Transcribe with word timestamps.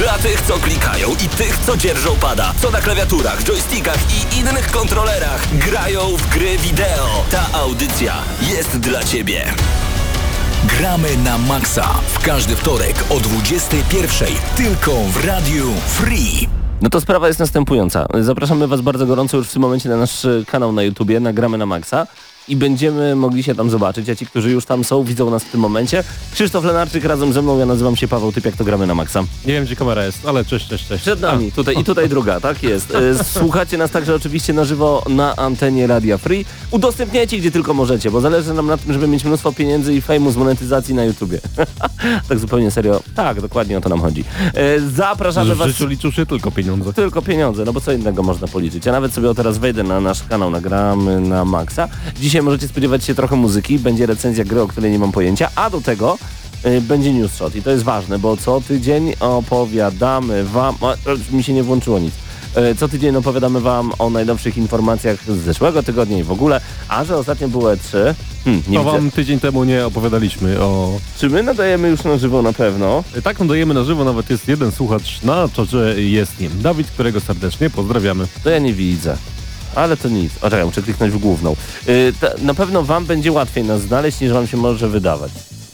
Dla 0.00 0.18
tych, 0.18 0.40
co 0.40 0.54
klikają 0.58 1.10
i 1.10 1.28
tych, 1.28 1.58
co 1.58 1.76
dzierżą 1.76 2.16
pada, 2.16 2.54
co 2.62 2.70
na 2.70 2.80
klawiaturach, 2.80 3.44
joystickach 3.44 3.98
i 4.10 4.38
innych 4.38 4.70
kontrolerach 4.70 5.58
grają 5.58 6.00
w 6.16 6.28
gry 6.28 6.58
wideo. 6.58 7.24
Ta 7.30 7.58
audycja 7.58 8.14
jest 8.54 8.78
dla 8.78 9.04
Ciebie. 9.04 9.44
Gramy 10.64 11.16
na 11.16 11.38
maksa 11.38 11.88
w 12.14 12.18
każdy 12.18 12.56
wtorek 12.56 13.04
o 13.10 13.14
21.00 13.14 14.26
tylko 14.56 14.92
w 14.92 15.24
Radiu 15.26 15.66
Free. 15.86 16.48
No 16.82 16.90
to 16.90 17.00
sprawa 17.00 17.28
jest 17.28 17.40
następująca. 17.40 18.06
Zapraszamy 18.20 18.68
Was 18.68 18.80
bardzo 18.80 19.06
gorąco 19.06 19.36
już 19.36 19.48
w 19.48 19.52
tym 19.52 19.62
momencie 19.62 19.88
na 19.88 19.96
nasz 19.96 20.24
e, 20.24 20.44
kanał 20.46 20.72
na 20.72 20.82
YouTubie, 20.82 21.20
nagramy 21.20 21.58
na 21.58 21.66
maksa 21.66 22.06
i 22.50 22.56
będziemy 22.56 23.16
mogli 23.16 23.42
się 23.42 23.54
tam 23.54 23.70
zobaczyć, 23.70 24.08
a 24.08 24.16
ci, 24.16 24.26
którzy 24.26 24.50
już 24.50 24.64
tam 24.64 24.84
są, 24.84 25.04
widzą 25.04 25.30
nas 25.30 25.44
w 25.44 25.50
tym 25.50 25.60
momencie. 25.60 26.04
Krzysztof 26.32 26.64
Lenarczyk 26.64 27.04
razem 27.04 27.32
ze 27.32 27.42
mną, 27.42 27.58
ja 27.58 27.66
nazywam 27.66 27.96
się 27.96 28.08
Paweł 28.08 28.32
Typiak, 28.32 28.56
to 28.56 28.64
gramy 28.64 28.86
na 28.86 28.94
maksa. 28.94 29.20
Nie 29.46 29.52
wiem, 29.52 29.64
gdzie 29.64 29.76
kamera 29.76 30.06
jest, 30.06 30.26
ale 30.26 30.44
cześć, 30.44 30.68
cześć, 30.68 30.86
cześć. 30.86 31.02
Przed 31.02 31.20
nami, 31.20 31.52
tutaj 31.52 31.78
i 31.78 31.84
tutaj 31.84 32.08
druga, 32.08 32.40
tak 32.40 32.62
jest. 32.62 32.94
E, 32.94 33.24
Słuchacie 33.24 33.78
nas 33.78 33.90
także 33.90 34.14
oczywiście 34.14 34.52
na 34.52 34.64
żywo 34.64 35.04
na 35.08 35.36
antenie 35.36 35.86
Radia 35.86 36.18
Free. 36.18 36.44
Udostępniajcie 36.70 37.38
gdzie 37.38 37.50
tylko 37.50 37.74
możecie, 37.74 38.10
bo 38.10 38.20
zależy 38.20 38.54
nam 38.54 38.66
na 38.66 38.76
tym, 38.76 38.92
żeby 38.92 39.08
mieć 39.08 39.24
mnóstwo 39.24 39.52
pieniędzy 39.52 39.94
i 39.94 40.00
fejmu 40.00 40.30
z 40.30 40.36
monetyzacji 40.36 40.94
na 40.94 41.04
YouTubie. 41.04 41.40
tak 42.28 42.38
zupełnie 42.38 42.70
serio. 42.70 43.02
Tak, 43.14 43.40
dokładnie 43.40 43.78
o 43.78 43.80
to 43.80 43.88
nam 43.88 44.00
chodzi. 44.00 44.24
E, 44.54 44.80
Zapraszamy 44.80 45.54
W 45.54 45.58
Was... 45.58 45.68
życiu 45.68 45.86
liczą 45.86 46.10
się 46.10 46.26
tylko 46.26 46.50
pieniądze. 46.50 46.92
Tylko 46.92 47.22
pieniądze, 47.22 47.64
no 47.64 47.72
bo 47.72 47.80
co 47.80 47.92
innego 47.92 48.22
można 48.22 48.48
policzyć. 48.48 48.86
Ja 48.86 48.92
nawet 48.92 49.14
sobie 49.14 49.30
o 49.30 49.34
teraz 49.34 49.58
wejdę 49.58 49.82
na 49.82 50.00
nasz 50.00 50.22
kanał, 50.28 50.50
nagramy 50.50 51.20
na 51.20 51.44
maksa. 51.44 51.88
Dzisiaj 52.20 52.39
możecie 52.42 52.68
spodziewać 52.68 53.04
się 53.04 53.14
trochę 53.14 53.36
muzyki, 53.36 53.78
będzie 53.78 54.06
recenzja 54.06 54.44
gry, 54.44 54.60
o 54.62 54.66
której 54.68 54.92
nie 54.92 54.98
mam 54.98 55.12
pojęcia, 55.12 55.50
a 55.54 55.70
do 55.70 55.80
tego 55.80 56.18
y, 56.66 56.80
będzie 56.80 57.12
news 57.12 57.34
shot 57.34 57.56
i 57.56 57.62
to 57.62 57.70
jest 57.70 57.82
ważne, 57.84 58.18
bo 58.18 58.36
co 58.36 58.60
tydzień 58.60 59.12
opowiadamy 59.20 60.44
wam... 60.44 60.74
O, 60.80 60.94
mi 61.32 61.42
się 61.42 61.52
nie 61.52 61.62
włączyło 61.62 61.98
nic. 61.98 62.14
Y, 62.72 62.74
Co 62.74 62.88
tydzień 62.88 63.16
opowiadamy 63.16 63.60
wam 63.60 63.92
o 63.98 64.10
najnowszych 64.10 64.56
informacjach 64.56 65.24
z 65.24 65.44
zeszłego 65.44 65.82
tygodnia 65.82 66.18
i 66.18 66.22
w 66.22 66.30
ogóle, 66.32 66.60
a 66.88 67.04
że 67.04 67.16
ostatnio 67.16 67.48
było 67.48 67.70
E3, 67.72 68.14
hmm, 68.44 68.62
nie 68.68 68.78
To 68.78 68.84
widzę. 68.84 68.96
wam 68.96 69.10
tydzień 69.10 69.40
temu 69.40 69.64
nie 69.64 69.86
opowiadaliśmy 69.86 70.60
o... 70.60 70.98
Czy 71.18 71.28
my 71.30 71.42
nadajemy 71.42 71.88
już 71.88 72.04
na 72.04 72.18
żywo 72.18 72.42
na 72.42 72.52
pewno? 72.52 73.04
Tak, 73.22 73.40
nadajemy 73.40 73.74
na 73.74 73.84
żywo, 73.84 74.04
nawet 74.04 74.30
jest 74.30 74.48
jeden 74.48 74.72
słuchacz 74.72 75.22
na 75.22 75.48
czacie, 75.48 75.76
jest 76.02 76.40
nim 76.40 76.50
Dawid, 76.62 76.86
którego 76.90 77.20
serdecznie 77.20 77.70
pozdrawiamy. 77.70 78.26
To 78.44 78.50
ja 78.50 78.58
nie 78.58 78.72
widzę. 78.74 79.16
Ale 79.74 79.96
to 79.96 80.08
nic. 80.08 80.32
O, 80.42 80.50
czekaj, 80.50 80.64
muszę 80.64 80.82
kliknąć 80.82 81.12
w 81.12 81.18
główną. 81.18 81.56
Yy, 81.86 82.12
ta, 82.20 82.28
na 82.42 82.54
pewno 82.54 82.82
wam 82.82 83.06
będzie 83.06 83.32
łatwiej 83.32 83.64
nas 83.64 83.80
znaleźć, 83.80 84.20
niż 84.20 84.32
wam 84.32 84.46
się 84.46 84.56
może 84.56 84.88
wydawać. 84.88 85.32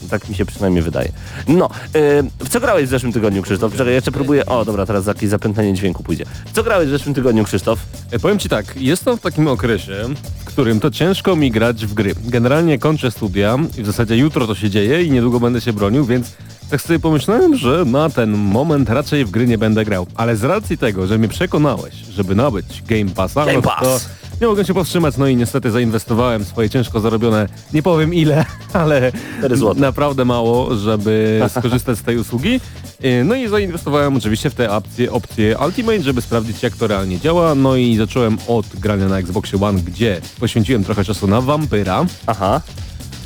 Tak 0.09 0.29
mi 0.29 0.35
się 0.35 0.45
przynajmniej 0.45 0.83
wydaje. 0.83 1.11
No, 1.47 1.69
yy, 1.93 2.23
w 2.39 2.49
co 2.49 2.59
grałeś 2.59 2.85
w 2.85 2.89
zeszłym 2.89 3.13
tygodniu, 3.13 3.41
Krzysztof? 3.41 3.75
Czekaj, 3.75 3.93
jeszcze 3.93 4.11
próbuję... 4.11 4.45
O, 4.45 4.65
dobra, 4.65 4.85
teraz 4.85 5.05
jakieś 5.05 5.29
zapętlenie 5.29 5.73
dźwięku 5.73 6.03
pójdzie. 6.03 6.25
Co 6.53 6.63
grałeś 6.63 6.87
w 6.87 6.91
zeszłym 6.91 7.15
tygodniu, 7.15 7.43
Krzysztof? 7.43 7.79
E, 8.11 8.19
Powiem 8.19 8.39
ci 8.39 8.49
tak, 8.49 8.65
jestem 8.75 9.17
w 9.17 9.21
takim 9.21 9.47
okresie, 9.47 10.03
w 10.39 10.45
którym 10.45 10.79
to 10.79 10.91
ciężko 10.91 11.35
mi 11.35 11.51
grać 11.51 11.85
w 11.85 11.93
gry. 11.93 12.15
Generalnie 12.25 12.79
kończę 12.79 13.11
studia 13.11 13.57
i 13.77 13.83
w 13.83 13.85
zasadzie 13.85 14.17
jutro 14.17 14.47
to 14.47 14.55
się 14.55 14.69
dzieje 14.69 15.03
i 15.03 15.11
niedługo 15.11 15.39
będę 15.39 15.61
się 15.61 15.73
bronił, 15.73 16.05
więc 16.05 16.27
tak 16.69 16.81
sobie 16.81 16.99
pomyślałem, 16.99 17.55
że 17.57 17.83
na 17.85 18.09
ten 18.09 18.31
moment 18.31 18.89
raczej 18.89 19.25
w 19.25 19.31
gry 19.31 19.47
nie 19.47 19.57
będę 19.57 19.85
grał. 19.85 20.07
Ale 20.15 20.35
z 20.35 20.43
racji 20.43 20.77
tego, 20.77 21.07
że 21.07 21.17
mnie 21.17 21.27
przekonałeś, 21.27 21.93
żeby 21.95 22.35
nabyć 22.35 22.83
Game 22.87 23.11
Passa, 23.15 23.45
Game 23.45 23.53
no 23.53 23.61
to 23.61 23.69
Pass. 23.69 24.09
nie 24.41 24.47
mogę 24.47 24.65
się 24.65 24.73
powstrzymać, 24.73 25.17
no 25.17 25.27
i 25.27 25.35
niestety 25.35 25.71
zainwestowałem 25.71 26.45
swoje 26.45 26.69
ciężko 26.69 26.99
zarobione, 26.99 27.47
nie 27.73 27.83
powiem 27.83 28.13
ile, 28.13 28.45
ale 28.73 29.11
4 29.39 29.57
złote. 29.57 29.79
naprawdę 29.81 30.25
mało, 30.25 30.75
żeby 30.75 31.41
skorzystać 31.59 31.97
z 31.97 32.03
tej 32.03 32.17
usługi. 32.17 32.59
E, 33.01 33.23
No 33.23 33.35
i 33.35 33.47
zainwestowałem 33.47 34.15
oczywiście 34.15 34.49
w 34.49 34.55
te 34.55 34.71
opcje, 34.71 35.11
opcje 35.11 35.57
Ultimate, 35.65 36.01
żeby 36.03 36.21
sprawdzić 36.21 36.63
jak 36.63 36.75
to 36.75 36.87
realnie 36.87 37.19
działa. 37.19 37.55
No 37.55 37.75
i 37.75 37.97
zacząłem 37.97 38.37
od 38.47 38.65
grania 38.67 39.07
na 39.07 39.17
Xboxie 39.19 39.61
One, 39.61 39.79
gdzie 39.81 40.21
poświęciłem 40.39 40.83
trochę 40.83 41.03
czasu 41.03 41.27
na 41.27 41.41
Vampyra. 41.41 42.05
Aha. 42.27 42.61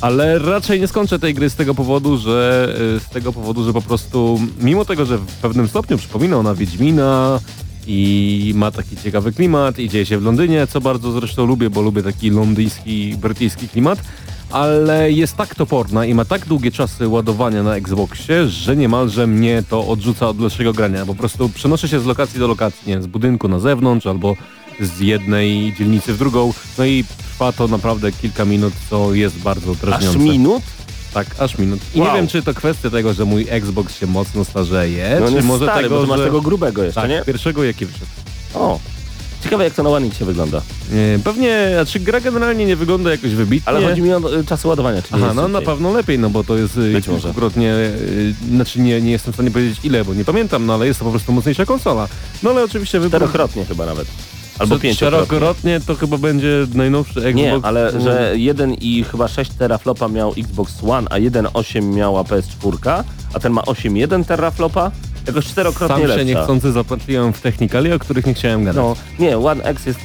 Ale 0.01 0.39
raczej 0.39 0.79
nie 0.79 0.87
skończę 0.87 1.19
tej 1.19 1.33
gry 1.33 1.49
z 1.49 1.55
tego 1.55 1.75
powodu, 1.75 2.17
że 2.17 2.67
y, 2.97 2.99
z 2.99 3.09
tego 3.09 3.33
powodu, 3.33 3.63
że 3.63 3.73
po 3.73 3.81
prostu 3.81 4.39
mimo 4.61 4.85
tego, 4.85 5.05
że 5.05 5.17
w 5.17 5.25
pewnym 5.25 5.67
stopniu 5.67 5.97
przypomina 5.97 6.37
ona 6.37 6.55
Wiedźmina 6.55 7.39
i 7.87 8.53
ma 8.55 8.71
taki 8.71 8.97
ciekawy 8.97 9.31
klimat 9.31 9.79
i 9.79 9.89
dzieje 9.89 10.05
się 10.05 10.17
w 10.17 10.23
Londynie, 10.23 10.67
co 10.67 10.81
bardzo 10.81 11.11
zresztą 11.11 11.45
lubię, 11.45 11.69
bo 11.69 11.81
lubię 11.81 12.03
taki 12.03 12.29
londyński, 12.29 13.15
brytyjski 13.17 13.69
klimat, 13.69 13.99
ale 14.51 15.11
jest 15.11 15.37
tak 15.37 15.55
toporna 15.55 16.05
i 16.05 16.13
ma 16.13 16.25
tak 16.25 16.45
długie 16.45 16.71
czasy 16.71 17.07
ładowania 17.07 17.63
na 17.63 17.75
Xboxie, 17.75 18.47
że 18.47 18.75
niemalże 18.75 19.27
mnie 19.27 19.63
to 19.69 19.87
odrzuca 19.87 20.29
od 20.29 20.37
dalszego 20.37 20.73
grania. 20.73 21.05
Po 21.05 21.15
prostu 21.15 21.49
przenoszę 21.49 21.87
się 21.87 21.99
z 21.99 22.05
lokacji 22.05 22.39
do 22.39 22.47
lokacji, 22.47 22.89
nie 22.89 23.01
z 23.01 23.07
budynku 23.07 23.47
na 23.47 23.59
zewnątrz 23.59 24.07
albo 24.07 24.35
z 24.79 24.99
jednej 24.99 25.73
dzielnicy 25.79 26.13
w 26.13 26.17
drugą, 26.17 26.53
no 26.77 26.85
i 26.85 27.03
trwa 27.41 27.51
to 27.51 27.67
naprawdę 27.67 28.11
kilka 28.11 28.45
minut, 28.45 28.73
co 28.89 29.13
jest 29.13 29.37
bardzo 29.37 29.71
Aż 29.71 29.77
drażniące. 29.77 30.19
minut? 30.19 30.63
Tak, 31.13 31.27
aż 31.39 31.57
minut. 31.57 31.79
I 31.95 31.99
Wow. 31.99 32.07
nie 32.09 32.15
wiem, 32.15 32.27
czy 32.27 32.43
to 32.43 32.53
kwestia 32.53 32.89
tego, 32.89 33.13
że 33.13 33.25
mój 33.25 33.47
Xbox 33.49 33.97
się 33.97 34.07
mocno 34.07 34.45
starzeje, 34.45 35.17
No 35.21 35.27
czy 35.39 35.43
może 35.43 35.65
stary, 35.65 35.83
tego, 35.83 36.05
bo 36.07 36.17
że... 36.17 36.23
tego 36.23 36.41
grubego 36.41 36.83
jeszcze, 36.83 37.01
tak, 37.01 37.09
nie? 37.09 37.21
pierwszego 37.25 37.63
jaki 37.63 37.85
wyszedł. 37.85 38.05
O. 38.53 38.79
Ciekawe 39.43 39.63
jak 39.63 39.73
to 39.73 39.83
na 39.83 39.89
One 39.89 40.07
Xie 40.07 40.25
wygląda. 40.25 40.61
Nie, 40.91 41.19
pewnie, 41.23 41.69
znaczy 41.73 41.99
gra 41.99 42.21
generalnie 42.21 42.65
nie 42.65 42.75
wygląda 42.75 43.11
jakoś 43.11 43.31
wybitnie. 43.35 43.69
Ale 43.69 43.87
chodzi 43.87 44.01
mi 44.01 44.13
o 44.13 44.39
y, 44.39 44.45
czasy 44.45 44.67
ładowania, 44.67 45.01
czy 45.01 45.15
nie 45.15 45.23
Aha, 45.23 45.33
no 45.33 45.47
na 45.47 45.61
pewno 45.61 45.93
lepiej, 45.93 46.19
no 46.19 46.29
bo 46.29 46.43
to 46.43 46.57
jest 46.57 46.77
y, 46.77 46.93
Być 46.93 47.05
kilkukrotnie, 47.05 47.73
y, 47.75 48.33
znaczy 48.49 48.79
nie, 48.79 49.01
nie 49.01 49.11
jestem 49.11 49.33
w 49.33 49.35
stanie 49.35 49.51
powiedzieć 49.51 49.79
ile, 49.83 50.05
bo 50.05 50.13
nie 50.13 50.25
pamiętam, 50.25 50.65
no 50.65 50.73
ale 50.73 50.87
jest 50.87 50.99
to 50.99 51.05
po 51.05 51.11
prostu 51.11 51.31
mocniejsza 51.31 51.65
konsola. 51.65 52.07
No 52.43 52.49
ale 52.49 52.63
oczywiście 52.63 52.99
wybór... 52.99 53.19
Czterokrotnie 53.19 53.65
chyba 53.65 53.85
nawet. 53.85 54.07
Albo 54.61 54.79
pięciokrotnie. 54.79 55.25
Czterokrotnie 55.25 55.79
to 55.79 55.95
chyba 55.95 56.17
będzie 56.17 56.67
najnowszy 56.73 57.19
Xbox. 57.19 57.35
Nie, 57.35 57.59
ale 57.63 57.89
mm, 57.89 58.01
że 58.01 58.33
1 58.35 58.73
i 58.73 59.03
chyba 59.03 59.27
6 59.27 59.51
teraflopa 59.51 60.07
miał 60.07 60.33
Xbox 60.37 60.73
One, 60.83 61.07
a 61.09 61.19
1.8 61.19 61.83
miała 61.83 62.21
PS4, 62.23 63.03
a 63.33 63.39
ten 63.39 63.53
ma 63.53 63.61
8.1 63.61 64.25
teraflopa? 64.25 64.91
Jakoś 65.27 65.45
czterokrotnie 65.45 65.95
Sam 65.95 66.01
się 66.01 66.07
lepsza. 66.07 66.23
niechcący 66.23 66.71
zapatrzyłem 66.71 67.33
w 67.33 67.41
technikali, 67.41 67.93
o 67.93 67.99
których 67.99 68.25
nie 68.25 68.33
chciałem 68.33 68.65
gadać. 68.65 68.83
No, 68.83 68.95
nie, 69.19 69.37
One 69.37 69.63
X 69.63 69.85
jest 69.85 69.99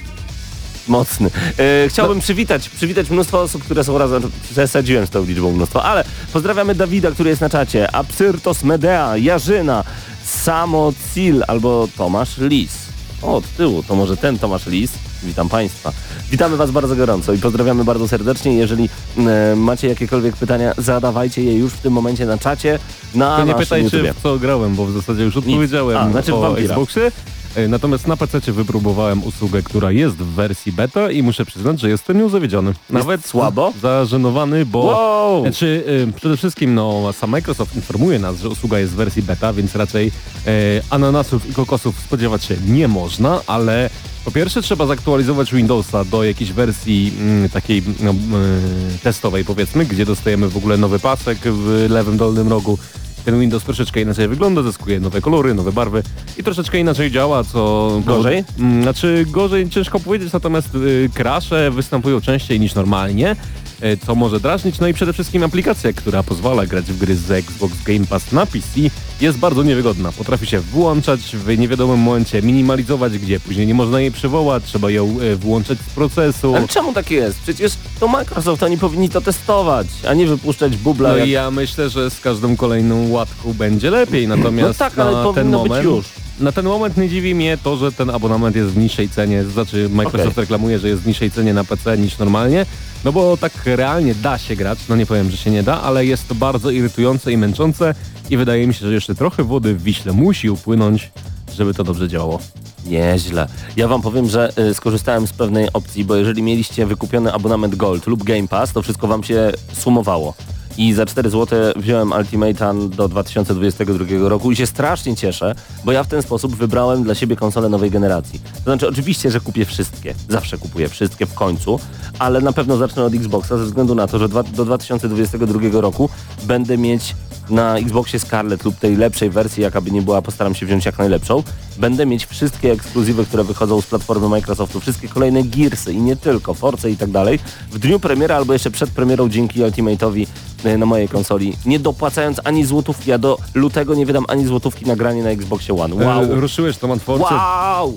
mocny. 0.89 1.31
E, 1.59 1.89
chciałbym 1.89 2.21
przywitać, 2.21 2.69
przywitać 2.69 3.11
mnóstwo 3.11 3.41
osób, 3.41 3.65
które 3.65 3.85
są 3.85 3.99
razem, 3.99 4.23
przesadziłem 4.53 5.07
z 5.07 5.11
tą 5.11 5.25
liczbą 5.25 5.53
mnóstwo, 5.53 5.85
ale 5.85 6.05
pozdrawiamy 6.33 6.75
Dawida, 6.75 7.11
który 7.11 7.31
jest 7.31 7.41
na 7.41 7.49
czacie, 7.49 7.95
Absyrtos 7.95 8.65
Medea, 8.65 9.17
Jarzyna, 9.17 9.85
Samocil 10.25 11.43
albo 11.49 11.89
Tomasz 11.97 12.39
Lis. 12.39 12.87
O, 13.23 13.37
od 13.37 13.45
tyłu, 13.57 13.83
to 13.83 13.95
może 13.95 14.17
ten 14.17 14.39
Tomasz 14.39 14.67
Lis. 14.67 14.93
Witam 15.23 15.49
Państwa. 15.49 15.93
Witamy 16.31 16.57
Was 16.57 16.71
bardzo 16.71 16.97
gorąco 16.97 17.33
i 17.33 17.39
pozdrawiamy 17.39 17.85
bardzo 17.85 18.09
serdecznie. 18.09 18.55
Jeżeli 18.55 18.89
e, 19.19 19.57
macie 19.57 19.89
jakiekolwiek 19.89 20.37
pytania, 20.37 20.75
zadawajcie 20.79 21.45
je 21.45 21.55
już 21.55 21.73
w 21.73 21.79
tym 21.81 21.93
momencie 21.93 22.27
na 22.27 22.39
czacie, 22.39 22.79
na 23.15 23.37
To 23.37 23.45
nie 23.45 23.55
pytajcie 23.55 23.85
YouTubie. 23.85 24.13
w 24.15 24.23
co 24.23 24.39
grałem, 24.39 24.75
bo 24.75 24.87
w 24.87 24.93
zasadzie 24.93 25.23
już 25.25 25.37
odpowiedziałem 25.37 25.97
A, 25.97 26.11
znaczy 26.11 26.31
w 26.33 26.35
o 26.35 26.41
Vampira. 26.41 26.69
Xboxie. 26.75 27.13
E, 27.57 27.69
Natomiast 27.69 28.07
na 28.07 28.17
PC 28.17 28.53
wypróbowałem 28.53 29.25
usługę, 29.25 29.63
która 29.63 29.93
jest 29.93 30.17
w 30.17 30.27
wersji 30.35 30.73
beta 30.73 31.11
i 31.11 31.23
muszę 31.23 31.45
przyznać, 31.45 31.81
że 31.81 31.89
jestem 31.89 32.19
nią 32.19 32.29
zawiedziony. 32.29 32.75
Nawet 32.91 33.27
słabo? 33.27 33.73
zażenowany, 33.83 34.67
bo 34.67 34.79
Wow! 34.85 35.43
znaczy, 35.43 35.85
y, 36.09 36.13
przede 36.13 36.37
wszystkim 36.37 36.75
no, 36.75 37.13
sam 37.13 37.31
Microsoft 37.31 37.77
informuje 37.77 38.19
nas, 38.19 38.41
że 38.41 38.49
usługa 38.49 38.79
jest 38.79 38.93
w 38.93 38.97
wersji 38.97 39.23
beta, 39.23 39.53
więc 39.53 39.77
raczej 39.77 40.13
e, 40.47 40.51
ananasów 40.91 41.51
i 41.51 41.53
kokosów 41.53 42.01
spodziewać 42.01 42.45
się 42.45 42.57
nie 42.69 42.89
można, 42.89 43.41
ale 43.47 43.91
po 44.25 44.31
pierwsze 44.31 44.63
trzeba 44.63 44.87
zaktualizować 44.87 45.55
Windowsa 45.55 46.05
do 46.05 46.25
jakiejś 46.25 46.53
wersji 46.53 47.13
mm, 47.21 47.49
takiej 47.49 47.83
no, 48.01 48.11
y, 48.11 48.99
testowej 49.03 49.45
powiedzmy, 49.45 49.87
gdzie 49.87 50.07
dostajemy 50.07 50.49
w 50.49 50.57
ogóle 50.57 50.77
nowy 50.77 50.99
pasek 50.99 51.39
w 51.39 51.87
lewym 51.91 52.17
dolnym 52.17 52.49
rogu. 52.49 52.79
Ten 53.27 53.41
Windows 53.41 53.65
troszeczkę 53.65 54.01
inaczej 54.01 54.29
wygląda, 54.29 54.63
zyskuje 54.63 55.01
nowe 55.01 55.21
kolory, 55.21 55.55
nowe 55.55 55.73
barwy 55.73 56.03
i 56.39 56.43
troszeczkę 56.43 56.79
inaczej 56.79 57.11
działa, 57.11 57.45
co... 57.45 57.91
Gorzej? 58.07 58.45
Mm, 58.59 58.83
Znaczy 58.83 59.25
gorzej 59.29 59.71
ciężko 59.71 60.01
powiedzieć, 60.01 60.33
natomiast 60.33 60.75
y, 60.75 61.11
krasze 61.15 61.71
występują 61.71 62.21
częściej 62.21 62.61
niż 62.61 62.75
normalnie. 62.75 63.37
E, 63.81 63.97
co 63.97 64.15
może 64.15 64.41
drażnić. 64.41 64.79
No 64.79 64.89
i 64.89 64.95
przede 64.95 65.13
wszystkim 65.13 65.43
aplikacja, 65.43 65.93
która 65.93 66.23
pozwala 66.23 66.67
grać 66.67 66.85
w 66.85 66.99
gry 66.99 67.17
z 67.17 67.31
Xbox 67.31 67.83
Game 67.83 68.07
Pass 68.07 68.33
na 68.33 68.47
PC 68.47 68.81
jest 69.21 69.39
bardzo 69.39 69.63
niewygodna. 69.63 70.13
Potrafi 70.13 70.47
się 70.47 70.61
włączać 70.61 71.21
w 71.21 71.59
niewiadomym 71.59 72.01
momencie, 72.01 72.43
minimalizować, 72.43 73.19
gdzie 73.19 73.41
później 73.41 73.67
nie 73.67 73.75
można 73.75 74.01
jej 74.01 74.13
przywołać, 74.13 74.65
trzeba 74.65 74.91
ją 74.91 75.21
e, 75.21 75.37
włączać 75.37 75.79
z 75.79 75.95
procesu. 75.95 76.57
Ale 76.57 76.69
czemu 76.69 76.93
tak 76.93 77.11
jest? 77.11 77.41
Przecież 77.41 77.73
to 78.01 78.09
Microsoft, 78.09 78.63
oni 78.63 78.79
powinni 78.79 79.09
to 79.09 79.21
testować, 79.21 79.87
a 80.09 80.15
nie 80.15 80.27
wypuszczać 80.27 80.77
bubla. 80.77 81.09
No 81.09 81.17
jak... 81.17 81.29
i 81.29 81.31
ja 81.31 81.51
myślę, 81.51 81.91
że 81.91 82.11
z 82.11 82.21
każdą 82.21 82.57
kolejną 82.57 83.11
łatką 83.11 83.53
będzie 83.55 83.91
lepiej, 83.91 84.29
natomiast 84.29 84.81
No 84.81 84.87
tak, 84.91 84.99
ale 84.99 85.13
na 85.13 85.25
ten 85.25 85.35
powinno 85.35 85.63
być 85.63 85.69
moment... 85.69 85.85
już. 85.85 86.26
Na 86.41 86.53
ten 86.53 86.65
moment 86.65 86.97
nie 86.97 87.09
dziwi 87.09 87.35
mnie 87.35 87.59
to, 87.59 87.77
że 87.77 87.93
ten 87.93 88.11
abonament 88.11 88.57
jest 88.57 88.71
w 88.71 88.77
niższej 88.77 89.09
cenie, 89.09 89.45
znaczy 89.45 89.89
Microsoft 89.93 90.31
Okej. 90.33 90.43
reklamuje, 90.43 90.79
że 90.79 90.89
jest 90.89 91.03
w 91.03 91.07
niższej 91.07 91.31
cenie 91.31 91.55
na 91.55 91.65
PC 91.65 91.99
niż 91.99 92.19
normalnie, 92.19 92.67
no 93.05 93.13
bo 93.13 93.37
tak 93.37 93.53
realnie 93.65 94.15
da 94.15 94.39
się 94.39 94.57
grać, 94.57 94.79
no 94.89 94.97
nie 94.97 95.07
powiem, 95.07 95.31
że 95.31 95.37
się 95.37 95.51
nie 95.51 95.63
da, 95.63 95.83
ale 95.83 96.07
jest 96.07 96.29
to 96.29 96.35
bardzo 96.35 96.71
irytujące 96.71 97.33
i 97.33 97.37
męczące 97.37 97.95
i 98.31 98.37
wydaje 98.37 98.67
mi 98.67 98.75
się, 98.75 98.87
że 98.87 98.95
jeszcze 98.95 99.15
trochę 99.15 99.45
wody 99.45 99.75
w 99.75 99.83
Wiśle 99.83 100.13
musi 100.13 100.51
upłynąć, 100.51 101.11
żeby 101.55 101.75
to 101.75 101.85
dobrze 101.85 102.09
działało. 102.09 102.41
Nieźle. 102.87 103.49
Ja 103.77 103.89
wam 103.89 104.03
powiem, 104.03 104.29
że 104.29 104.53
y, 104.59 104.75
skorzystałem 104.75 105.27
z 105.27 105.33
pewnej 105.33 105.73
opcji, 105.73 106.05
bo 106.05 106.17
jeżeli 106.17 106.43
mieliście 106.43 106.87
wykupiony 106.87 107.33
abonament 107.33 107.75
Gold 107.75 108.07
lub 108.07 108.25
Game 108.25 108.49
Pass, 108.49 108.73
to 108.73 108.83
wszystko 108.83 109.07
wam 109.07 109.25
się 109.25 109.53
sumowało. 109.73 110.35
I 110.79 110.93
za 110.93 111.07
4 111.07 111.31
zł 111.31 111.59
wziąłem 111.77 112.11
Ultimate'a 112.11 112.89
do 112.89 113.09
2022 113.09 114.29
roku 114.29 114.53
i 114.53 114.57
się 114.57 114.67
strasznie 114.67 115.17
cieszę, 115.17 115.55
bo 115.85 115.93
ja 115.93 116.05
w 116.05 116.09
ten 116.09 116.23
sposób 116.23 116.57
wybrałem 116.57 117.03
dla 117.03 117.15
siebie 117.15 117.37
konsolę 117.37 117.69
nowej 117.69 117.91
generacji. 117.91 118.41
To 118.55 118.63
znaczy 118.63 118.89
oczywiście, 118.89 119.31
że 119.31 119.41
kupię 119.41 119.65
wszystkie. 119.65 120.15
Zawsze 120.29 120.59
kupuję 120.59 120.89
wszystkie 120.89 121.27
w 121.27 121.35
końcu, 121.35 121.81
ale 122.19 122.41
na 122.41 122.53
pewno 122.53 122.77
zacznę 122.77 123.05
od 123.05 123.15
Xboxa 123.15 123.59
ze 123.59 123.65
względu 123.65 123.95
na 123.95 124.07
to, 124.07 124.19
że 124.19 124.29
do 124.29 124.65
2022 124.65 125.81
roku 125.81 126.09
będę 126.45 126.79
mieć 126.79 127.15
na 127.51 127.79
Xboxie 127.79 128.21
Scarlet 128.21 128.65
lub 128.65 128.77
tej 128.77 128.97
lepszej 128.97 129.31
wersji, 129.31 129.63
jaka 129.63 129.81
by 129.81 129.91
nie 129.91 130.03
była, 130.03 130.23
postaram 130.23 130.55
się 130.55 130.67
wziąć 130.67 130.87
jak 130.87 130.99
najlepszą. 130.99 131.43
Będę 131.79 132.07
mieć 132.07 132.27
wszystkie 132.27 132.73
ekskluzywy, 132.73 133.27
które 133.27 133.45
wychodzą 133.45 133.81
z 133.81 133.87
platformy 133.87 134.29
Microsoftu, 134.29 134.81
wszystkie 134.81 135.09
kolejne 135.09 135.43
Gearsy 135.43 135.93
i 135.93 136.01
nie 136.01 136.17
tylko, 136.17 136.55
Force 136.55 136.91
i 136.91 136.97
tak 136.97 137.11
dalej, 137.11 137.39
w 137.71 137.79
dniu 137.79 138.01
premiery 138.01 138.35
albo 138.35 138.53
jeszcze 138.53 138.71
przed 138.71 138.91
premierą 138.91 139.29
dzięki 139.29 139.61
Ultimate'owi 139.61 140.27
e, 140.65 140.79
na 140.79 140.87
mojej 140.87 141.09
konsoli, 141.09 141.57
nie 141.67 141.79
dopłacając 141.79 142.41
ani 142.45 142.65
złotówki. 142.65 143.11
Ja 143.11 143.19
do 143.19 143.39
lutego 143.55 143.95
nie 143.95 144.07
wydam 144.07 144.25
ani 144.29 144.47
złotówki 144.47 144.87
na 144.87 144.97
granie 144.97 145.23
na 145.23 145.31
Xboxie 145.31 145.75
One. 145.81 145.95
Wow! 145.95 146.23
E, 146.23 146.27
ruszyłeś 146.27 146.77
temat 146.77 147.01
Forcy. 147.03 147.35
Wow! 147.35 147.95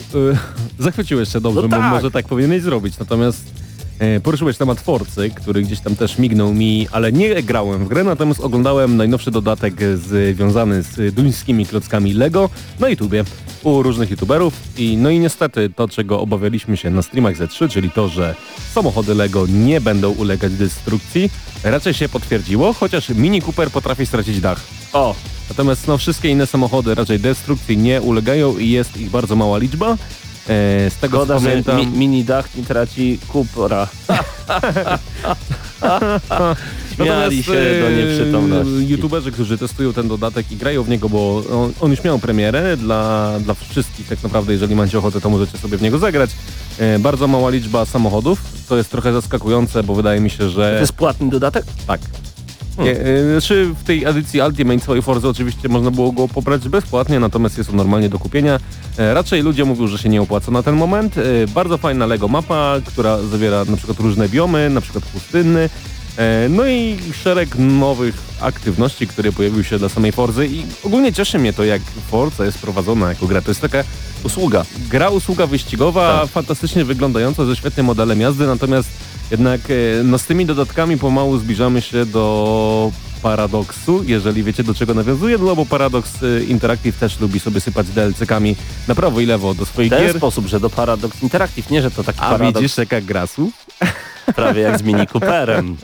E, 0.79 0.83
zachwyciłeś 0.83 1.29
się 1.33 1.41
dobrze, 1.41 1.61
No 1.61 1.67
bo 1.67 1.75
tak. 1.77 1.93
może 1.93 2.11
tak 2.11 2.27
powinieneś 2.27 2.61
zrobić. 2.61 2.99
Natomiast 2.99 3.43
e, 3.47 3.58
poruszyłeś 4.23 4.57
temat 4.57 4.81
Forcy, 4.81 5.29
który 5.35 5.61
gdzieś 5.61 5.79
tam 5.79 5.95
też 5.95 6.17
mignął 6.17 6.53
mi, 6.53 6.87
ale 6.91 7.11
nie 7.11 7.43
grałem 7.43 7.85
w 7.85 7.87
grę, 7.87 8.03
natomiast 8.03 8.39
oglądałem 8.39 8.97
najnowszy 8.97 9.31
dodatek 9.31 9.73
związany 9.95 10.83
z 10.83 11.13
duńskimi 11.13 11.65
klockami 11.65 12.13
Lego 12.13 12.49
na 12.79 12.89
YouTubie 12.89 13.23
u 13.63 13.83
różnych 13.83 14.09
youtuberów 14.11 14.53
i 14.77 14.97
no 14.97 15.09
i 15.09 15.19
niestety 15.19 15.69
to, 15.75 15.87
czego 15.87 16.21
obawialiśmy 16.21 16.77
się 16.77 16.89
na 16.89 17.01
streamach 17.01 17.35
Z3, 17.37 17.69
czyli 17.69 17.91
to, 17.91 18.07
że 18.07 18.35
samochody 18.73 19.15
Lego 19.15 19.47
nie 19.47 19.81
będą 19.81 20.11
ulegać 20.11 20.53
destrukcji, 20.53 21.29
raczej 21.63 21.93
się 21.93 22.09
potwierdziło, 22.09 22.73
chociaż 22.73 23.09
Mini 23.09 23.41
Cooper 23.41 23.71
potrafi 23.71 24.05
stracić 24.05 24.41
dach. 24.41 24.59
O! 24.93 25.15
Natomiast 25.49 25.87
no, 25.87 25.97
wszystkie 25.97 26.29
inne 26.29 26.47
samochody 26.47 26.95
raczej 26.95 27.19
destrukcji 27.19 27.77
nie 27.77 28.01
ulegają 28.01 28.57
i 28.57 28.69
jest 28.69 28.97
ich 28.97 29.09
bardzo 29.09 29.35
mała 29.35 29.57
liczba. 29.57 29.97
E, 30.49 30.89
z 30.89 30.95
tego 30.95 31.17
Szkoda, 31.17 31.33
co 31.33 31.39
że 31.39 31.49
pamiętam... 31.49 31.77
mi, 31.77 31.87
mini 31.87 32.23
dach 32.23 32.55
nie 32.55 32.63
traci 32.63 33.19
kupora. 33.27 33.87
Śmiali 36.95 37.43
się 37.43 37.51
do 37.51 37.87
e, 37.87 37.91
nieprzytomności. 37.91 38.87
youtuberzy, 38.87 39.31
którzy 39.31 39.57
testują 39.57 39.93
ten 39.93 40.07
dodatek 40.07 40.51
i 40.51 40.55
grają 40.55 40.83
w 40.83 40.89
niego, 40.89 41.09
bo 41.09 41.43
on, 41.51 41.73
on 41.81 41.91
już 41.91 42.03
miał 42.03 42.19
premierę 42.19 42.77
dla, 42.77 43.33
dla 43.39 43.53
wszystkich 43.53 44.07
tak 44.07 44.23
naprawdę, 44.23 44.53
jeżeli 44.53 44.75
macie 44.75 44.97
ochotę, 44.99 45.21
to 45.21 45.29
możecie 45.29 45.57
sobie 45.57 45.77
w 45.77 45.81
niego 45.81 45.97
zagrać. 45.97 46.29
E, 46.79 46.99
bardzo 46.99 47.27
mała 47.27 47.49
liczba 47.49 47.85
samochodów, 47.85 48.41
to 48.69 48.77
jest 48.77 48.89
trochę 48.91 49.13
zaskakujące, 49.13 49.83
bo 49.83 49.95
wydaje 49.95 50.19
mi 50.19 50.29
się, 50.29 50.37
To 50.37 50.49
że... 50.49 50.77
jest 50.79 50.93
płatny 50.93 51.29
dodatek? 51.29 51.65
Tak. 51.87 52.01
Nie, 52.83 52.91
e, 52.99 53.31
Znaczy 53.31 53.73
w 53.79 53.83
tej 53.83 54.05
edycji 54.05 54.41
Ultimate 54.41 54.79
swojej 54.79 55.01
Forza 55.03 55.29
oczywiście 55.29 55.69
można 55.69 55.91
było 55.91 56.11
go 56.11 56.27
pobrać 56.27 56.69
bezpłatnie, 56.69 57.19
natomiast 57.19 57.57
jest 57.57 57.69
on 57.69 57.75
normalnie 57.75 58.09
do 58.09 58.19
kupienia. 58.19 58.59
E, 58.97 59.13
Raczej 59.13 59.41
ludzie 59.41 59.65
mówią, 59.65 59.87
że 59.87 59.97
się 59.97 60.09
nie 60.09 60.21
opłaca 60.21 60.51
na 60.51 60.63
ten 60.63 60.75
moment. 60.75 61.15
E, 61.17 61.21
Bardzo 61.47 61.77
fajna 61.77 62.05
Lego 62.05 62.27
mapa, 62.27 62.75
która 62.85 63.17
zawiera 63.21 63.65
na 63.65 63.77
przykład 63.77 63.99
różne 63.99 64.29
biomy, 64.29 64.69
na 64.69 64.81
przykład 64.81 65.03
pustynny. 65.05 65.69
E, 66.19 66.49
No 66.49 66.67
i 66.67 66.97
szereg 67.23 67.55
nowych 67.57 68.15
aktywności, 68.41 69.07
które 69.07 69.31
pojawiły 69.31 69.63
się 69.63 69.79
dla 69.79 69.89
samej 69.89 70.11
Forzy 70.11 70.47
i 70.47 70.63
ogólnie 70.83 71.13
cieszy 71.13 71.39
mnie 71.39 71.53
to, 71.53 71.63
jak 71.63 71.81
Forza 72.11 72.45
jest 72.45 72.57
prowadzona 72.59 73.09
jako 73.09 73.27
gra. 73.27 73.41
To 73.41 73.51
jest 73.51 73.61
taka 73.61 73.83
Usługa. 74.23 74.65
gra 74.89 75.09
usługa 75.09 75.47
wyścigowa, 75.47 76.19
Tak. 76.21 76.29
fantastycznie 76.29 76.85
wyglądająca, 76.85 77.45
ze 77.45 77.55
świetnym 77.55 77.85
modelem 77.85 78.21
jazdy, 78.21 78.47
natomiast 78.47 78.89
jednak 79.31 79.61
e, 79.69 80.03
no, 80.03 80.17
z 80.17 80.23
tymi 80.25 80.45
dodatkami 80.45 80.97
pomału 80.97 81.37
zbliżamy 81.37 81.81
się 81.81 82.05
do 82.05 82.91
paradoksu, 83.21 84.03
jeżeli 84.03 84.43
wiecie 84.43 84.63
do 84.63 84.73
czego 84.73 84.93
nawiązuje, 84.93 85.37
no 85.37 85.55
bo 85.55 85.65
Paradox 85.65 86.11
e, 86.23 86.43
Interactive 86.43 86.97
też 86.99 87.19
lubi 87.19 87.39
sobie 87.39 87.61
sypać 87.61 87.87
DLC-kami 87.87 88.55
na 88.87 88.95
prawo 88.95 89.19
i 89.19 89.25
lewo 89.25 89.53
do 89.53 89.65
swoich 89.65 89.91
W 89.91 89.95
ten 89.95 90.05
gier. 90.07 90.17
sposób, 90.17 90.47
że 90.47 90.59
do 90.59 90.69
Paradox 90.69 91.23
Interactive, 91.23 91.69
nie, 91.69 91.81
że 91.81 91.91
to 91.91 92.03
taki 92.03 92.19
A 92.19 92.29
paradoks 92.29 92.61
widzisz 92.61 92.77
jaka 92.77 93.01
gra 93.01 93.27
słów? 93.27 93.53
Prawie 94.35 94.61
jak 94.61 94.79
z 94.79 94.83
Mini 94.83 95.07
Cooperem. 95.07 95.77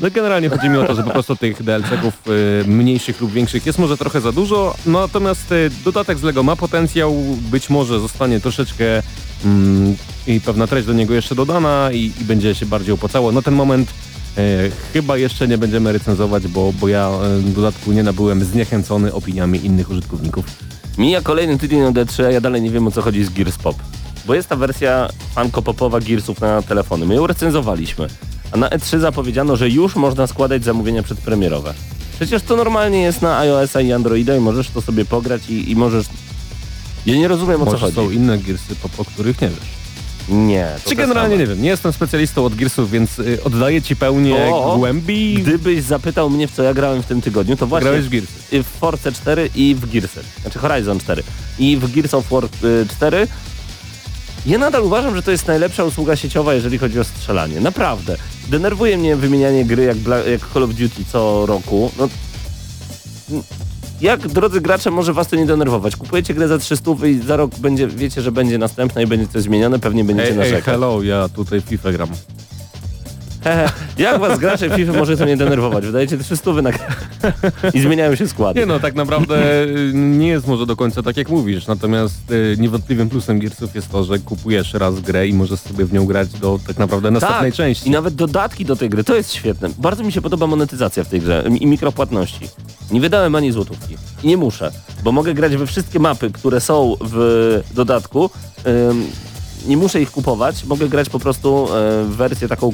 No 0.00 0.10
generalnie 0.10 0.48
chodzi 0.48 0.68
mi 0.68 0.76
o 0.78 0.84
to, 0.84 0.94
że 0.94 1.02
po 1.02 1.10
prostu 1.10 1.36
tych 1.36 1.62
DLC-ków 1.62 2.14
y, 2.28 2.64
mniejszych 2.68 3.20
lub 3.20 3.32
większych 3.32 3.66
jest 3.66 3.78
może 3.78 3.96
trochę 3.96 4.20
za 4.20 4.32
dużo, 4.32 4.74
no 4.86 5.00
natomiast 5.00 5.52
y, 5.52 5.70
dodatek 5.84 6.18
z 6.18 6.22
LEGO 6.22 6.42
ma 6.42 6.56
potencjał, 6.56 7.14
być 7.50 7.70
może 7.70 8.00
zostanie 8.00 8.40
troszeczkę 8.40 9.02
mm, 9.44 9.96
i 10.26 10.40
pewna 10.40 10.66
treść 10.66 10.86
do 10.86 10.92
niego 10.92 11.14
jeszcze 11.14 11.34
dodana 11.34 11.88
i, 11.92 12.12
i 12.20 12.24
będzie 12.24 12.54
się 12.54 12.66
bardziej 12.66 12.94
opłacało. 12.94 13.32
Na 13.32 13.42
ten 13.42 13.54
moment 13.54 13.90
y, 14.38 14.72
chyba 14.92 15.16
jeszcze 15.16 15.48
nie 15.48 15.58
będziemy 15.58 15.92
recenzować, 15.92 16.48
bo, 16.48 16.72
bo 16.80 16.88
ja 16.88 17.10
w 17.38 17.52
dodatku 17.52 17.92
nie 17.92 18.02
nabyłem 18.02 18.44
zniechęcony 18.44 19.12
opiniami 19.12 19.66
innych 19.66 19.90
użytkowników. 19.90 20.44
Mija 20.98 21.20
kolejny 21.20 21.58
tydzień 21.58 21.80
na 21.80 21.92
D3, 21.92 22.24
a 22.24 22.30
ja 22.30 22.40
dalej 22.40 22.62
nie 22.62 22.70
wiem 22.70 22.86
o 22.86 22.90
co 22.90 23.02
chodzi 23.02 23.24
z 23.24 23.30
Gears 23.30 23.58
Pop. 23.58 23.76
Bo 24.26 24.34
jest 24.34 24.48
ta 24.48 24.56
wersja 24.56 25.08
fanko-popowa 25.34 26.00
Gearsów 26.00 26.40
na 26.40 26.62
telefony. 26.62 27.06
My 27.06 27.14
ją 27.14 27.26
recenzowaliśmy. 27.26 28.06
A 28.52 28.56
na 28.56 28.68
E3 28.68 28.98
zapowiedziano, 28.98 29.56
że 29.56 29.68
już 29.68 29.96
można 29.96 30.26
składać 30.26 30.64
zamówienia 30.64 31.02
przedpremierowe. 31.02 31.74
Przecież 32.16 32.42
to 32.42 32.56
normalnie 32.56 33.02
jest 33.02 33.22
na 33.22 33.38
iOS-a 33.38 33.80
i 33.80 33.92
Androida 33.92 34.36
i 34.36 34.40
możesz 34.40 34.70
to 34.70 34.82
sobie 34.82 35.04
pograć 35.04 35.50
i, 35.50 35.70
i 35.70 35.76
możesz... 35.76 36.06
Ja 37.06 37.16
nie 37.16 37.28
rozumiem 37.28 37.62
o 37.62 37.64
co 37.64 37.70
Może 37.72 37.80
chodzi. 37.86 37.96
są 37.96 38.10
inne 38.10 38.38
Gearsy, 38.38 38.76
po, 38.82 38.88
po 38.88 39.04
których 39.04 39.40
nie 39.40 39.48
wiesz. 39.48 39.58
Nie. 40.28 40.66
Czy 40.84 40.88
te 40.90 40.96
generalnie 40.96 41.34
same. 41.36 41.42
nie 41.42 41.46
wiem, 41.46 41.62
nie 41.62 41.68
jestem 41.68 41.92
specjalistą 41.92 42.44
od 42.44 42.54
Gearsów, 42.54 42.90
więc 42.90 43.18
y, 43.18 43.38
oddaję 43.44 43.82
ci 43.82 43.96
pełnię 43.96 44.36
O, 44.54 44.76
głębi. 44.78 45.34
Gdybyś 45.34 45.82
zapytał 45.82 46.30
mnie, 46.30 46.48
w 46.48 46.52
co 46.52 46.62
ja 46.62 46.74
grałem 46.74 47.02
w 47.02 47.06
tym 47.06 47.20
tygodniu, 47.20 47.56
to 47.56 47.66
właśnie 47.66 47.84
Grałeś 47.90 48.04
w 48.04 48.08
Gearsy. 48.08 48.62
w 48.62 48.66
Force 48.66 49.12
4 49.12 49.50
i 49.54 49.74
w 49.74 49.92
Gearsy. 49.92 50.20
Znaczy 50.42 50.58
Horizon 50.58 50.98
4. 51.00 51.22
I 51.58 51.76
w 51.76 51.92
Gears 51.94 52.14
of 52.14 52.28
War 52.30 52.44
y, 52.44 52.48
4 52.96 53.26
ja 54.46 54.58
nadal 54.58 54.82
uważam, 54.82 55.16
że 55.16 55.22
to 55.22 55.30
jest 55.30 55.46
najlepsza 55.46 55.84
usługa 55.84 56.16
sieciowa, 56.16 56.54
jeżeli 56.54 56.78
chodzi 56.78 57.00
o 57.00 57.04
strzelanie. 57.04 57.60
Naprawdę. 57.60 58.16
Denerwuje 58.48 58.98
mnie 58.98 59.16
wymienianie 59.16 59.64
gry 59.64 59.84
jak, 59.84 59.96
jak 60.30 60.52
Call 60.52 60.62
of 60.62 60.70
Duty 60.70 61.04
co 61.12 61.46
roku. 61.46 61.90
No, 61.98 62.08
jak, 64.00 64.28
drodzy 64.28 64.60
gracze, 64.60 64.90
może 64.90 65.12
was 65.12 65.28
to 65.28 65.36
nie 65.36 65.46
denerwować? 65.46 65.96
Kupujecie 65.96 66.34
grę 66.34 66.48
za 66.48 66.58
300 66.58 66.90
i 67.06 67.18
za 67.18 67.36
rok 67.36 67.58
będzie, 67.58 67.86
wiecie, 67.86 68.22
że 68.22 68.32
będzie 68.32 68.58
następna 68.58 69.02
i 69.02 69.06
będzie 69.06 69.26
coś 69.26 69.42
zmienione, 69.42 69.78
pewnie 69.78 70.04
będziecie 70.04 70.28
Ej, 70.28 70.32
ej, 70.32 70.38
narzekać. 70.38 70.64
hello, 70.64 71.02
ja 71.02 71.28
tutaj 71.28 71.60
FIFA 71.60 71.92
gram. 71.92 72.08
Jak 73.98 74.20
was 74.20 74.38
gracze 74.38 74.70
FIFA 74.70 74.92
może 74.92 75.16
to 75.16 75.24
nie 75.24 75.36
denerwować? 75.36 75.86
Wydajecie 75.86 76.18
300 76.18 76.52
na 76.52 76.72
grę 76.72 76.84
i 77.74 77.80
zmieniają 77.80 78.14
się 78.14 78.28
składy. 78.28 78.60
Nie 78.60 78.66
no, 78.66 78.80
tak 78.80 78.94
naprawdę 78.94 79.64
y, 79.64 79.92
nie 79.94 80.28
jest 80.28 80.46
może 80.46 80.66
do 80.66 80.76
końca 80.76 81.02
tak 81.02 81.16
jak 81.16 81.28
mówisz, 81.28 81.66
natomiast 81.66 82.30
y, 82.30 82.56
niewątpliwym 82.58 83.08
plusem 83.08 83.38
Gearsów 83.38 83.74
jest 83.74 83.90
to, 83.90 84.04
że 84.04 84.18
kupujesz 84.18 84.74
raz 84.74 85.00
grę 85.00 85.28
i 85.28 85.32
możesz 85.32 85.60
sobie 85.60 85.84
w 85.84 85.92
nią 85.92 86.06
grać 86.06 86.28
do 86.28 86.58
tak 86.66 86.78
naprawdę 86.78 87.10
następnej 87.10 87.52
tak. 87.52 87.56
części. 87.56 87.88
I 87.88 87.90
nawet 87.90 88.14
dodatki 88.14 88.64
do 88.64 88.76
tej 88.76 88.90
gry, 88.90 89.04
to 89.04 89.16
jest 89.16 89.32
świetne. 89.34 89.68
Bardzo 89.78 90.04
mi 90.04 90.12
się 90.12 90.20
podoba 90.20 90.46
monetyzacja 90.46 91.04
w 91.04 91.08
tej 91.08 91.20
grze 91.20 91.44
i 91.60 91.66
mikropłatności. 91.66 92.48
Nie 92.90 93.00
wydałem 93.00 93.34
ani 93.34 93.52
złotówki. 93.52 93.96
I 94.22 94.28
nie 94.28 94.36
muszę, 94.36 94.72
bo 95.04 95.12
mogę 95.12 95.34
grać 95.34 95.56
we 95.56 95.66
wszystkie 95.66 95.98
mapy, 95.98 96.30
które 96.30 96.60
są 96.60 96.96
w 97.00 97.62
dodatku. 97.74 98.30
Ym, 98.90 99.06
nie 99.66 99.76
muszę 99.76 100.02
ich 100.02 100.10
kupować, 100.10 100.64
mogę 100.64 100.88
grać 100.88 101.08
po 101.08 101.18
prostu 101.18 101.68
e, 101.74 102.04
w 102.04 102.16
wersję 102.16 102.48
taką, 102.48 102.72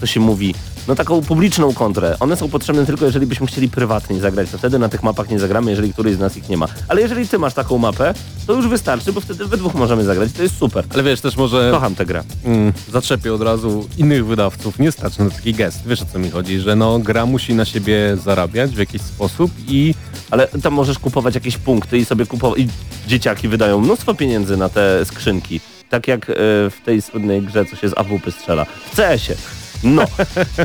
to 0.00 0.06
się 0.06 0.20
mówi, 0.20 0.54
no 0.88 0.94
taką 0.94 1.22
publiczną 1.22 1.74
kontrę. 1.74 2.16
One 2.20 2.36
są 2.36 2.48
potrzebne 2.48 2.86
tylko 2.86 3.04
jeżeli 3.04 3.26
byśmy 3.26 3.46
chcieli 3.46 3.68
prywatnie 3.68 4.20
zagrać, 4.20 4.50
to 4.50 4.58
wtedy 4.58 4.78
na 4.78 4.88
tych 4.88 5.02
mapach 5.02 5.30
nie 5.30 5.38
zagramy, 5.38 5.70
jeżeli 5.70 5.92
któryś 5.92 6.14
z 6.14 6.18
nas 6.18 6.36
ich 6.36 6.48
nie 6.48 6.56
ma. 6.56 6.66
Ale 6.88 7.00
jeżeli 7.00 7.28
ty 7.28 7.38
masz 7.38 7.54
taką 7.54 7.78
mapę, 7.78 8.14
to 8.46 8.52
już 8.52 8.68
wystarczy, 8.68 9.12
bo 9.12 9.20
wtedy 9.20 9.46
we 9.46 9.56
dwóch 9.56 9.74
możemy 9.74 10.04
zagrać. 10.04 10.32
To 10.32 10.42
jest 10.42 10.58
super. 10.58 10.84
Ale 10.94 11.02
wiesz, 11.02 11.20
też 11.20 11.36
może 11.36 11.70
Kocham 11.74 11.94
tę 11.94 12.06
grę. 12.06 12.22
mm, 12.44 12.72
zaczepię 12.92 13.34
od 13.34 13.42
razu 13.42 13.88
innych 13.98 14.26
wydawców. 14.26 14.78
Nie 14.78 14.92
stać 14.92 15.18
na 15.18 15.30
taki 15.30 15.54
gest. 15.54 15.80
Wiesz 15.86 16.02
o 16.02 16.04
co 16.12 16.18
mi 16.18 16.30
chodzi, 16.30 16.60
że 16.60 16.76
no 16.76 16.98
gra 16.98 17.26
musi 17.26 17.54
na 17.54 17.64
siebie 17.64 18.16
zarabiać 18.24 18.70
w 18.70 18.78
jakiś 18.78 19.02
sposób 19.02 19.50
i 19.68 19.94
Ale 20.30 20.48
tam 20.48 20.72
możesz 20.72 20.98
kupować 20.98 21.34
jakieś 21.34 21.56
punkty 21.58 21.98
i 21.98 22.04
sobie 22.04 22.26
kupować. 22.26 22.58
I 22.60 22.68
dzieciaki 23.06 23.48
wydają 23.48 23.80
mnóstwo 23.80 24.14
pieniędzy 24.14 24.56
na 24.56 24.68
te 24.68 25.04
skrzynki. 25.04 25.60
Tak 25.88 26.08
jak 26.08 26.30
e, 26.30 26.34
w 26.70 26.76
tej 26.84 27.02
słynnej 27.02 27.42
grze, 27.42 27.64
co 27.64 27.76
się 27.76 27.88
z 27.88 27.98
AWP 27.98 28.32
strzela. 28.32 28.64
W 28.64 28.96
CS-ie. 28.96 29.36
No, 29.84 30.04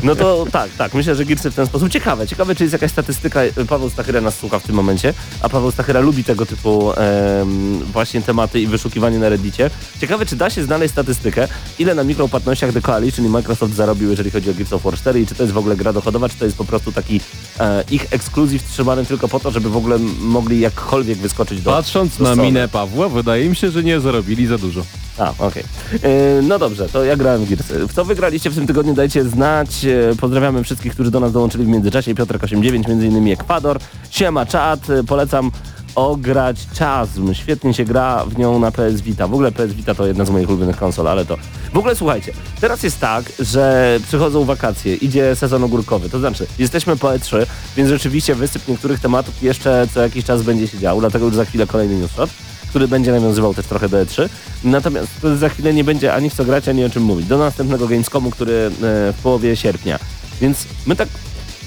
no 0.02 0.16
to 0.16 0.46
tak, 0.52 0.70
tak. 0.78 0.94
Myślę, 0.94 1.14
że 1.14 1.24
Gearsy 1.24 1.50
w 1.50 1.54
ten 1.54 1.66
sposób. 1.66 1.88
Ciekawe, 1.90 2.26
ciekawe, 2.26 2.54
czy 2.54 2.64
jest 2.64 2.72
jakaś 2.72 2.90
statystyka. 2.90 3.40
Paweł 3.68 3.90
Stachyra 3.90 4.20
nas 4.20 4.38
słucha 4.38 4.58
w 4.58 4.62
tym 4.62 4.74
momencie, 4.74 5.14
a 5.42 5.48
Paweł 5.48 5.70
Stachyra 5.70 6.00
lubi 6.00 6.24
tego 6.24 6.46
typu 6.46 6.92
em, 6.92 7.78
właśnie 7.92 8.22
tematy 8.22 8.60
i 8.60 8.66
wyszukiwanie 8.66 9.18
na 9.18 9.28
Reddicie. 9.28 9.70
Ciekawe, 10.00 10.26
czy 10.26 10.36
da 10.36 10.50
się 10.50 10.64
znaleźć 10.64 10.92
statystykę, 10.92 11.48
ile 11.78 11.94
na 11.94 12.04
mikropłatnościach 12.04 12.72
The 12.72 12.80
Coalition 12.82 13.26
i 13.26 13.28
Microsoft 13.28 13.74
zarobił, 13.74 14.10
jeżeli 14.10 14.30
chodzi 14.30 14.50
o 14.50 14.54
Gears 14.54 14.72
of 14.72 14.82
War 14.82 14.94
4 14.94 15.20
i 15.20 15.26
czy 15.26 15.34
to 15.34 15.42
jest 15.42 15.52
w 15.54 15.58
ogóle 15.58 15.76
gra 15.76 15.92
dochodowa, 15.92 16.28
czy 16.28 16.36
to 16.36 16.44
jest 16.44 16.56
po 16.56 16.64
prostu 16.64 16.92
taki 16.92 17.20
e, 17.60 17.84
ich 17.90 18.06
ekskluzyw 18.10 18.62
trzymany 18.72 19.06
tylko 19.06 19.28
po 19.28 19.40
to, 19.40 19.50
żeby 19.50 19.70
w 19.70 19.76
ogóle 19.76 19.98
mogli 20.20 20.60
jakkolwiek 20.60 21.18
wyskoczyć 21.18 21.60
do 21.60 21.70
patrząc 21.70 22.16
do 22.18 22.24
na 22.24 22.42
minę 22.42 22.68
Pawła, 22.68 23.08
wydaje 23.08 23.48
mi 23.48 23.56
się, 23.56 23.70
że 23.70 23.82
nie 23.82 24.00
zarobili 24.00 24.46
za 24.46 24.58
dużo. 24.58 24.84
A, 25.18 25.32
okej. 25.38 25.62
E, 26.02 26.42
No 26.42 26.58
dobrze, 26.58 26.88
to 26.88 27.04
ja 27.04 27.16
grałem 27.16 27.44
w 27.44 27.48
Gearsy. 27.48 27.86
W 27.88 27.92
co 27.94 28.04
wygraliście 28.04 28.50
w 28.50 28.54
tym 28.54 28.66
tygodniu, 28.66 28.94
dajcie 29.06 29.24
znać. 29.24 29.84
E, 29.84 30.16
Pozdrawiamy 30.20 30.64
wszystkich, 30.64 30.92
którzy 30.92 31.10
do 31.10 31.20
nas 31.20 31.32
dołączyli 31.32 31.64
w 31.64 31.68
międzyczasie. 31.68 32.14
Piotrek89, 32.14 32.88
między 32.88 33.06
innymi 33.06 33.32
Ekwador. 33.32 33.78
Siema, 34.10 34.46
czat. 34.46 34.90
E, 34.90 35.04
Polecam 35.04 35.50
ograć 35.94 36.56
Chasm. 36.78 37.34
Świetnie 37.34 37.74
się 37.74 37.84
gra 37.84 38.24
w 38.24 38.38
nią 38.38 38.58
na 38.58 38.70
PS 38.70 39.00
Vita. 39.00 39.28
W 39.28 39.34
ogóle 39.34 39.52
PS 39.52 39.72
Vita 39.72 39.94
to 39.94 40.06
jedna 40.06 40.24
z 40.24 40.30
moich 40.30 40.48
ulubionych 40.48 40.76
konsol, 40.76 41.08
ale 41.08 41.24
to... 41.24 41.36
W 41.72 41.78
ogóle 41.78 41.96
słuchajcie, 41.96 42.32
teraz 42.60 42.82
jest 42.82 43.00
tak, 43.00 43.32
że 43.38 43.98
przychodzą 44.06 44.44
wakacje, 44.44 44.94
idzie 44.94 45.36
sezon 45.36 45.64
ogórkowy, 45.64 46.10
to 46.10 46.18
znaczy 46.18 46.46
jesteśmy 46.58 46.96
po 46.96 47.08
E3, 47.08 47.46
więc 47.76 47.88
rzeczywiście 47.90 48.34
wysyp 48.34 48.68
niektórych 48.68 49.00
tematów 49.00 49.42
jeszcze 49.42 49.86
co 49.94 50.00
jakiś 50.02 50.24
czas 50.24 50.42
będzie 50.42 50.68
się 50.68 50.78
działo, 50.78 51.00
dlatego 51.00 51.26
już 51.26 51.34
za 51.34 51.44
chwilę 51.44 51.66
kolejny 51.66 51.96
newsshot 51.98 52.30
który 52.68 52.88
będzie 52.88 53.12
nawiązywał 53.12 53.54
też 53.54 53.66
trochę 53.66 53.88
do 53.88 54.02
E3. 54.04 54.28
Natomiast 54.64 55.10
za 55.38 55.48
chwilę 55.48 55.74
nie 55.74 55.84
będzie 55.84 56.14
ani 56.14 56.30
w 56.30 56.34
co 56.34 56.44
grać, 56.44 56.68
ani 56.68 56.84
o 56.84 56.90
czym 56.90 57.02
mówić. 57.02 57.26
Do 57.26 57.38
następnego 57.38 57.88
Gamescomu, 57.88 58.30
który 58.30 58.52
e, 58.52 58.70
w 59.12 59.16
połowie 59.22 59.56
sierpnia. 59.56 59.98
Więc 60.40 60.66
my 60.86 60.96
tak 60.96 61.08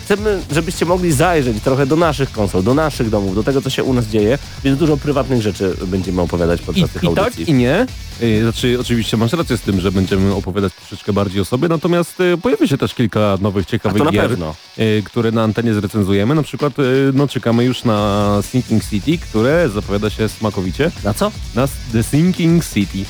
chcemy, 0.10 0.42
żebyście 0.52 0.86
mogli 0.86 1.12
zajrzeć 1.12 1.64
trochę 1.64 1.86
do 1.86 1.96
naszych 1.96 2.32
konsol, 2.32 2.64
do 2.64 2.74
naszych 2.74 3.10
domów, 3.10 3.36
do 3.36 3.44
tego, 3.44 3.62
co 3.62 3.70
się 3.70 3.84
u 3.84 3.94
nas 3.94 4.06
dzieje, 4.08 4.38
więc 4.64 4.80
dużo 4.80 4.98
prywatnych 4.98 5.42
rzeczy 5.42 5.76
będziemy 5.88 6.22
opowiadać 6.22 6.62
I, 6.62 6.64
podczas 6.64 6.90
tych 6.90 7.04
i 7.04 7.08
tak, 7.08 7.18
audycji. 7.18 7.50
i 7.50 7.54
nie. 7.54 7.88
Y, 8.22 8.42
Znaczy, 8.42 8.78
oczywiście 8.82 9.18
masz 9.18 9.34
rację 9.34 9.58
z 9.58 9.62
tym, 9.62 9.80
że 9.80 9.92
będziemy 9.92 10.34
opowiadać 10.34 10.74
troszeczkę 10.74 11.14
bardziej 11.14 11.42
o 11.42 11.46
sobie, 11.46 11.68
natomiast 11.68 12.20
y, 12.20 12.38
pojawi 12.38 12.68
się 12.68 12.78
też 12.78 12.94
kilka 12.94 13.38
nowych, 13.42 13.66
ciekawych 13.66 14.04
na 14.04 14.12
gier, 14.12 14.30
pewno. 14.30 14.56
y, 14.80 15.04
które 15.06 15.32
na 15.32 15.44
antenie 15.44 15.74
zrecenzujemy. 15.74 16.36
Na 16.36 16.44
przykład 16.44 16.74
no, 17.14 17.28
czekamy 17.28 17.64
już 17.64 17.84
na 17.84 18.30
Sinking 18.52 18.84
City, 18.90 19.18
które 19.18 19.70
zapowiada 19.70 20.10
się 20.10 20.30
smakowicie. 20.30 20.92
Na 21.04 21.14
co? 21.14 21.32
Na 21.56 21.68
The 21.92 22.04
Sinking 22.04 22.66
City. 22.74 23.06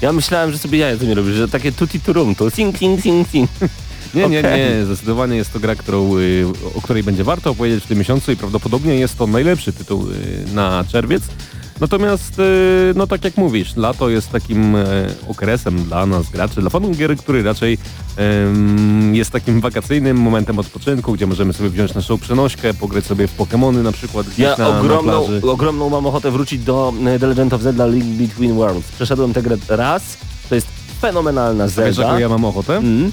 Ja 0.00 0.12
myślałem, 0.12 0.52
że 0.52 0.58
sobie 0.58 0.78
jaja 0.78 0.96
to 0.96 1.04
nie 1.04 1.14
robisz, 1.14 1.34
że 1.34 1.48
takie 1.48 1.72
tutti 1.72 2.00
turum, 2.00 2.34
to 2.34 2.50
sing, 2.50 2.78
sing, 2.78 3.02
sing, 3.02 3.28
sing. 3.28 3.50
Nie, 4.14 4.28
nie, 4.28 4.38
Okej. 4.40 4.60
nie. 4.78 4.84
Zdecydowanie 4.84 5.36
jest 5.36 5.52
to 5.52 5.60
gra, 5.60 5.74
którą, 5.74 6.16
y, 6.18 6.44
o 6.76 6.80
której 6.82 7.02
będzie 7.02 7.24
warto 7.24 7.50
opowiedzieć 7.50 7.84
w 7.84 7.86
tym 7.86 7.98
miesiącu 7.98 8.32
i 8.32 8.36
prawdopodobnie 8.36 8.94
jest 8.94 9.18
to 9.18 9.26
najlepszy 9.26 9.72
tytuł 9.72 10.06
y, 10.10 10.54
na 10.54 10.84
czerwiec. 10.88 11.22
Natomiast, 11.80 12.38
y, 12.38 12.92
no 12.96 13.06
tak 13.06 13.24
jak 13.24 13.36
mówisz, 13.36 13.76
lato 13.76 14.08
jest 14.08 14.30
takim 14.30 14.76
e, 14.76 14.84
okresem 15.28 15.84
dla 15.84 16.06
nas, 16.06 16.30
graczy, 16.30 16.60
dla 16.60 16.70
fanów 16.70 16.96
gier, 16.96 17.16
który 17.16 17.42
raczej 17.42 17.78
jest 19.12 19.30
takim 19.30 19.60
wakacyjnym 19.60 20.16
momentem 20.16 20.58
odpoczynku, 20.58 21.12
gdzie 21.12 21.26
możemy 21.26 21.52
sobie 21.52 21.70
wziąć 21.70 21.94
naszą 21.94 22.18
przenośkę, 22.18 22.74
pograć 22.74 23.04
sobie 23.04 23.28
w 23.28 23.36
Pokémony 23.36 23.82
na 23.82 23.92
przykład 23.92 24.26
gdzieś 24.26 24.38
Ja 24.38 24.54
na, 24.58 24.68
na 24.68 24.80
ogromną, 24.80 25.24
plaży. 25.24 25.40
ogromną 25.42 25.90
mam 25.90 26.06
ochotę 26.06 26.30
wrócić 26.30 26.64
do 26.64 26.92
e, 27.06 27.18
The 27.18 27.26
Legend 27.26 27.52
of 27.52 27.62
Zelda 27.62 27.86
Link 27.86 28.04
Between 28.04 28.54
Worlds. 28.54 28.92
Przeszedłem 28.92 29.32
tę 29.32 29.42
grę 29.42 29.56
raz, 29.68 30.02
to 30.48 30.54
jest 30.54 30.66
fenomenalna 31.00 31.64
Wiesz, 31.64 31.72
Zelda. 31.74 32.02
jaką 32.02 32.18
ja 32.18 32.28
mam 32.28 32.44
ochotę? 32.44 32.76
Mm. 32.76 33.12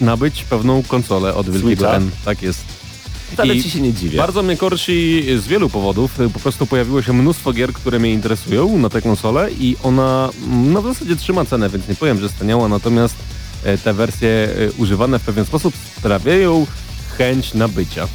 Nabyć 0.00 0.44
pewną 0.44 0.82
konsolę 0.82 1.34
od 1.34 1.50
Wielkiego 1.50 1.68
Switcha? 1.68 1.94
N. 1.94 2.10
Tak 2.24 2.42
jest. 2.42 2.64
Wcale 3.32 3.54
I 3.54 3.62
ci 3.62 3.70
się 3.70 3.80
nie 3.80 3.92
dziwię. 3.92 4.18
Bardzo 4.18 4.42
mnie 4.42 4.56
korci 4.56 5.24
z 5.38 5.46
wielu 5.46 5.68
powodów. 5.68 6.18
Po 6.32 6.40
prostu 6.40 6.66
pojawiło 6.66 7.02
się 7.02 7.12
mnóstwo 7.12 7.52
gier, 7.52 7.72
które 7.72 7.98
mnie 7.98 8.12
interesują 8.12 8.78
na 8.78 8.88
tę 8.88 9.02
konsolę 9.02 9.50
i 9.50 9.76
ona 9.82 10.30
mm, 10.46 10.72
no 10.72 10.82
w 10.82 10.84
zasadzie 10.84 11.16
trzyma 11.16 11.44
cenę, 11.44 11.68
więc 11.68 11.88
nie 11.88 11.94
powiem, 11.94 12.20
że 12.20 12.28
staniała, 12.28 12.68
natomiast 12.68 13.14
e, 13.64 13.78
te 13.78 13.92
wersje 13.92 14.28
e, 14.28 14.72
używane 14.78 15.18
w 15.18 15.22
pewien 15.22 15.44
sposób 15.44 15.74
sprawiają 15.98 16.66
chęć 17.18 17.54
nabycia. 17.54 18.08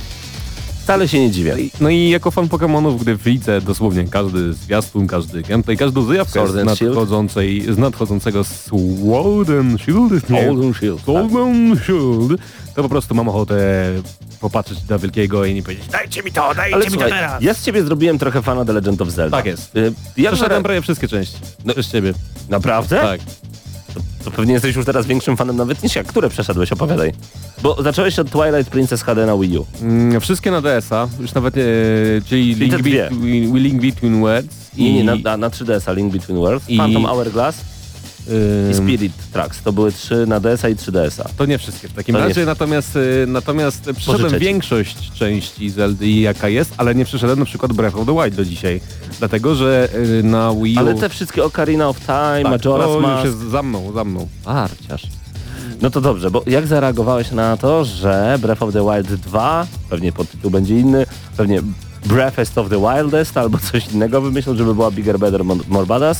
Wcale 0.85 1.07
się 1.07 1.19
nie 1.19 1.31
dziwię. 1.31 1.55
No 1.81 1.89
i 1.89 2.09
jako 2.09 2.31
fan 2.31 2.47
Pokémonów, 2.47 2.99
gdy 2.99 3.15
widzę 3.15 3.61
dosłownie 3.61 4.03
każdy 4.09 4.53
zwiastun, 4.53 5.07
każdy 5.07 5.41
gameplay, 5.41 5.77
każdą 5.77 6.05
zajawkę 6.05 6.33
Sword 6.33 6.51
z, 6.53 6.55
and 6.55 6.65
nadchodzącej, 6.65 7.65
z 7.73 7.77
nadchodzącego 7.77 8.43
Sword 8.43 9.49
and 9.59 9.81
Shield, 9.81 10.29
nie, 10.29 10.45
Golden 10.45 10.73
Shield. 10.73 11.01
Sword 11.01 11.35
and 11.35 11.79
Shield, 11.79 12.41
to 12.75 12.83
po 12.83 12.89
prostu 12.89 13.15
mam 13.15 13.29
ochotę 13.29 13.55
popatrzeć 14.39 14.77
na 14.89 14.97
wielkiego 14.97 15.45
i 15.45 15.53
nie 15.53 15.63
powiedzieć 15.63 15.87
dajcie 15.87 16.23
mi 16.23 16.31
to, 16.31 16.55
dajcie 16.55 16.75
Ale 16.75 16.85
mi 16.85 16.91
to 16.91 16.97
słuchaj, 16.99 17.11
teraz. 17.11 17.43
ja 17.43 17.53
z 17.53 17.63
ciebie 17.63 17.83
zrobiłem 17.83 18.19
trochę 18.19 18.41
fana 18.41 18.65
The 18.65 18.73
Legend 18.73 19.01
of 19.01 19.09
Zelda. 19.09 19.37
Tak 19.37 19.45
jest. 19.45 19.75
Y, 19.75 19.93
Ja 20.17 20.31
Przeszedłem 20.31 20.63
prawie 20.63 20.81
wszystkie 20.81 21.07
części. 21.07 21.37
No, 21.65 21.73
przez 21.73 21.91
ciebie. 21.91 22.13
Naprawdę? 22.49 22.99
Tak. 23.01 23.19
To 24.25 24.31
pewnie 24.31 24.53
jesteś 24.53 24.75
już 24.75 24.85
teraz 24.85 25.05
większym 25.05 25.37
fanem 25.37 25.55
nawet 25.57 25.83
niż 25.83 25.95
ja. 25.95 26.03
Które 26.03 26.29
przeszedłeś? 26.29 26.71
Opowiadaj. 26.71 27.13
Bo 27.63 27.83
zacząłeś 27.83 28.19
od 28.19 28.29
Twilight 28.31 28.69
Princess 28.71 29.03
HD 29.03 29.25
na 29.25 29.37
Wii 29.37 29.57
U. 29.57 29.65
Mm, 29.81 30.21
wszystkie 30.21 30.51
na 30.51 30.61
DS-a, 30.61 31.07
już 31.19 31.33
nawet, 31.33 31.57
e, 31.57 31.61
czyli 32.29 32.55
Link. 32.55 32.71
Between, 32.75 33.57
Link 33.57 33.81
Between 33.81 34.21
Worlds 34.21 34.55
Nie, 34.77 34.93
nie, 34.93 34.99
i, 34.99 35.03
na, 35.03 35.15
na, 35.15 35.37
na 35.37 35.49
3DS-a 35.49 35.91
Link 35.91 36.13
Between 36.13 36.37
Worlds, 36.39 36.69
I- 36.69 36.77
Phantom 36.77 37.05
Hourglass 37.05 37.55
i 38.71 38.73
Spirit 38.73 39.13
Tracks. 39.33 39.61
To 39.61 39.73
były 39.73 39.91
trzy 39.91 40.25
na 40.27 40.39
DS-a 40.39 40.69
i 40.69 40.75
3DS-a. 40.75 41.29
To 41.37 41.45
nie 41.45 41.57
wszystkie 41.57 41.87
w 41.87 41.93
takim 41.93 42.15
To 42.15 42.21
razie, 42.21 42.45
natomiast, 42.45 42.95
y, 42.95 43.25
natomiast 43.27 43.89
ci. 44.31 44.39
większość 44.39 45.11
części 45.11 45.69
Zeldy 45.69 46.09
jaka 46.09 46.49
jest, 46.49 46.73
ale 46.77 46.95
nie 46.95 47.05
przeszedłem 47.05 47.39
na 47.39 47.45
przykład 47.45 47.73
Breath 47.73 47.97
of 47.97 48.05
the 48.05 48.13
Wild 48.23 48.35
do 48.35 48.45
dzisiaj. 48.45 48.81
Dlatego, 49.19 49.55
że 49.55 49.89
y, 50.19 50.23
na 50.23 50.53
Wii 50.63 50.75
U... 50.75 50.79
Ale 50.79 50.95
te 50.95 51.09
wszystkie 51.09 51.43
Ocarina 51.43 51.89
of 51.89 51.99
Time, 51.99 52.43
tak, 52.43 52.51
Majora's 52.61 52.83
to 52.85 52.93
już 52.93 53.01
Mask... 53.03 53.25
jest 53.25 53.37
za 53.37 53.63
mną, 53.63 53.91
za 53.93 54.03
mną. 54.03 54.27
Arciarz. 54.45 55.03
No 55.81 55.89
to 55.89 56.01
dobrze, 56.01 56.31
bo 56.31 56.43
jak 56.47 56.67
zareagowałeś 56.67 57.31
na 57.31 57.57
to, 57.57 57.85
że 57.85 58.39
Breath 58.41 58.61
of 58.63 58.73
the 58.73 58.81
Wild 58.81 59.21
2, 59.21 59.67
pewnie 59.89 60.11
podtytuł 60.11 60.51
będzie 60.51 60.79
inny, 60.79 61.05
pewnie 61.37 61.61
Breathest 62.05 62.57
of 62.57 62.69
the 62.69 62.79
Wildest 62.79 63.37
albo 63.37 63.57
coś 63.57 63.87
innego 63.87 64.21
wymyślą, 64.21 64.55
żeby 64.55 64.75
była 64.75 64.91
Bigger, 64.91 65.19
Better, 65.19 65.45
Mo- 65.45 65.55
More 65.67 65.85
Badass, 65.85 66.19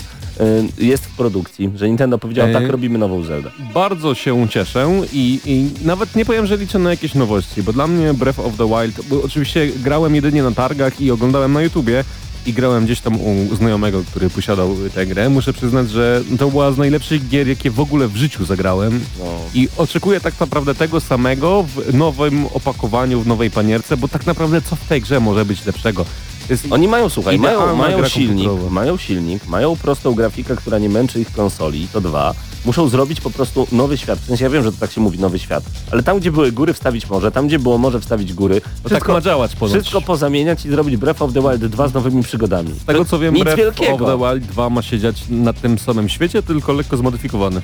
jest 0.77 1.05
w 1.05 1.15
produkcji, 1.15 1.71
że 1.75 1.87
Nintendo 1.87 2.17
powiedział, 2.17 2.47
Ej. 2.47 2.53
tak 2.53 2.69
robimy 2.69 2.97
nową 2.97 3.23
Zeldę. 3.23 3.51
Bardzo 3.73 4.15
się 4.15 4.47
cieszę 4.49 4.91
i, 5.13 5.39
i 5.45 5.85
nawet 5.85 6.15
nie 6.15 6.25
powiem, 6.25 6.45
że 6.45 6.57
liczę 6.57 6.79
na 6.79 6.89
jakieś 6.89 7.13
nowości, 7.13 7.63
bo 7.63 7.73
dla 7.73 7.87
mnie 7.87 8.13
Breath 8.13 8.39
of 8.39 8.57
the 8.57 8.67
Wild, 8.67 9.07
bo 9.09 9.23
oczywiście 9.23 9.67
grałem 9.67 10.15
jedynie 10.15 10.43
na 10.43 10.51
targach 10.51 11.01
i 11.01 11.11
oglądałem 11.11 11.53
na 11.53 11.61
YouTubie 11.61 12.03
i 12.45 12.53
grałem 12.53 12.85
gdzieś 12.85 13.01
tam 13.01 13.21
u 13.21 13.55
znajomego, 13.55 14.03
który 14.03 14.29
posiadał 14.29 14.75
tę 14.93 15.05
grę. 15.05 15.29
Muszę 15.29 15.53
przyznać, 15.53 15.89
że 15.89 16.23
to 16.39 16.49
była 16.49 16.71
z 16.71 16.77
najlepszych 16.77 17.27
gier, 17.29 17.47
jakie 17.47 17.71
w 17.71 17.79
ogóle 17.79 18.07
w 18.07 18.15
życiu 18.15 18.45
zagrałem. 18.45 18.99
No. 19.19 19.25
I 19.53 19.67
oczekuję 19.77 20.19
tak 20.21 20.39
naprawdę 20.39 20.75
tego 20.75 20.99
samego 20.99 21.63
w 21.63 21.93
nowym 21.93 22.45
opakowaniu, 22.45 23.21
w 23.21 23.27
nowej 23.27 23.51
panierce, 23.51 23.97
bo 23.97 24.07
tak 24.07 24.25
naprawdę 24.25 24.61
co 24.61 24.75
w 24.75 24.87
tej 24.87 25.01
grze 25.01 25.19
może 25.19 25.45
być 25.45 25.65
lepszego? 25.65 26.05
Jest 26.49 26.67
Oni 26.69 26.87
mają, 26.87 27.09
słuchaj, 27.09 27.39
mają, 27.39 27.75
mają 27.75 28.07
silnik, 28.07 28.49
mają 28.69 28.97
silnik, 28.97 29.47
mają 29.47 29.75
prostą 29.75 30.13
grafikę, 30.13 30.55
która 30.55 30.79
nie 30.79 30.89
męczy 30.89 31.21
ich 31.21 31.31
konsoli, 31.31 31.87
to 31.93 32.01
dwa. 32.01 32.33
Muszą 32.65 32.87
zrobić 32.87 33.21
po 33.21 33.29
prostu 33.29 33.67
nowy 33.71 33.97
świat. 33.97 34.19
W 34.19 34.25
sensie 34.25 34.43
ja 34.43 34.49
wiem, 34.49 34.63
że 34.63 34.71
to 34.71 34.77
tak 34.79 34.91
się 34.91 35.01
mówi, 35.01 35.19
nowy 35.19 35.39
świat. 35.39 35.63
Ale 35.91 36.03
tam, 36.03 36.19
gdzie 36.19 36.31
były 36.31 36.51
góry, 36.51 36.73
wstawić 36.73 37.09
morze, 37.09 37.31
tam, 37.31 37.47
gdzie 37.47 37.59
było 37.59 37.77
morze, 37.77 37.99
wstawić 37.99 38.33
góry. 38.33 38.61
to 38.83 38.89
tak 38.89 39.07
ma 39.07 39.21
działać 39.21 39.55
ponoć. 39.55 39.73
Wszystko 39.73 40.01
pozamieniać 40.01 40.65
i 40.65 40.69
zrobić 40.69 40.97
Breath 40.97 41.21
of 41.21 41.33
the 41.33 41.41
Wild 41.41 41.65
2 41.65 41.87
z 41.87 41.93
nowymi 41.93 42.23
przygodami. 42.23 42.73
Z 42.73 42.85
tego 42.85 43.05
co 43.05 43.19
wiem, 43.19 43.33
Nic 43.33 43.43
Breath 43.43 43.59
wielkiego. 43.59 44.05
of 44.05 44.11
the 44.11 44.17
Wild 44.17 44.51
2 44.51 44.69
ma 44.69 44.81
siedzieć 44.81 45.23
na 45.29 45.53
tym 45.53 45.79
samym 45.79 46.09
świecie, 46.09 46.43
tylko 46.43 46.73
lekko 46.73 46.97
zmodyfikowany. 46.97 47.61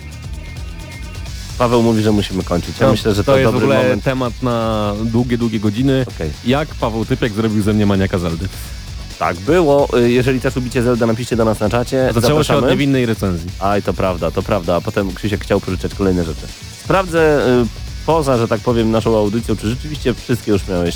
Paweł 1.57 1.83
mówi, 1.83 2.01
że 2.03 2.11
musimy 2.11 2.43
kończyć. 2.43 2.79
Ja 2.79 2.85
No, 2.85 2.91
myślę, 2.91 3.13
że 3.15 3.23
to, 3.23 3.31
to 3.31 3.37
jest 3.37 3.49
w 3.49 3.53
dobry 3.53 3.65
ogóle 3.65 3.81
moment. 3.83 4.03
temat 4.03 4.33
na 4.43 4.93
długie, 5.03 5.37
długie 5.37 5.59
godziny. 5.59 6.05
Okej. 6.15 6.29
Jak 6.45 6.67
Paweł 6.75 7.05
Typiak 7.05 7.31
zrobił 7.33 7.61
ze 7.63 7.73
mnie 7.73 7.85
maniaka 7.85 8.17
Zeldy. 8.19 8.47
Tak 9.19 9.35
było. 9.37 9.87
Y, 9.99 10.11
Jeżeli 10.11 10.39
też 10.41 10.55
lubicie 10.55 10.83
Zelda, 10.83 11.05
napiszcie 11.05 11.35
do 11.35 11.45
nas 11.45 11.59
na 11.59 11.69
czacie. 11.69 12.09
Zaczęło 12.13 12.21
się 12.21 12.37
od 12.37 12.45
Zapraszamy. 12.47 12.71
niewinnej 12.71 13.05
recenzji. 13.05 13.49
Aj, 13.59 13.83
to 13.83 13.93
prawda, 13.93 14.31
to 14.31 14.41
prawda. 14.43 14.75
A 14.75 14.81
potem 14.81 15.13
Krzysiek 15.13 15.43
chciał 15.43 15.59
pożyczać 15.59 15.95
kolejne 15.95 16.23
rzeczy. 16.23 16.47
Sprawdzę, 16.83 17.47
y, 17.61 17.65
poza, 18.05 18.37
że 18.37 18.47
tak 18.47 18.61
powiem, 18.61 18.91
naszą 18.91 19.17
audycją, 19.17 19.55
czy 19.55 19.69
rzeczywiście 19.69 20.13
wszystkie 20.13 20.51
już 20.51 20.67
miałeś 20.67 20.95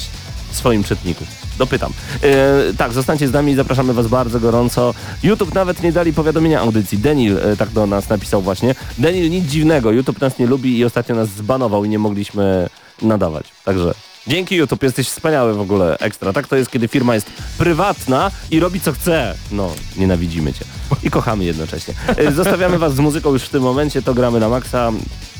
w 0.51 0.55
swoim 0.55 0.83
czytniku? 0.83 1.25
Dopytam. 1.57 1.91
E, 2.23 2.73
tak, 2.77 2.93
zostańcie 2.93 3.27
z 3.27 3.31
nami 3.33 3.51
i 3.51 3.55
zapraszamy 3.55 3.93
Was 3.93 4.07
bardzo 4.07 4.39
gorąco. 4.39 4.93
YouTube 5.23 5.53
nawet 5.53 5.83
nie 5.83 5.91
dali 5.91 6.13
powiadomienia 6.13 6.59
audycji. 6.59 6.97
Denil 6.97 7.37
e, 7.37 7.57
tak 7.57 7.69
do 7.69 7.87
nas 7.87 8.09
napisał 8.09 8.41
właśnie. 8.41 8.75
Denil, 8.97 9.29
nic 9.29 9.45
dziwnego, 9.45 9.91
YouTube 9.91 10.21
nas 10.21 10.39
nie 10.39 10.47
lubi 10.47 10.77
i 10.77 10.85
ostatnio 10.85 11.15
nas 11.15 11.29
zbanował 11.29 11.85
i 11.85 11.89
nie 11.89 11.99
mogliśmy 11.99 12.69
nadawać. 13.01 13.45
Także 13.65 13.93
dzięki 14.27 14.55
YouTube, 14.55 14.83
jesteś 14.83 15.07
wspaniały 15.09 15.53
w 15.53 15.61
ogóle, 15.61 15.97
ekstra. 15.97 16.33
Tak 16.33 16.47
to 16.47 16.55
jest, 16.55 16.71
kiedy 16.71 16.87
firma 16.87 17.15
jest 17.15 17.27
prywatna 17.57 18.31
i 18.51 18.59
robi 18.59 18.79
co 18.81 18.91
chce. 18.91 19.35
No, 19.51 19.71
nienawidzimy 19.97 20.53
Cię. 20.53 20.65
I 21.03 21.09
kochamy 21.09 21.43
jednocześnie. 21.45 21.93
E, 22.17 22.31
Zostawiamy 22.31 22.77
Was 22.79 22.95
z 22.95 22.99
muzyką 22.99 23.33
już 23.33 23.43
w 23.43 23.49
tym 23.49 23.63
momencie, 23.63 24.01
to 24.01 24.13
gramy 24.13 24.39
na 24.39 24.49
maksa. 24.49 24.91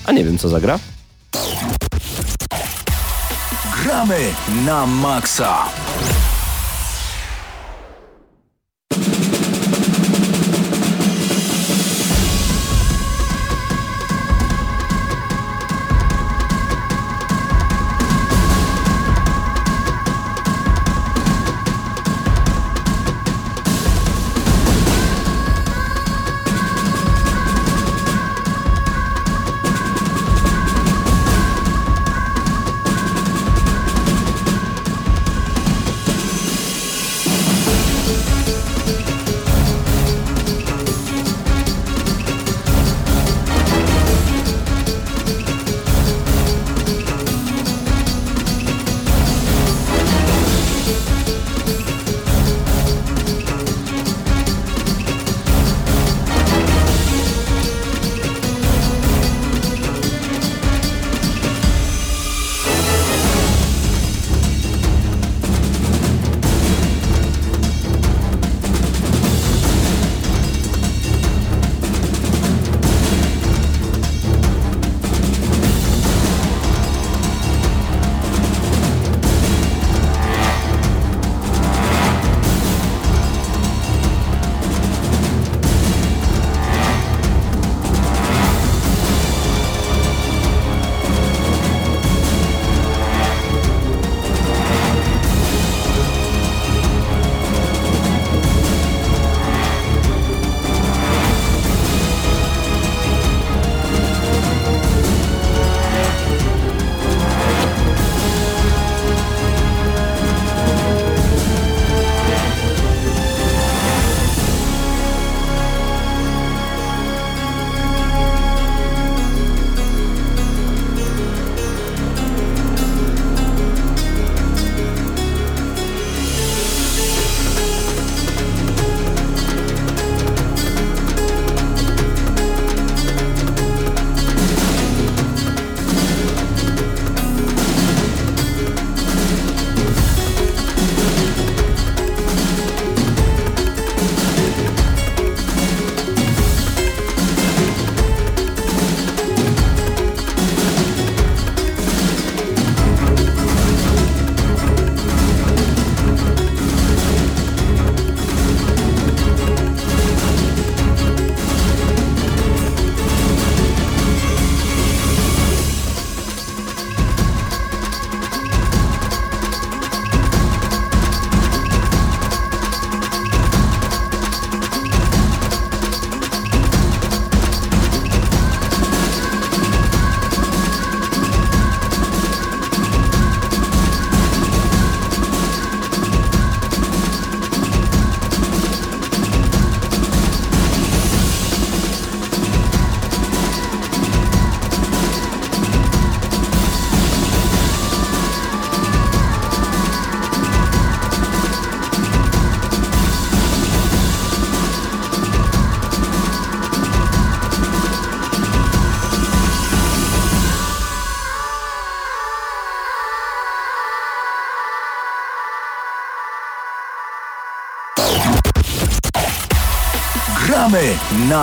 A 0.05 0.12
nie 0.12 0.24
wiem, 0.25 0.38
co 0.38 0.50
zagra. 0.50 0.79
Gramy 3.85 4.33
na 4.65 4.81
maksa. 4.81 5.69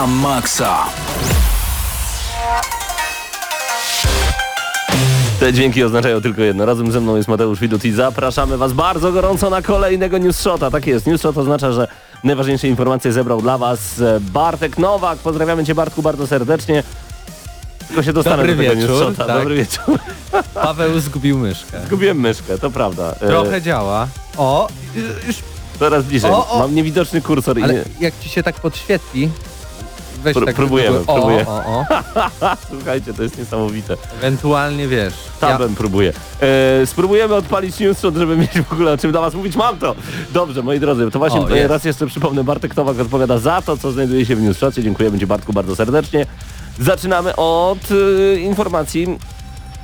Na 0.03 0.07
maksa. 0.07 0.85
Te 5.41 5.53
dźwięki 5.53 5.85
oznaczają 5.85 6.21
tylko 6.21 6.43
jedno. 6.43 6.67
Razem 6.67 6.93
ze 6.93 7.01
mną 7.01 7.17
jest 7.17 7.29
Mateusz 7.29 7.61
Widut 7.61 7.85
i 7.85 7.93
zapraszamy 7.93 8.57
Was 8.57 8.73
bardzo 8.73 9.13
gorąco 9.13 9.51
na 9.51 9.63
kolejnego 9.63 10.19
News 10.19 10.39
Shota. 10.41 10.71
Tak 10.71 10.87
jest, 10.87 11.07
News 11.07 11.21
Shot 11.21 11.39
oznacza, 11.39 11.73
że 11.73 11.89
najważniejsze 12.25 12.69
informacje 12.69 13.13
zebrał 13.13 13.43
dla 13.43 13.59
Was 13.59 14.01
e, 14.01 14.21
Bartek 14.21 14.79
Nowak. 14.79 15.19
Pozdrawiamy 15.19 15.65
Cię 15.65 15.75
Bartku 15.75 16.03
bardzo 16.03 16.27
serdecznie. 16.27 16.83
Tylko 17.87 18.03
się 18.03 18.13
dostanę 18.13 18.37
Dobry 18.37 18.57
do 18.57 18.63
tego 18.63 18.81
wieczór, 18.81 19.17
tak. 19.17 19.27
Dobry 19.27 19.55
wieczór. 19.55 19.99
Paweł 20.55 21.01
zgubił 21.01 21.39
myszkę. 21.39 21.81
Zgubiłem 21.87 22.21
myszkę, 22.21 22.59
to 22.59 22.71
prawda. 22.71 23.15
E, 23.21 23.27
Trochę 23.27 23.63
działa. 23.63 24.09
O, 24.37 24.69
już, 25.27 25.37
Coraz 25.79 26.05
bliżej. 26.05 26.31
O, 26.31 26.51
o. 26.51 26.59
Mam 26.59 26.75
niewidoczny 26.75 27.21
kursor 27.21 27.59
i 27.59 27.63
ale 27.63 27.75
nie... 27.75 27.85
jak 28.01 28.15
ci 28.21 28.29
się 28.29 28.43
tak 28.43 28.55
podświetli, 28.55 29.31
weź 30.23 30.37
Pró- 30.37 30.45
tak... 30.47 30.55
próbujemy, 30.57 30.99
żeby- 30.99 31.11
o, 31.13 31.15
próbuję. 31.15 31.47
O, 31.47 31.65
o, 31.67 31.85
Słuchajcie, 32.71 33.15
to 33.15 33.23
jest 33.23 33.39
niesamowite. 33.39 33.97
Ewentualnie 34.19 34.89
wiesz. 34.89 35.15
Tabem 35.41 35.75
próbuję. 35.75 36.13
E, 36.83 36.87
spróbujemy 36.87 37.35
odpalić 37.35 37.81
News 37.81 37.99
Shot, 37.99 38.15
żeby 38.15 38.37
mieć 38.37 38.51
w 38.61 38.73
ogóle 38.73 38.93
o 38.93 38.99
czym 38.99 39.13
dla 39.13 39.21
Was 39.21 39.35
mówić. 39.35 39.57
Mam 39.57 39.79
to! 39.79 39.95
Dobrze, 40.33 40.63
moi 40.63 40.81
drodzy, 40.81 41.11
to 41.11 41.19
właśnie 41.19 41.41
O, 41.41 41.49
jest. 41.55 41.71
raz 41.71 41.85
jeszcze 41.85 42.07
przypomnę, 42.07 42.45
Bartek 42.45 42.77
Nowak 42.77 43.01
odpowiada 43.01 43.39
za 43.39 43.63
to, 43.63 43.77
co 43.77 43.93
znajduje 43.93 44.27
się 44.27 44.37
w 44.37 44.43
News 44.43 44.57
Shocie. 44.59 44.83
Dziękujemy 44.83 45.19
Ci 45.19 45.27
Bartku 45.27 45.53
bardzo 45.53 45.77
serdecznie. 45.77 46.27
Zaczynamy 46.81 47.37
od 47.37 47.79
e, 47.91 48.37
informacji 48.37 49.19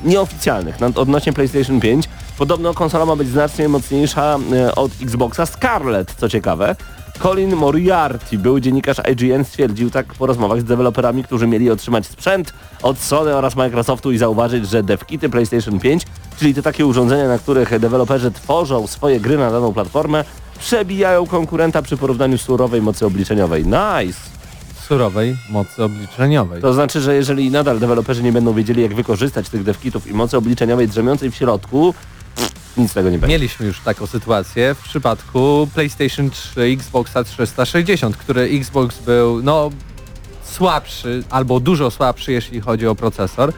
nieoficjalnych 0.05 0.77
odnośnie 0.95 1.33
PlayStation 1.33 1.81
5. 1.81 2.09
Podobno 2.39 2.75
konsola 2.75 3.07
ma 3.07 3.17
być 3.17 3.29
znacznie 3.29 3.69
mocniejsza 3.69 4.39
e, 4.53 4.75
od 4.75 4.93
Xboxa 5.03 5.47
Scarlet, 5.47 6.15
co 6.19 6.29
ciekawe. 6.29 6.77
Colin 7.23 7.57
Moriarty, 7.57 8.39
był 8.39 8.61
dziennikarz 8.61 8.97
IGN, 9.13 9.45
stwierdził 9.45 9.91
tak 9.91 10.15
po 10.15 10.27
rozmowach 10.27 10.61
z 10.61 10.65
deweloperami, 10.65 11.25
którzy 11.25 11.47
mieli 11.47 11.71
otrzymać 11.71 12.07
sprzęt 12.07 12.53
od 12.83 12.99
Sony 12.99 13.35
oraz 13.35 13.57
Microsoftu 13.57 14.13
i 14.13 14.19
zauważyć, 14.19 14.69
że 14.69 14.83
devkity 14.83 15.29
PlayStation 15.29 15.81
5, 15.81 16.03
czyli 16.39 16.55
te 16.55 16.63
takie 16.63 16.87
urządzenia, 16.87 17.29
na 17.29 17.39
których 17.39 17.79
deweloperzy 17.79 18.31
tworzą 18.31 18.87
swoje 18.87 19.21
gry 19.21 19.39
na 19.39 19.51
daną 19.51 19.73
platformę, 19.73 20.25
przebijają 20.59 21.27
konkurenta 21.27 21.83
przy 21.83 21.97
porównaniu 21.97 22.39
surowej 22.39 22.83
mocy 22.83 23.07
obliczeniowej. 23.07 23.65
Nice! 23.65 24.19
Surowej 24.89 25.37
mocy 25.51 25.85
obliczeniowej. 25.85 26.63
To 26.63 26.73
znaczy, 26.73 27.01
że 27.01 27.15
jeżeli 27.15 27.51
nadal 27.51 27.79
deweloperzy 27.79 28.23
nie 28.23 28.33
będą 28.33 28.53
wiedzieli, 28.53 28.83
jak 28.83 28.95
wykorzystać 28.95 29.49
tych 29.49 29.63
devkitów 29.63 30.07
i 30.07 30.15
mocy 30.15 30.37
obliczeniowej 30.37 30.89
drzemiącej 30.89 31.31
w 31.31 31.35
środku, 31.35 31.95
nic 32.79 32.95
tego 32.95 33.11
nie 33.11 33.19
będzie. 33.19 33.35
Mieliśmy 33.35 33.67
już 33.67 33.81
taką 33.81 34.07
sytuację 34.07 34.75
w 34.75 34.79
przypadku 34.79 35.69
PlayStation 35.75 36.31
3 36.31 36.61
Xboxa 36.61 37.25
360, 37.25 38.17
który 38.17 38.43
Xbox 38.43 38.99
był 38.99 39.43
no 39.43 39.71
słabszy 40.45 41.23
albo 41.31 41.61
dużo 41.61 41.91
słabszy, 41.91 42.33
jeśli 42.33 42.61
chodzi 42.61 42.87
o 42.87 42.95
procesor, 42.95 43.53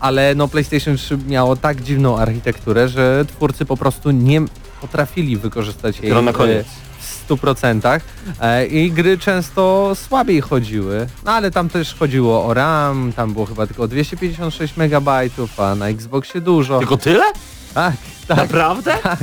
ale 0.00 0.34
no 0.34 0.48
PlayStation 0.48 0.96
3 0.96 1.18
miało 1.28 1.56
tak 1.56 1.82
dziwną 1.82 2.18
architekturę, 2.18 2.88
że 2.88 3.24
twórcy 3.28 3.64
po 3.64 3.76
prostu 3.76 4.10
nie 4.10 4.40
potrafili 4.80 5.36
wykorzystać 5.36 6.00
jej 6.00 6.22
na 6.22 6.32
koniec. 6.32 6.66
w 6.98 7.28
100% 7.28 8.00
e, 8.40 8.66
i 8.66 8.92
gry 8.92 9.18
często 9.18 9.92
słabiej 9.94 10.40
chodziły, 10.40 11.06
no 11.24 11.32
ale 11.32 11.50
tam 11.50 11.68
też 11.68 11.94
chodziło 11.94 12.44
o 12.44 12.54
RAM, 12.54 13.12
tam 13.16 13.32
było 13.32 13.46
chyba 13.46 13.66
tylko 13.66 13.88
256 13.88 14.74
MB, 14.76 15.08
a 15.58 15.74
na 15.74 15.88
Xboxie 15.88 16.40
dużo. 16.40 16.78
Tylko 16.78 16.96
tyle? 16.96 17.24
Tak, 17.74 17.94
tak. 18.28 18.36
Naprawdę? 18.36 18.94
Tak. 19.02 19.18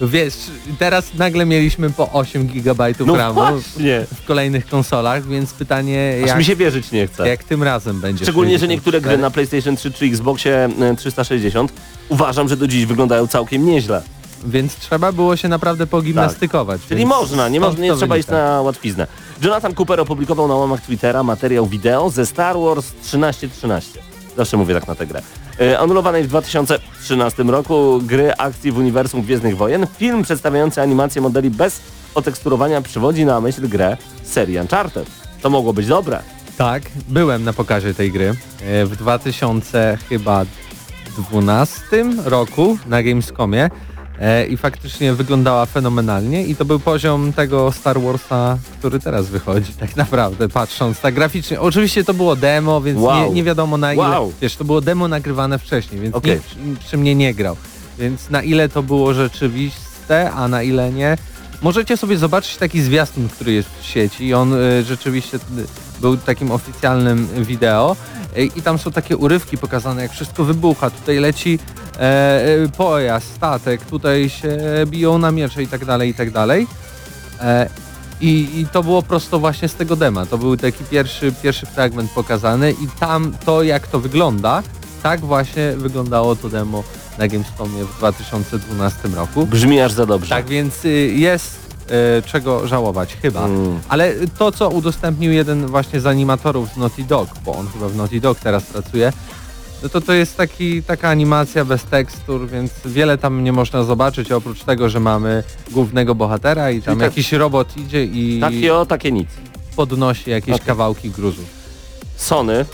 Wiesz, 0.00 0.34
teraz 0.78 1.14
nagle 1.14 1.46
mieliśmy 1.46 1.90
po 1.90 2.12
8 2.12 2.46
GB 2.46 2.92
No 3.06 3.16
RAMu 3.16 3.34
właśnie. 3.34 4.06
w 4.22 4.24
kolejnych 4.26 4.66
konsolach, 4.66 5.26
więc 5.26 5.52
pytanie 5.52 6.14
Aż 6.22 6.28
jak, 6.28 6.38
mi 6.38 6.44
się 6.44 6.56
wierzyć 6.56 6.92
nie 6.92 7.06
chce. 7.06 7.28
jak 7.28 7.44
tym 7.44 7.62
razem 7.62 8.00
będzie. 8.00 8.24
Szczególnie, 8.24 8.58
że 8.58 8.68
niektóre 8.68 8.98
64? 8.98 9.16
gry 9.16 9.22
na 9.22 9.30
PlayStation 9.30 9.76
3 9.76 9.92
czy 9.92 10.04
Xboxie 10.04 10.68
e, 10.80 10.96
360 10.96 11.72
uważam, 12.08 12.48
że 12.48 12.56
do 12.56 12.66
dziś 12.66 12.86
wyglądają 12.86 13.26
całkiem 13.26 13.66
nieźle. 13.66 14.02
Więc 14.44 14.76
trzeba 14.76 15.12
było 15.12 15.36
się 15.36 15.48
naprawdę 15.48 15.86
pogimnastykować. 15.86 16.80
Czyli 16.88 16.98
więc 16.98 17.10
można, 17.10 17.48
nie, 17.48 17.60
można, 17.60 17.84
nie 17.84 17.94
trzeba 17.96 18.16
iść 18.16 18.28
na 18.28 18.60
łatwiznę. 18.62 19.06
Jonathan 19.42 19.74
Cooper 19.74 20.00
opublikował 20.00 20.48
na 20.48 20.54
łamach 20.54 20.80
Twittera 20.80 21.22
materiał 21.22 21.66
wideo 21.66 22.10
ze 22.10 22.26
Star 22.26 22.56
Wars 22.58 22.92
1313. 22.92 24.00
Zawsze 24.36 24.56
mówię 24.56 24.74
tak 24.74 24.88
na 24.88 24.94
tę 24.94 25.06
grę. 25.06 25.22
E, 25.62 25.78
anulowanej 25.78 26.24
w 26.24 26.26
2013 26.26 27.42
roku 27.42 28.00
gry 28.02 28.32
akcji 28.38 28.72
w 28.72 28.78
uniwersum 28.78 29.22
Gwiezdnych 29.22 29.56
Wojen. 29.56 29.86
Film 29.86 30.22
przedstawiający 30.22 30.82
animację 30.82 31.22
modeli 31.22 31.50
bez 31.50 31.80
oteksturowania 32.14 32.82
przywodzi 32.82 33.24
na 33.24 33.40
myśl 33.40 33.68
grę 33.68 33.96
serii 34.22 34.58
Uncharted. 34.58 35.10
To 35.42 35.50
mogło 35.50 35.72
być 35.72 35.86
dobre. 35.86 36.22
Tak, 36.58 36.82
byłem 37.08 37.44
na 37.44 37.52
pokazie 37.52 37.94
tej 37.94 38.12
gry 38.12 38.34
e, 38.62 38.86
w 38.86 38.96
2000 38.96 39.98
chyba 40.08 40.44
12 41.30 41.82
roku 42.24 42.78
na 42.86 43.02
Gamescomie 43.02 43.70
e, 44.20 44.46
i 44.46 44.56
faktycznie 44.56 45.14
wyglądała 45.14 45.66
fenomenalnie 45.66 46.44
i 46.46 46.56
to 46.56 46.64
był 46.64 46.80
poziom 46.80 47.32
tego 47.32 47.72
Star 47.72 48.00
Warsa, 48.00 48.58
który 48.78 49.00
teraz 49.00 49.26
wychodzi 49.26 49.72
tak 49.80 49.96
naprawdę, 49.96 50.48
patrząc 50.48 51.00
tak 51.00 51.14
graficznie. 51.14 51.60
Oczywiście 51.60 52.04
to 52.04 52.14
było 52.14 52.36
demo, 52.36 52.80
więc 52.80 53.00
Wow. 53.00 53.28
nie, 53.28 53.30
nie 53.34 53.44
wiadomo 53.44 53.76
na 53.76 53.94
ile, 53.94 54.02
Wow. 54.02 54.32
wiesz, 54.42 54.56
to 54.56 54.64
było 54.64 54.80
demo 54.80 55.08
nagrywane 55.08 55.58
wcześniej, 55.58 56.00
więc 56.00 56.14
Okej. 56.14 56.40
nikt 56.66 56.84
przy, 56.84 56.98
mnie 56.98 57.14
nie 57.14 57.34
grał, 57.34 57.56
więc 57.98 58.30
na 58.30 58.42
ile 58.42 58.68
to 58.68 58.82
było 58.82 59.14
rzeczywiste, 59.14 60.30
a 60.30 60.48
na 60.48 60.62
ile 60.62 60.92
nie, 60.92 61.16
Możecie 61.62 61.96
sobie 61.96 62.16
zobaczyć 62.18 62.56
taki 62.56 62.80
zwiastun, 62.82 63.28
który 63.28 63.52
jest 63.52 63.68
w 63.80 63.84
sieci 63.84 64.26
i 64.26 64.34
on 64.34 64.54
y, 64.54 64.82
rzeczywiście 64.84 65.36
y, 65.36 65.40
był 66.00 66.16
takim 66.16 66.50
oficjalnym 66.50 67.28
wideo 67.38 67.96
y, 68.36 68.44
i 68.44 68.62
tam 68.62 68.78
są 68.78 68.90
takie 68.92 69.16
urywki 69.16 69.58
pokazane, 69.58 70.02
jak 70.02 70.12
wszystko 70.12 70.44
wybucha. 70.44 70.90
Tutaj 70.90 71.18
leci 71.18 71.58
e, 71.98 72.64
e, 72.64 72.68
pojazd, 72.76 73.34
statek, 73.34 73.84
tutaj 73.84 74.28
się 74.28 74.58
biją 74.86 75.18
na 75.18 75.30
miecze 75.30 75.62
i 75.62 75.66
tak 75.66 75.84
dalej, 75.84 76.10
i 76.10 76.14
tak 76.14 76.30
dalej. 76.30 76.66
E, 77.40 77.68
i, 78.20 78.60
I 78.60 78.66
to 78.72 78.82
było 78.82 79.02
prosto 79.02 79.38
właśnie 79.38 79.68
z 79.68 79.74
tego 79.74 79.96
dema. 79.96 80.26
To 80.26 80.38
był 80.38 80.56
taki 80.56 80.84
pierwszy, 80.84 81.32
pierwszy 81.42 81.66
fragment 81.66 82.10
pokazany 82.10 82.72
i 82.72 82.88
tam 83.00 83.32
to, 83.44 83.62
jak 83.62 83.86
to 83.86 84.00
wygląda, 84.00 84.62
tak 85.02 85.20
właśnie 85.20 85.72
wyglądało 85.76 86.36
to 86.36 86.48
demo 86.48 86.84
na 87.18 87.28
Gamescomie 87.28 87.84
w 87.84 87.98
2012 87.98 89.08
roku. 89.08 89.46
Brzmi 89.46 89.80
aż 89.80 89.92
za 89.92 90.06
dobrze. 90.06 90.34
Tak 90.34 90.46
więc 90.46 90.84
y, 90.84 90.88
jest 91.16 91.56
y, 92.18 92.22
czego 92.22 92.68
żałować 92.68 93.16
chyba. 93.22 93.44
Mm. 93.44 93.80
Ale 93.88 94.14
to, 94.38 94.52
co 94.52 94.68
udostępnił 94.68 95.32
jeden 95.32 95.66
właśnie 95.66 96.00
z 96.00 96.06
animatorów 96.06 96.68
z 96.68 96.76
Naughty 96.76 97.04
Dog, 97.04 97.28
bo 97.44 97.54
on 97.54 97.68
chyba 97.68 97.88
w 97.88 97.96
Naughty 97.96 98.20
Dog 98.20 98.38
teraz 98.38 98.64
pracuje, 98.64 99.12
no 99.82 99.88
to 99.88 100.00
to 100.00 100.12
jest 100.12 100.36
taki, 100.36 100.82
taka 100.82 101.08
animacja 101.08 101.64
bez 101.64 101.84
tekstur, 101.84 102.48
więc 102.48 102.72
wiele 102.84 103.18
tam 103.18 103.44
nie 103.44 103.52
można 103.52 103.84
zobaczyć, 103.84 104.32
oprócz 104.32 104.64
tego, 104.64 104.88
że 104.88 105.00
mamy 105.00 105.42
głównego 105.70 106.14
bohatera 106.14 106.70
i 106.70 106.82
tam 106.82 106.94
tak- 106.98 107.02
jakiś 107.02 107.32
robot 107.32 107.76
idzie 107.76 108.04
i 108.04 108.40
Takie 108.40 108.74
o, 108.74 108.86
takie 108.86 109.12
nic. 109.12 109.28
podnosi 109.76 110.30
jakieś 110.30 110.60
kawałki 110.60 111.10
gruzu. 111.10 111.42
Sony. 112.16 112.64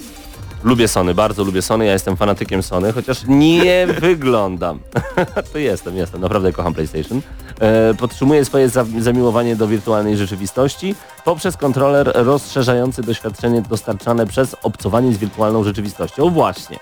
Lubię 0.65 0.89
Sony, 0.89 1.15
bardzo 1.15 1.45
lubię 1.45 1.63
Sony, 1.63 1.87
ja 1.87 1.93
jestem 1.93 2.17
fanatykiem 2.17 2.63
Sony, 2.63 2.93
chociaż 2.93 3.19
nie 3.29 3.87
wyglądam. 4.01 4.81
to 5.53 5.59
jestem, 5.59 5.97
jestem, 5.97 6.21
naprawdę 6.21 6.53
kocham 6.53 6.75
PlayStation. 6.75 7.21
E, 7.61 7.95
podtrzymuję 7.95 8.45
swoje 8.45 8.69
za 8.69 8.85
zamiłowanie 8.99 9.57
do 9.57 9.69
wirtualnej 9.69 10.17
rzeczywistości 10.17 10.95
poprzez 11.25 11.57
kontroler 11.57 12.13
rozszerzający 12.15 13.03
doświadczenie 13.03 13.63
dostarczane 13.63 14.27
przez 14.27 14.57
obcowanie 14.63 15.13
z 15.13 15.19
wirtualną 15.19 15.65
rzeczywistością. 15.65 16.31
Właśnie. 16.31 16.79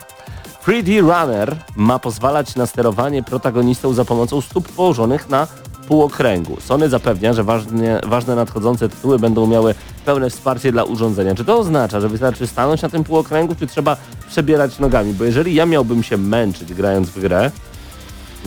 3D 0.67 1.01
Runner 1.01 1.57
ma 1.77 1.99
pozwalać 1.99 2.57
na 2.57 2.67
sterowanie 2.67 3.23
protagonistą 3.23 3.93
za 3.93 4.05
pomocą 4.05 4.41
stóp 4.41 4.69
położonych 4.69 5.29
na 5.29 5.47
półokręgu. 5.89 6.57
Sony 6.61 6.89
zapewnia, 6.89 7.33
że 7.33 7.45
ważne, 7.45 8.01
ważne 8.07 8.37
nadchodzące 8.37 8.89
tytuły 8.89 9.19
będą 9.19 9.47
miały 9.47 9.75
pełne 10.05 10.31
wsparcie 10.31 10.73
dla 10.73 10.85
urządzenia. 10.85 11.35
Czy 11.35 11.45
to 11.45 11.59
oznacza, 11.59 12.01
że 12.01 12.09
wystarczy 12.09 12.47
stanąć 12.47 12.83
na 12.83 12.89
tym 12.89 13.05
półokręgu, 13.05 13.55
czy 13.55 13.67
trzeba 13.67 13.97
przebierać 14.29 14.79
nogami? 14.79 15.15
Bo 15.15 15.25
jeżeli 15.25 15.55
ja 15.55 15.67
miałbym 15.67 16.03
się 16.03 16.17
męczyć 16.17 16.75
grając 16.75 17.11
w 17.11 17.21
grę, 17.21 17.51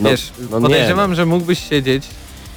no, 0.00 0.10
Wiesz, 0.10 0.30
no 0.50 0.56
nie, 0.58 0.62
podejrzewam, 0.62 1.14
że 1.14 1.26
mógłbyś 1.26 1.68
siedzieć 1.68 2.04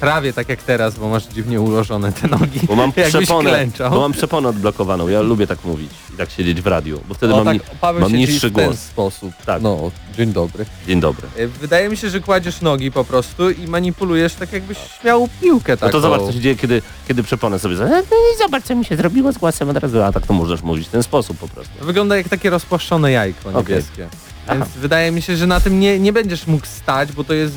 prawie 0.00 0.32
tak 0.32 0.48
jak 0.48 0.62
teraz, 0.62 0.98
bo 0.98 1.08
masz 1.08 1.24
dziwnie 1.26 1.60
ułożone 1.60 2.12
te 2.12 2.28
nogi. 2.28 2.60
bo 2.68 2.74
mam 2.74 2.92
przeponę, 3.08 3.66
bo 3.90 4.00
mam 4.00 4.12
przeponę 4.12 4.48
odblokowaną. 4.48 5.08
Ja 5.08 5.20
lubię 5.20 5.46
tak 5.46 5.64
mówić 5.64 5.90
i 6.14 6.16
tak 6.16 6.30
siedzieć 6.30 6.60
w 6.62 6.66
radiu, 6.66 7.00
bo 7.08 7.14
wtedy 7.14 7.32
mam, 7.34 7.52
ni- 7.54 7.60
Paweł 7.80 8.02
mam 8.02 8.12
niższy 8.12 8.50
w 8.50 8.54
ten 8.54 8.64
głos. 8.66 8.78
sposób. 8.80 9.32
Tak. 9.46 9.62
No, 9.62 9.90
dzień 10.16 10.32
dobry. 10.32 10.64
Dzień 10.86 11.00
dobry. 11.00 11.28
E, 11.36 11.46
Wydaje 11.46 11.88
mi 11.88 11.96
się, 11.96 12.10
że 12.10 12.20
kładziesz 12.20 12.60
nogi 12.60 12.90
po 12.92 13.04
prostu 13.04 13.50
i 13.50 13.66
manipulujesz 13.66 14.34
tak 14.34 14.52
jakbyś 14.52 14.78
miał 15.04 15.28
piłkę 15.40 15.72
No 15.72 15.76
taką. 15.76 15.92
to 15.92 16.00
zobacz, 16.00 16.20
co 16.22 16.32
się 16.32 16.40
dzieje, 16.40 16.56
kiedy, 16.56 16.82
kiedy 17.08 17.22
przeponę 17.22 17.58
sobie 17.58 17.76
za- 17.76 17.84
"E, 17.84 17.88
no 17.90 18.16
i 18.34 18.38
zobacz, 18.38 18.64
co 18.64 18.74
mi 18.74 18.84
się 18.84 18.96
zrobiło 18.96 19.32
z 19.32 19.38
głosem 19.38 19.68
od 19.70 19.76
razu, 19.76 20.02
a 20.02 20.12
tak 20.12 20.26
to 20.26 20.32
możesz 20.34 20.62
mówić 20.62 20.88
w 20.88 20.90
ten 20.90 21.02
sposób 21.02 21.38
po 21.38 21.48
prostu. 21.48 21.72
Wygląda 21.82 22.16
jak 22.16 22.28
takie 22.28 22.50
rozpłaszczone 22.50 23.12
jajko 23.12 23.52
niebieskie. 23.52 24.06
Aha. 24.12 24.16
Więc 24.48 24.68
wydaje 24.68 25.10
mi 25.10 25.22
się, 25.22 25.36
że 25.36 25.46
na 25.46 25.60
tym 25.60 25.80
nie, 25.80 25.98
nie 25.98 26.12
będziesz 26.12 26.46
mógł 26.46 26.66
stać, 26.66 27.12
bo 27.12 27.24
to 27.24 27.34
jest 27.34 27.54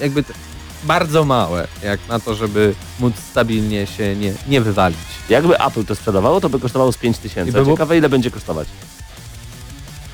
jakby 0.00 0.24
bardzo 0.84 1.24
małe, 1.24 1.66
jak 1.82 2.00
na 2.08 2.20
to, 2.20 2.34
żeby 2.34 2.74
móc 3.00 3.14
stabilnie 3.30 3.86
się 3.86 4.16
nie, 4.16 4.32
nie 4.48 4.60
wywalić. 4.60 4.98
Jakby 5.28 5.58
Apple 5.60 5.84
to 5.84 5.94
sprzedawało, 5.94 6.40
to 6.40 6.48
by 6.48 6.60
kosztowało 6.60 6.92
z 6.92 6.96
5 6.98 7.16
I 7.16 7.20
tysięcy. 7.20 7.52
by 7.52 7.62
było- 7.62 7.76
Ciekawe, 7.76 7.98
ile 7.98 8.08
będzie 8.08 8.30
kosztować? 8.30 8.68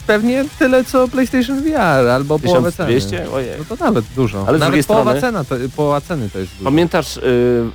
Pewnie 0.06 0.44
tyle 0.58 0.84
co 0.84 1.08
PlayStation 1.08 1.62
VR 1.62 2.08
albo 2.08 2.38
połowę 2.38 2.72
ceny. 2.72 2.88
1200? 3.00 3.32
Ojej. 3.32 3.50
No 3.70 3.76
to 3.76 3.84
nawet 3.84 4.04
dużo. 4.16 4.44
Ale 4.48 4.58
z 4.58 4.60
nawet 4.60 4.86
połowa, 4.86 5.10
strony- 5.16 5.20
cena 5.20 5.44
to, 5.44 5.54
połowa 5.76 6.00
ceny 6.00 6.30
to 6.30 6.38
jest 6.38 6.52
dużo. 6.52 6.64
Pamiętasz, 6.64 7.16
yy, 7.16 7.70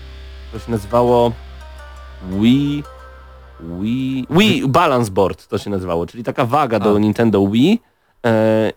to 0.53 0.59
się 0.59 0.71
nazywało 0.71 1.31
Wii... 2.31 2.83
Wii... 3.81 4.27
Wii 4.29 4.67
Balance 4.67 5.11
Board 5.11 5.47
to 5.47 5.57
się 5.57 5.69
nazywało, 5.69 6.05
czyli 6.07 6.23
taka 6.23 6.45
waga 6.45 6.79
do 6.79 6.95
A. 6.95 6.99
Nintendo 6.99 7.47
Wii 7.47 7.81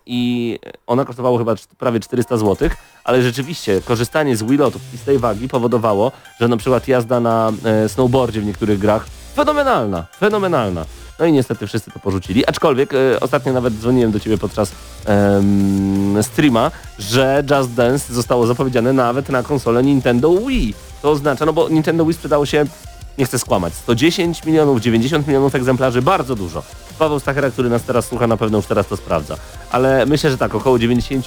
i 0.05 0.59
ona 0.87 1.05
kosztowała 1.05 1.37
chyba 1.37 1.55
prawie 1.77 1.99
400 1.99 2.37
zł, 2.37 2.69
ale 3.03 3.21
rzeczywiście 3.21 3.81
korzystanie 3.81 4.37
z 4.37 4.43
Wii 4.43 4.57
Lotów 4.57 4.81
i 4.93 4.97
z 4.97 5.03
tej 5.03 5.19
wagi 5.19 5.47
powodowało, 5.47 6.11
że 6.39 6.47
na 6.47 6.57
przykład 6.57 6.87
jazda 6.87 7.19
na 7.19 7.51
e, 7.65 7.89
snowboardzie 7.89 8.41
w 8.41 8.45
niektórych 8.45 8.79
grach 8.79 9.05
fenomenalna, 9.35 10.05
fenomenalna. 10.17 10.85
No 11.19 11.25
i 11.25 11.31
niestety 11.31 11.67
wszyscy 11.67 11.91
to 11.91 11.99
porzucili, 11.99 12.47
aczkolwiek 12.47 12.93
e, 12.93 13.19
ostatnio 13.19 13.53
nawet 13.53 13.73
dzwoniłem 13.73 14.11
do 14.11 14.19
Ciebie 14.19 14.37
podczas 14.37 14.71
streama, 16.21 16.71
że 16.99 17.43
Just 17.51 17.73
Dance 17.73 18.13
zostało 18.13 18.47
zapowiedziane 18.47 18.93
nawet 18.93 19.29
na 19.29 19.43
konsolę 19.43 19.83
Nintendo 19.83 20.37
Wii. 20.37 20.73
To 21.01 21.11
oznacza, 21.11 21.45
no 21.45 21.53
bo 21.53 21.69
Nintendo 21.69 22.05
Wii 22.05 22.13
sprzedało 22.13 22.45
się, 22.45 22.65
nie 23.19 23.25
chcę 23.25 23.39
skłamać, 23.39 23.73
110 23.73 24.45
milionów, 24.45 24.81
90 24.81 25.27
milionów 25.27 25.55
egzemplarzy, 25.55 26.01
bardzo 26.01 26.35
dużo. 26.35 26.63
Paweł 26.99 27.19
Stachera, 27.19 27.51
który 27.51 27.69
nas 27.69 27.83
teraz 27.83 28.07
słucha, 28.07 28.27
na 28.27 28.37
pewno 28.37 28.57
już 28.57 28.65
teraz 28.65 28.87
to 28.87 28.97
sprawdza. 28.97 29.37
ale 29.71 30.05
myślę, 30.05 30.31
że 30.31 30.37
tak, 30.37 30.55
około 30.55 30.79
90, 30.79 31.25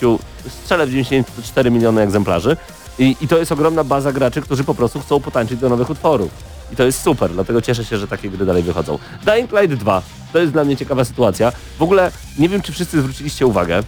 strzelę 0.48 0.86
w 0.86 0.90
94 0.90 1.70
miliony 1.70 2.02
egzemplarzy. 2.02 2.56
I, 2.98 3.16
I 3.20 3.28
to 3.28 3.38
jest 3.38 3.52
ogromna 3.52 3.84
baza 3.84 4.12
graczy, 4.12 4.42
którzy 4.42 4.64
po 4.64 4.74
prostu 4.74 5.00
chcą 5.00 5.20
potańczyć 5.20 5.60
do 5.60 5.68
nowych 5.68 5.90
utworów. 5.90 6.30
I 6.72 6.76
to 6.76 6.84
jest 6.84 7.02
super, 7.02 7.30
dlatego 7.30 7.62
cieszę 7.62 7.84
się, 7.84 7.98
że 7.98 8.08
takie 8.08 8.30
gry 8.30 8.46
dalej 8.46 8.62
wychodzą. 8.62 8.98
Dying 9.24 9.52
Light 9.52 9.74
2, 9.74 10.02
to 10.32 10.38
jest 10.38 10.52
dla 10.52 10.64
mnie 10.64 10.76
ciekawa 10.76 11.04
sytuacja. 11.04 11.52
W 11.78 11.82
ogóle 11.82 12.10
nie 12.38 12.48
wiem, 12.48 12.62
czy 12.62 12.72
wszyscy 12.72 13.00
zwróciliście 13.00 13.46
uwagę, 13.46 13.82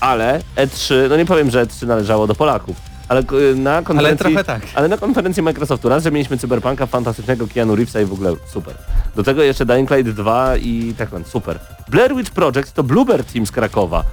ale 0.00 0.40
E3, 0.56 0.94
no 1.08 1.16
nie 1.16 1.26
powiem, 1.26 1.50
że 1.50 1.66
E3 1.66 1.86
należało 1.86 2.26
do 2.26 2.34
Polaków, 2.34 2.76
ale 3.12 3.22
y, 3.52 3.54
na 3.56 3.82
konferencji, 3.82 4.18
trochę 4.18 4.44
tak. 4.44 4.62
ale 4.74 4.88
na 4.88 4.98
konferencji 4.98 5.42
Microsoftu 5.42 5.88
raz, 5.88 6.04
że 6.04 6.10
mieliśmy 6.10 6.38
Cyberpunka, 6.38 6.86
fantastycznego 6.86 7.46
Keanu 7.54 7.76
Reevesa 7.76 8.00
i 8.00 8.04
w 8.04 8.12
ogóle 8.12 8.34
super. 8.46 8.74
Do 9.16 9.22
tego 9.22 9.42
jeszcze 9.42 9.66
Dying 9.66 9.90
Light 9.90 10.12
2 10.12 10.56
i 10.56 10.94
tak 10.98 11.14
on, 11.14 11.24
super. 11.24 11.58
Blair 11.88 12.16
Witch 12.16 12.30
Project 12.30 12.72
to 12.72 12.82
Bluebird 12.82 13.32
Team 13.32 13.46
z 13.46 13.50
Krakowa. 13.50 14.04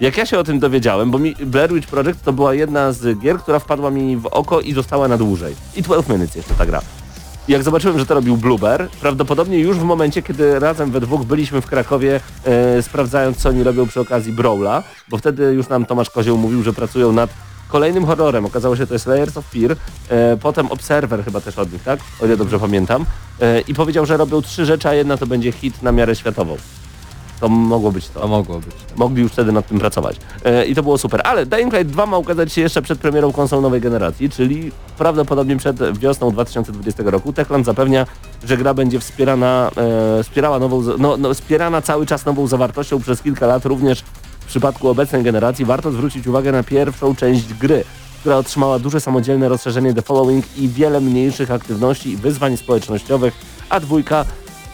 Jak 0.00 0.16
ja 0.16 0.26
się 0.26 0.38
o 0.38 0.44
tym 0.44 0.58
dowiedziałem, 0.58 1.10
bo 1.10 1.18
mi 1.18 1.34
Blair 1.34 1.72
Witch 1.72 1.88
Project 1.88 2.24
to 2.24 2.32
była 2.32 2.54
jedna 2.54 2.92
z 2.92 3.18
gier, 3.18 3.38
która 3.38 3.58
wpadła 3.58 3.90
mi 3.90 4.16
w 4.16 4.26
oko 4.26 4.60
i 4.60 4.72
została 4.72 5.08
na 5.08 5.16
dłużej. 5.16 5.54
I 5.76 5.82
12 5.82 6.12
Minutes 6.12 6.36
jeszcze 6.36 6.54
ta 6.54 6.66
gra. 6.66 6.80
Jak 7.48 7.62
zobaczyłem, 7.62 7.98
że 7.98 8.06
to 8.06 8.14
robił 8.14 8.36
Blueber, 8.36 8.88
prawdopodobnie 9.00 9.58
już 9.58 9.78
w 9.78 9.82
momencie, 9.82 10.22
kiedy 10.22 10.58
razem 10.58 10.90
we 10.90 11.00
dwóch 11.00 11.24
byliśmy 11.24 11.60
w 11.60 11.66
Krakowie, 11.66 12.20
e, 12.44 12.82
sprawdzając 12.82 13.36
co 13.36 13.48
oni 13.48 13.62
robią 13.62 13.86
przy 13.86 14.00
okazji 14.00 14.32
Brawla, 14.32 14.82
bo 15.08 15.18
wtedy 15.18 15.42
już 15.42 15.68
nam 15.68 15.86
Tomasz 15.86 16.10
Kozioł 16.10 16.38
mówił, 16.38 16.62
że 16.62 16.72
pracują 16.72 17.12
nad 17.12 17.30
kolejnym 17.68 18.06
horrorem. 18.06 18.46
Okazało 18.46 18.76
się, 18.76 18.82
że 18.82 18.86
to 18.86 18.94
jest 18.94 19.06
Layers 19.06 19.36
of 19.36 19.44
Fear, 19.46 19.76
e, 20.08 20.36
potem 20.36 20.66
Observer 20.72 21.24
chyba 21.24 21.40
też 21.40 21.58
od 21.58 21.72
nich, 21.72 21.82
tak? 21.82 22.00
O 22.22 22.26
ile 22.26 22.36
dobrze 22.36 22.58
pamiętam. 22.58 23.04
E, 23.40 23.60
I 23.60 23.74
powiedział, 23.74 24.06
że 24.06 24.16
robią 24.16 24.42
trzy 24.42 24.66
rzeczy, 24.66 24.88
a 24.88 24.94
jedna 24.94 25.16
to 25.16 25.26
będzie 25.26 25.52
hit 25.52 25.82
na 25.82 25.92
miarę 25.92 26.16
światową. 26.16 26.56
To 27.40 27.48
mogło 27.48 27.92
być 27.92 28.08
to 28.08 28.20
To 28.20 28.28
mogło 28.28 28.58
być. 28.58 28.74
mogli 28.96 29.22
już 29.22 29.32
wtedy 29.32 29.52
nad 29.52 29.66
tym 29.68 29.78
pracować. 29.78 30.16
E, 30.44 30.66
I 30.66 30.74
to 30.74 30.82
było 30.82 30.98
super. 30.98 31.20
Ale 31.24 31.46
Dying 31.46 31.72
Light 31.72 31.92
2 31.92 32.06
ma 32.06 32.18
ukazać 32.18 32.52
się 32.52 32.60
jeszcze 32.60 32.82
przed 32.82 32.98
premierą 32.98 33.32
konsol 33.32 33.62
nowej 33.62 33.80
generacji, 33.80 34.30
czyli 34.30 34.72
prawdopodobnie 34.98 35.56
przed 35.56 35.98
wiosną 35.98 36.30
2020 36.30 37.02
roku. 37.06 37.32
Techland 37.32 37.66
zapewnia, 37.66 38.06
że 38.44 38.56
gra 38.56 38.74
będzie 38.74 39.00
wspierana, 39.00 39.70
e, 40.18 40.22
wspierała 40.22 40.58
nową, 40.58 40.82
no, 40.98 41.16
no, 41.16 41.34
wspierana 41.34 41.82
cały 41.82 42.06
czas 42.06 42.24
nową 42.26 42.46
zawartością 42.46 43.00
przez 43.00 43.22
kilka 43.22 43.46
lat, 43.46 43.64
również 43.66 44.04
w 44.44 44.46
przypadku 44.46 44.88
obecnej 44.88 45.22
generacji. 45.22 45.64
Warto 45.64 45.92
zwrócić 45.92 46.26
uwagę 46.26 46.52
na 46.52 46.62
pierwszą 46.62 47.16
część 47.16 47.54
gry, 47.54 47.84
która 48.20 48.36
otrzymała 48.36 48.78
duże 48.78 49.00
samodzielne 49.00 49.48
rozszerzenie 49.48 49.94
The 49.94 50.02
Following 50.02 50.58
i 50.58 50.68
wiele 50.68 51.00
mniejszych 51.00 51.50
aktywności 51.50 52.10
i 52.10 52.16
wyzwań 52.16 52.56
społecznościowych, 52.56 53.34
a 53.68 53.80
dwójka 53.80 54.24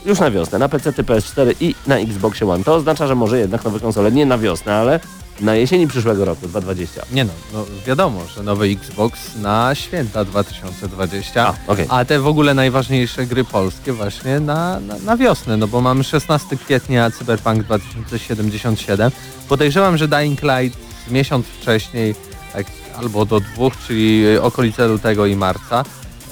już 0.06 0.20
na 0.20 0.30
wiosnę, 0.30 0.58
na 0.58 0.68
PC, 0.68 0.92
PS4 0.92 1.54
i 1.60 1.74
na 1.86 1.98
Xboxie 1.98 2.50
One. 2.50 2.64
To 2.64 2.74
oznacza, 2.74 3.06
że 3.06 3.14
może 3.14 3.38
jednak 3.38 3.64
nowe 3.64 3.80
konsole 3.80 4.12
nie 4.12 4.26
na 4.26 4.38
wiosnę, 4.38 4.74
ale 4.74 5.00
na 5.40 5.54
jesieni 5.54 5.86
przyszłego 5.86 6.24
roku, 6.24 6.48
2020. 6.48 7.02
Nie 7.12 7.24
no, 7.24 7.32
no 7.52 7.64
wiadomo, 7.86 8.20
że 8.36 8.42
nowy 8.42 8.66
Xbox 8.66 9.36
na 9.36 9.74
święta 9.74 10.24
2020, 10.24 11.46
A, 11.46 11.54
okej. 11.72 11.86
a 11.88 12.04
te 12.04 12.20
w 12.20 12.26
ogóle 12.26 12.54
najważniejsze 12.54 13.26
gry 13.26 13.44
polskie 13.44 13.92
właśnie 13.92 14.40
na, 14.40 14.80
na, 14.80 14.98
na 14.98 15.16
wiosnę, 15.16 15.56
no 15.56 15.68
bo 15.68 15.80
mamy 15.80 16.04
16 16.04 16.56
kwietnia 16.56 17.10
Cyberpunk 17.10 17.62
2077. 17.62 19.10
Podejrzewam, 19.48 19.96
że 19.96 20.08
Dying 20.08 20.42
Light 20.42 20.78
miesiąc 21.10 21.46
wcześniej, 21.46 22.14
tak, 22.52 22.66
albo 22.98 23.24
do 23.24 23.40
dwóch, 23.40 23.72
czyli 23.86 24.38
okolice 24.38 24.88
lutego 24.88 25.26
i 25.26 25.36
marca. 25.36 25.84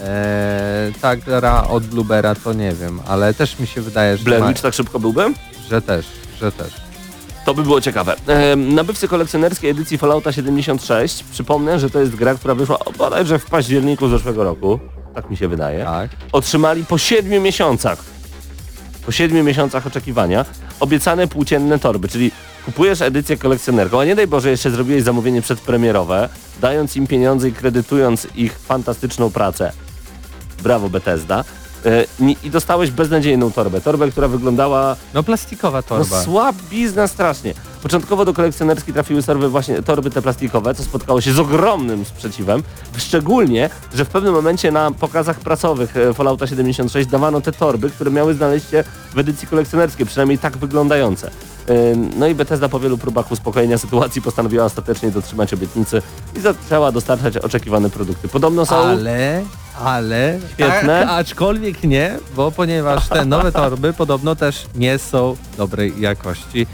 Eee, 0.04 0.94
ta 1.00 1.16
gra 1.16 1.68
od 1.68 1.86
Bluebera 1.86 2.34
to 2.34 2.52
nie 2.52 2.72
wiem, 2.72 3.00
ale 3.08 3.34
też 3.34 3.58
mi 3.58 3.66
się 3.66 3.80
wydaje, 3.80 4.16
że, 4.16 4.24
Blair 4.24 4.44
Witch 4.48 4.62
tak 4.62 4.74
szybko 4.74 5.00
byłby? 5.00 5.34
że 5.68 5.82
też, 5.82 6.06
że 6.40 6.52
też. 6.52 6.87
To 7.48 7.54
by 7.54 7.62
było 7.62 7.80
ciekawe. 7.80 8.16
Ehm, 8.26 8.74
nabywcy 8.74 9.08
kolekcjonerskiej 9.08 9.70
edycji 9.70 9.98
Fallouta 9.98 10.32
76, 10.32 11.24
przypomnę, 11.32 11.78
że 11.78 11.90
to 11.90 12.00
jest 12.00 12.14
gra, 12.16 12.34
która 12.34 12.54
wyszła 12.54 12.78
o, 12.78 12.92
bodajże 12.92 13.38
w 13.38 13.44
październiku 13.46 14.08
zeszłego 14.08 14.44
roku, 14.44 14.78
tak 15.14 15.30
mi 15.30 15.36
się 15.36 15.48
wydaje, 15.48 15.84
Tak. 15.84 16.10
otrzymali 16.32 16.84
po 16.84 16.98
7 16.98 17.42
miesiącach, 17.42 17.98
po 19.06 19.12
7 19.12 19.46
miesiącach 19.46 19.86
oczekiwania, 19.86 20.44
obiecane 20.80 21.28
płócienne 21.28 21.78
torby, 21.78 22.08
czyli 22.08 22.30
kupujesz 22.64 23.00
edycję 23.02 23.36
kolekcjonerką, 23.36 24.00
a 24.00 24.04
nie 24.04 24.16
daj 24.16 24.26
Boże 24.26 24.50
jeszcze 24.50 24.70
zrobiłeś 24.70 25.02
zamówienie 25.02 25.42
przedpremierowe, 25.42 26.28
dając 26.60 26.96
im 26.96 27.06
pieniądze 27.06 27.48
i 27.48 27.52
kredytując 27.52 28.28
ich 28.34 28.58
fantastyczną 28.58 29.30
pracę. 29.30 29.72
Brawo 30.62 30.88
Bethesda. 30.88 31.44
E, 31.86 32.04
I 32.44 32.50
dostałeś 32.50 32.90
beznadziejną 32.90 33.52
torbę. 33.52 33.80
Torbę, 33.80 34.10
która 34.10 34.28
wyglądała 34.28 34.96
No 35.14 35.22
plastikowa 35.22 35.78
no 35.78 35.82
torba. 35.82 36.22
słabizna 36.22 37.06
strasznie. 37.08 37.54
Początkowo 37.82 38.24
do 38.24 38.34
kolekcjonerski 38.34 38.92
trafiły 38.92 39.22
torby 39.22 39.48
właśnie 39.48 39.82
torby 39.82 40.10
te 40.10 40.22
plastikowe, 40.22 40.74
co 40.74 40.82
spotkało 40.82 41.20
się 41.20 41.32
z 41.32 41.38
ogromnym 41.38 42.04
sprzeciwem. 42.04 42.62
Szczególnie, 42.96 43.70
że 43.94 44.04
w 44.04 44.08
pewnym 44.08 44.34
momencie 44.34 44.70
na 44.72 44.90
pokazach 44.90 45.40
prasowych 45.40 45.96
e, 45.96 46.14
Fallouta 46.14 46.46
76 46.46 47.08
dawano 47.08 47.40
te 47.40 47.52
torby, 47.52 47.90
które 47.90 48.10
miały 48.10 48.34
znaleźć 48.34 48.70
się 48.70 48.84
w 49.14 49.18
edycji 49.18 49.48
kolekcjonerskiej, 49.48 50.06
przynajmniej 50.06 50.38
tak 50.38 50.56
wyglądające. 50.56 51.26
E, 51.68 51.72
No 52.16 52.26
i 52.26 52.34
Bethesda 52.34 52.68
po 52.68 52.80
wielu 52.80 52.98
próbach 52.98 53.32
uspokojenia 53.32 53.78
sytuacji 53.78 54.22
postanowiła 54.22 54.64
ostatecznie 54.64 55.10
dotrzymać 55.10 55.54
obietnicy 55.54 56.02
i 56.36 56.40
zaczęła 56.40 56.92
dostarczać 56.92 57.36
oczekiwane 57.36 57.90
produkty. 57.90 58.28
Podobno 58.28 58.66
są... 58.66 58.76
Ale, 58.76 59.44
ale, 59.78 60.38
Świetne. 60.52 61.00
Tak, 61.00 61.08
aczkolwiek 61.08 61.84
nie, 61.84 62.18
bo 62.36 62.50
ponieważ 62.50 63.08
te 63.08 63.24
nowe 63.24 63.52
torby 63.52 63.92
podobno 63.92 64.36
też 64.36 64.66
nie 64.74 64.98
są 64.98 65.36
dobrej 65.56 66.00
jakości. 66.00 66.66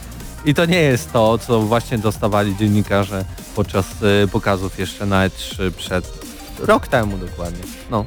I 0.45 0.55
to 0.55 0.65
nie 0.67 0.81
jest 0.81 1.13
to, 1.13 1.39
co 1.39 1.61
właśnie 1.61 1.99
dostawali 1.99 2.57
dziennikarze 2.57 3.25
podczas 3.57 3.87
y, 4.25 4.29
pokazów 4.29 4.79
jeszcze 4.79 5.07
na 5.07 5.29
E3 5.29 5.71
przed 5.71 6.13
rok 6.59 6.87
temu 6.87 7.19
dokładnie. 7.19 7.65
No. 7.91 8.05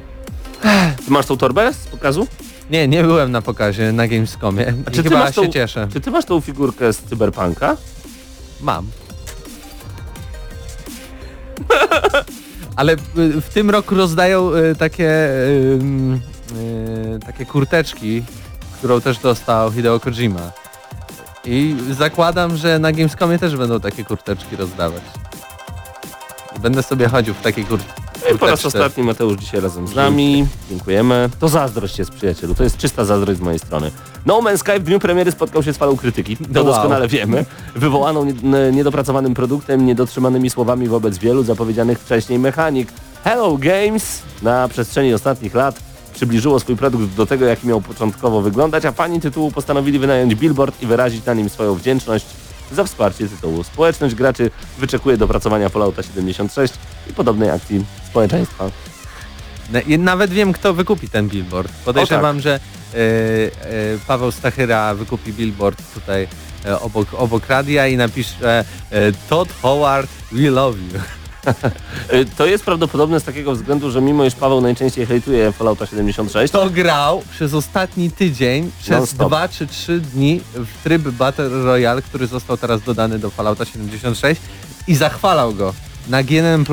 Ty 1.04 1.10
masz 1.10 1.26
tą 1.26 1.36
torbę 1.36 1.72
z 1.72 1.76
pokazu? 1.86 2.26
Nie, 2.70 2.88
nie 2.88 3.02
byłem 3.02 3.32
na 3.32 3.42
pokazie 3.42 3.92
na 3.92 4.08
Gamescomie. 4.08 4.74
A 4.86 4.90
czy 4.90 4.96
ty 4.96 5.02
chyba 5.02 5.18
masz 5.18 5.34
tą- 5.34 5.44
się 5.44 5.50
cieszę. 5.50 5.88
Czy 5.92 6.00
ty 6.00 6.10
masz 6.10 6.24
tą 6.24 6.40
figurkę 6.40 6.92
z 6.92 6.98
Cyberpunka? 7.02 7.76
Mam. 8.60 8.86
Ale 12.78 12.92
y, 12.92 13.40
w 13.40 13.48
tym 13.48 13.70
roku 13.70 13.94
rozdają 13.94 14.54
y, 14.54 14.74
takie 14.74 15.10
y, 15.10 15.78
takie 17.26 17.46
kurteczki, 17.46 18.22
którą 18.78 19.00
też 19.00 19.18
dostał 19.18 19.72
Hideo 19.72 20.00
Kojima. 20.00 20.52
I 21.44 21.76
zakładam, 21.90 22.56
że 22.56 22.78
na 22.78 22.92
Gamescomie 22.92 23.38
też 23.38 23.56
będą 23.56 23.80
takie 23.80 24.04
kurteczki 24.04 24.56
rozdawać. 24.56 25.02
Będę 26.60 26.82
sobie 26.82 27.08
chodził 27.08 27.34
w 27.34 27.40
takiej 27.40 27.64
kur 27.64 27.78
No 28.22 28.34
i 28.34 28.38
po 28.38 28.46
raz 28.46 28.60
kurteczce. 28.60 28.78
ostatni 28.78 29.02
Mateusz 29.02 29.36
dzisiaj 29.36 29.60
razem 29.60 29.88
z 29.88 29.94
nami. 29.94 30.46
Dziękujemy. 30.70 31.30
To 31.40 31.48
zazdrość 31.48 31.98
jest 31.98 32.10
przyjacielu, 32.10 32.54
to 32.54 32.64
jest 32.64 32.76
czysta 32.76 33.04
zazdrość 33.04 33.38
z 33.38 33.42
mojej 33.42 33.58
strony. 33.58 33.90
No 34.28 34.40
Man's 34.40 34.58
Sky 34.58 34.80
w 34.80 34.82
dniu 34.82 34.98
premiery 34.98 35.32
spotkał 35.32 35.62
się 35.62 35.72
z 35.72 35.76
falą 35.76 35.96
krytyki, 35.96 36.36
to 36.36 36.62
wow. 36.62 36.64
doskonale 36.64 37.08
wiemy. 37.08 37.44
Wywołaną 37.74 38.26
niedopracowanym 38.72 39.34
produktem, 39.34 39.86
niedotrzymanymi 39.86 40.50
słowami 40.50 40.88
wobec 40.88 41.18
wielu 41.18 41.42
zapowiedzianych 41.42 41.98
wcześniej 41.98 42.38
mechanik. 42.38 42.88
Hello 43.24 43.56
Games 43.56 44.22
na 44.42 44.68
przestrzeni 44.68 45.14
ostatnich 45.14 45.54
lat 45.54 45.80
przybliżyło 46.14 46.60
swój 46.60 46.76
produkt 46.76 47.14
do 47.14 47.26
tego, 47.26 47.46
jaki 47.46 47.66
miał 47.66 47.80
początkowo 47.80 48.40
wyglądać, 48.40 48.84
a 48.84 48.92
fani 48.92 49.20
tytułu 49.20 49.50
postanowili 49.50 49.98
wynająć 49.98 50.34
billboard 50.34 50.82
i 50.82 50.86
wyrazić 50.86 51.24
na 51.24 51.34
nim 51.34 51.48
swoją 51.48 51.74
wdzięczność 51.74 52.26
za 52.72 52.84
wsparcie 52.84 53.28
tytułu. 53.28 53.64
Społeczność 53.64 54.14
graczy 54.14 54.50
wyczekuje 54.78 55.16
dopracowania 55.16 55.68
Fallouta 55.68 56.02
76 56.02 56.74
i 57.10 57.12
podobnej 57.12 57.50
akcji 57.50 57.84
społeczeństwa. 58.10 58.70
Nawet 59.98 60.30
wiem, 60.30 60.52
kto 60.52 60.74
wykupi 60.74 61.08
ten 61.08 61.28
billboard. 61.28 61.72
Podejrzewam, 61.84 62.40
że 62.40 62.54
e, 62.54 62.56
e, 62.56 62.77
Paweł 64.06 64.32
Stachyra 64.32 64.94
wykupi 64.94 65.32
billboard 65.32 65.82
tutaj 65.94 66.28
e, 66.64 66.80
obok, 66.80 67.08
obok 67.14 67.48
radia 67.48 67.86
i 67.86 67.96
napisze 67.96 68.64
e, 68.90 69.12
Todd 69.28 69.48
Howard, 69.62 70.10
we 70.32 70.50
love 70.50 70.78
you. 70.78 71.00
To 72.36 72.46
jest 72.46 72.64
prawdopodobne 72.64 73.20
z 73.20 73.24
takiego 73.24 73.52
względu, 73.52 73.90
że 73.90 74.00
mimo 74.00 74.24
iż 74.24 74.34
Paweł 74.34 74.60
najczęściej 74.60 75.06
hejtuje 75.06 75.52
Fallouta 75.52 75.86
76, 75.86 76.52
To 76.52 76.70
grał 76.70 77.22
przez 77.30 77.54
ostatni 77.54 78.10
tydzień, 78.10 78.70
przez 78.80 78.98
Non-stop. 78.98 79.28
dwa 79.28 79.48
czy 79.48 79.66
trzy 79.66 80.00
dni 80.00 80.40
w 80.54 80.82
tryb 80.84 81.02
Battle 81.02 81.48
Royale, 81.48 82.02
który 82.02 82.26
został 82.26 82.56
teraz 82.56 82.82
dodany 82.82 83.18
do 83.18 83.30
Fallouta 83.30 83.64
76 83.64 84.40
i 84.86 84.94
zachwalał 84.94 85.54
go 85.54 85.74
na 86.08 86.22
GNM+. 86.22 86.64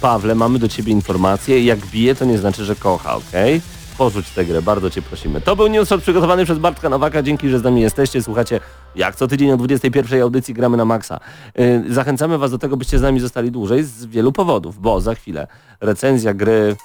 Pawle, 0.00 0.34
mamy 0.34 0.58
do 0.58 0.68
ciebie 0.68 0.92
informację. 0.92 1.64
Jak 1.64 1.86
bije, 1.86 2.14
to 2.14 2.24
nie 2.24 2.38
znaczy, 2.38 2.64
że 2.64 2.76
kocha, 2.76 3.14
okej? 3.16 3.60
Porzuć 3.98 4.30
tę 4.30 4.44
grę, 4.44 4.62
bardzo 4.62 4.90
cię 4.90 5.02
prosimy. 5.02 5.40
To 5.40 5.56
był 5.56 5.66
newsshot 5.66 6.02
przygotowany 6.02 6.44
przez 6.44 6.58
Bartka 6.58 6.88
Nowaka. 6.88 7.22
Dzięki, 7.22 7.48
że 7.48 7.58
z 7.58 7.62
nami 7.62 7.80
jesteście. 7.80 8.22
Słuchacie, 8.22 8.60
jak 8.96 9.16
co 9.16 9.26
tydzień 9.26 9.50
o 9.52 9.56
21 9.56 10.22
audycji 10.22 10.54
gramy 10.54 10.76
na 10.76 10.84
maksa. 10.84 11.20
Yy, 11.54 11.94
zachęcamy 11.94 12.38
was 12.38 12.50
do 12.50 12.58
tego, 12.58 12.76
byście 12.76 12.98
z 12.98 13.02
nami 13.02 13.20
zostali 13.20 13.50
dłużej 13.50 13.84
z 13.84 14.06
wielu 14.06 14.32
powodów, 14.32 14.80
bo 14.80 15.00
za 15.00 15.14
chwilę 15.14 15.46
recenzja 15.80 16.34
gry, 16.34 16.76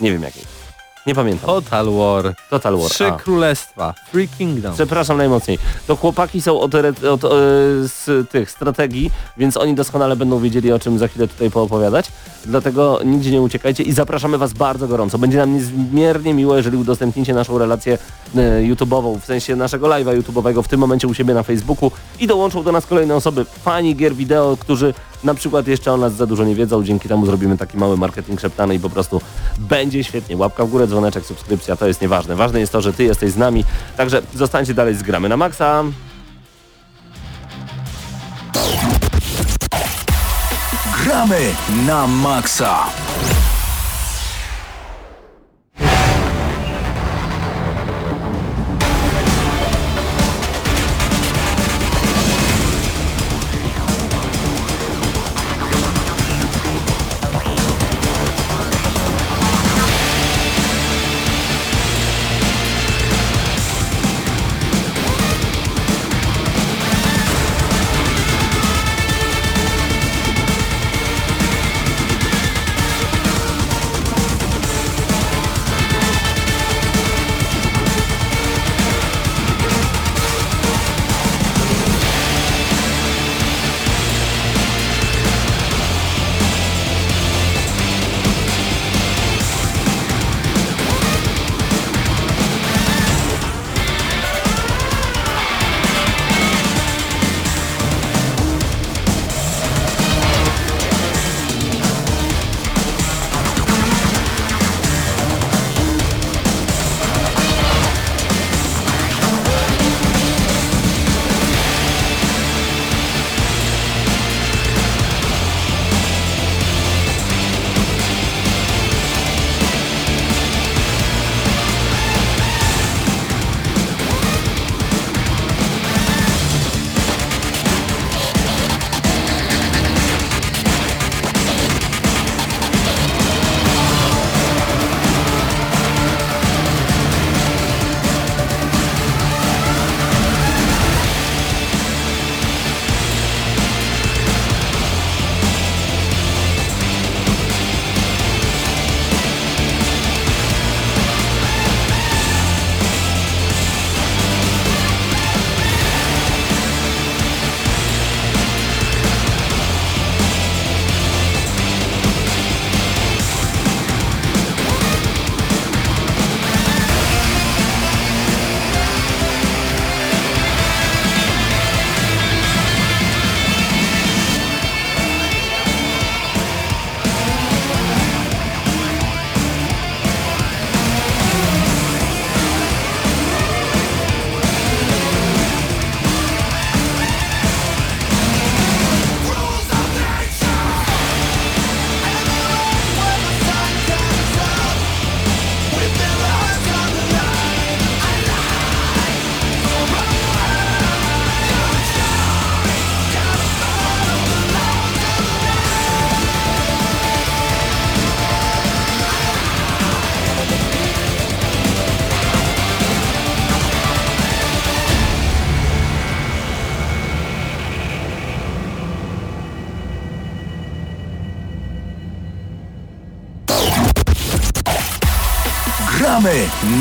nie 0.00 0.12
wiem 0.12 0.22
jakiej. 0.22 0.57
Nie 1.08 1.14
pamiętam. 1.14 1.46
Total 1.46 1.86
War. 1.90 2.34
Total 2.50 2.76
War. 2.76 2.90
Trzy 2.90 3.06
A. 3.06 3.16
królestwa. 3.16 3.94
Free 4.12 4.28
Kingdom. 4.28 4.74
Przepraszam 4.74 5.16
najmocniej. 5.16 5.58
To 5.86 5.96
chłopaki 5.96 6.42
są 6.42 6.60
od, 6.60 6.74
od 6.74 7.24
e, 7.24 7.28
z 7.82 8.30
tych 8.30 8.50
strategii, 8.50 9.10
więc 9.36 9.56
oni 9.56 9.74
doskonale 9.74 10.16
będą 10.16 10.40
wiedzieli 10.40 10.72
o 10.72 10.78
czym 10.78 10.98
za 10.98 11.08
chwilę 11.08 11.28
tutaj 11.28 11.50
poopowiadać. 11.50 12.12
Dlatego 12.46 13.00
nigdzie 13.04 13.30
nie 13.30 13.42
uciekajcie 13.42 13.82
i 13.82 13.92
zapraszamy 13.92 14.38
Was 14.38 14.52
bardzo 14.52 14.88
gorąco. 14.88 15.18
Będzie 15.18 15.38
nam 15.38 15.54
niezmiernie 15.54 16.34
miło, 16.34 16.56
jeżeli 16.56 16.76
udostępnicie 16.76 17.34
naszą 17.34 17.58
relację 17.58 17.98
e, 18.36 18.38
YouTube'ową, 18.62 19.20
w 19.20 19.24
sensie 19.24 19.56
naszego 19.56 19.86
live'a 19.86 20.20
YouTube'owego 20.20 20.62
w 20.62 20.68
tym 20.68 20.80
momencie 20.80 21.08
u 21.08 21.14
siebie 21.14 21.34
na 21.34 21.42
Facebooku 21.42 21.90
i 22.20 22.26
dołączą 22.26 22.62
do 22.62 22.72
nas 22.72 22.86
kolejne 22.86 23.16
osoby, 23.16 23.44
fani 23.44 23.96
gier 23.96 24.14
wideo, 24.14 24.56
którzy 24.60 24.94
na 25.24 25.34
przykład 25.34 25.66
jeszcze 25.66 25.92
o 25.92 25.96
nas 25.96 26.12
za 26.14 26.26
dużo 26.26 26.44
nie 26.44 26.54
wiedzą. 26.54 26.84
Dzięki 26.84 27.08
temu 27.08 27.26
zrobimy 27.26 27.58
taki 27.58 27.78
mały 27.78 27.96
marketing 27.96 28.40
szeptany 28.40 28.74
i 28.74 28.80
po 28.80 28.90
prostu 28.90 29.20
będzie 29.58 30.04
świetnie. 30.04 30.36
Łapka 30.36 30.64
w 30.64 30.70
górę, 30.70 30.86
dzwoneczek, 30.86 31.26
subskrypcja, 31.26 31.76
to 31.76 31.86
jest 31.86 32.00
nieważne. 32.00 32.36
Ważne 32.36 32.60
jest 32.60 32.72
to, 32.72 32.80
że 32.80 32.92
Ty 32.92 33.04
jesteś 33.04 33.30
z 33.32 33.36
nami, 33.36 33.64
także 33.96 34.22
zostańcie 34.34 34.74
dalej 34.74 34.94
z 34.94 35.02
Gramy 35.02 35.28
na 35.28 35.36
Maxa. 35.36 35.84
Gramy 41.04 41.40
na 41.86 42.06
maksa. 42.06 42.86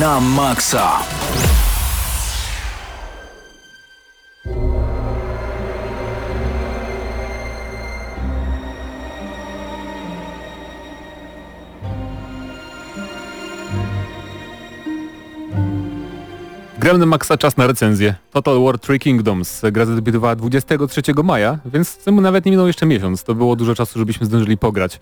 Na 0.08 0.20
maksa. 0.20 1.04
Gramy 16.80 17.00
na 17.00 17.06
maksa 17.06 17.38
czas 17.38 17.58
na 17.58 17.67
recenzję. 17.67 18.15
Total 18.32 18.63
War 18.63 18.80
Three 18.80 19.00
Kingdoms. 19.00 19.62
Gra 19.72 19.86
zadebiutowała 19.86 20.36
23 20.36 21.02
maja, 21.24 21.60
więc 21.65 21.98
tym 21.98 22.22
nawet 22.22 22.46
nie 22.46 22.52
minął 22.52 22.67
jeszcze 22.67 22.86
miesiąc. 22.86 23.24
To 23.24 23.36
było 23.36 23.56
dużo 23.56 23.76
czasu, 23.76 24.00
żebyśmy 24.00 24.26
zdążyli 24.26 24.58
pograć. 24.58 25.00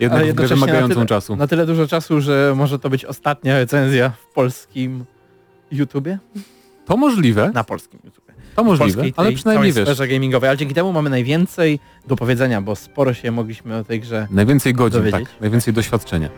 Jednak 0.00 0.18
Ale 0.18 0.26
jednocześnie 0.26 0.56
na 0.56 0.66
wymagającą 0.66 0.94
tyle, 0.94 1.06
czasu. 1.06 1.36
Na 1.36 1.46
tyle 1.46 1.66
dużo 1.66 1.86
czasu, 1.86 2.20
że 2.20 2.52
może 2.56 2.78
to 2.78 2.90
być 2.90 3.04
ostatnia 3.04 3.58
recenzja 3.58 4.10
w 4.10 4.34
polskim 4.34 5.04
YouTubie? 5.70 6.18
To 6.86 6.96
możliwe, 6.96 7.50
Na 7.54 7.64
polskim 7.64 8.00
YouTubie. 8.04 8.34
to 8.56 8.64
możliwe, 8.64 8.92
polskiej 8.94 9.14
ale 9.16 9.32
przynajmniej 9.32 9.72
wiesz. 9.72 9.84
sferze 9.84 10.08
gamingowej, 10.08 10.48
ale 10.50 10.56
dzięki 10.58 10.74
temu 10.74 10.92
mamy 10.92 11.10
najwięcej 11.10 11.78
do 12.06 12.16
powiedzenia, 12.16 12.62
bo 12.62 12.76
sporo 12.76 13.14
się 13.14 13.30
mogliśmy 13.30 13.76
o 13.76 13.84
tej 13.84 14.00
grze 14.00 14.26
Najwięcej 14.30 14.74
godzin, 14.74 15.00
dowiedzieć. 15.00 15.28
tak. 15.30 15.40
Najwięcej 15.40 15.74
doświadczenia. 15.74 16.28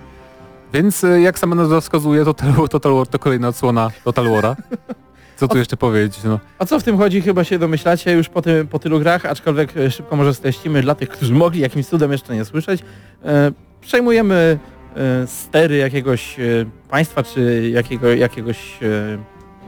Więc 0.72 1.04
e, 1.04 1.20
jak 1.20 1.38
sama 1.38 1.54
nazwa 1.56 1.80
wskazuje, 1.80 2.24
Total, 2.24 2.52
Total 2.70 2.94
War 2.94 3.06
to 3.06 3.18
kolejna 3.18 3.48
odsłona 3.48 3.90
Total 4.04 4.24
War'a. 4.26 4.54
Co 5.38 5.48
tu 5.48 5.58
jeszcze 5.58 5.76
powiedzieć? 5.76 6.24
No, 6.24 6.40
O 6.58 6.66
co 6.66 6.80
w 6.80 6.82
tym 6.82 6.98
chodzi, 6.98 7.22
chyba 7.22 7.44
się 7.44 7.58
domyślacie 7.58 8.12
już 8.12 8.28
po, 8.28 8.42
tym, 8.42 8.66
po 8.66 8.78
tylu 8.78 9.00
grach, 9.00 9.26
aczkolwiek 9.26 9.76
e, 9.76 9.90
szybko 9.90 10.16
może 10.16 10.34
streścimy 10.34 10.82
dla 10.82 10.94
tych, 10.94 11.08
którzy 11.08 11.34
mogli 11.34 11.60
jakimś 11.60 11.86
cudem 11.86 12.12
jeszcze 12.12 12.34
nie 12.34 12.44
słyszeć. 12.44 12.80
E, 13.24 13.52
przejmujemy 13.80 14.58
e, 14.96 15.26
stery 15.26 15.76
jakiegoś 15.76 16.40
e, 16.40 16.42
państwa, 16.90 17.22
czy 17.22 17.70
jakiego, 17.70 18.14
jakiegoś... 18.14 18.82
E, 18.82 18.86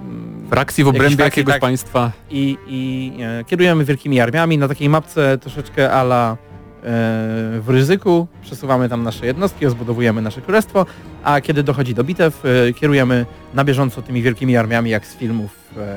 mm, 0.00 0.46
frakcji 0.50 0.84
w 0.84 0.88
obrębie 0.88 1.16
frakcji, 1.16 1.24
jakiegoś 1.40 1.54
tak. 1.54 1.60
państwa. 1.60 2.12
i, 2.30 2.56
i 2.66 3.12
e, 3.22 3.44
kierujemy 3.44 3.84
wielkimi 3.84 4.20
armiami 4.20 4.58
na 4.58 4.68
takiej 4.68 4.88
mapce 4.88 5.38
troszeczkę 5.38 5.92
ala 5.92 6.36
w 6.82 7.64
ryzyku, 7.68 8.26
przesuwamy 8.42 8.88
tam 8.88 9.02
nasze 9.02 9.26
jednostki, 9.26 9.64
rozbudowujemy 9.64 10.22
nasze 10.22 10.40
królestwo, 10.40 10.86
a 11.24 11.40
kiedy 11.40 11.62
dochodzi 11.62 11.94
do 11.94 12.04
bitew, 12.04 12.42
e, 12.44 12.72
kierujemy 12.72 13.26
na 13.54 13.64
bieżąco 13.64 14.02
tymi 14.02 14.22
wielkimi 14.22 14.56
armiami, 14.56 14.90
jak 14.90 15.06
z 15.06 15.16
filmów 15.16 15.50
e, 15.76 15.96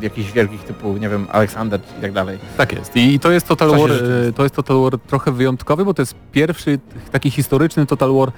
jakichś 0.00 0.32
wielkich 0.32 0.62
typu, 0.64 0.96
nie 0.96 1.08
wiem, 1.08 1.26
Aleksander 1.32 1.80
i 1.98 2.02
tak 2.02 2.12
dalej. 2.12 2.38
Tak 2.56 2.72
jest. 2.72 2.96
I 2.96 3.20
to 3.20 3.30
jest 3.30 3.48
Total 3.48 3.70
War, 3.70 3.90
e, 3.90 4.32
to 4.32 4.42
jest 4.42 4.54
Total 4.54 4.80
War 4.80 4.98
trochę 4.98 5.32
wyjątkowy, 5.32 5.84
bo 5.84 5.94
to 5.94 6.02
jest 6.02 6.14
pierwszy 6.32 6.78
taki 7.12 7.30
historyczny 7.30 7.86
Total 7.86 8.12
War, 8.12 8.32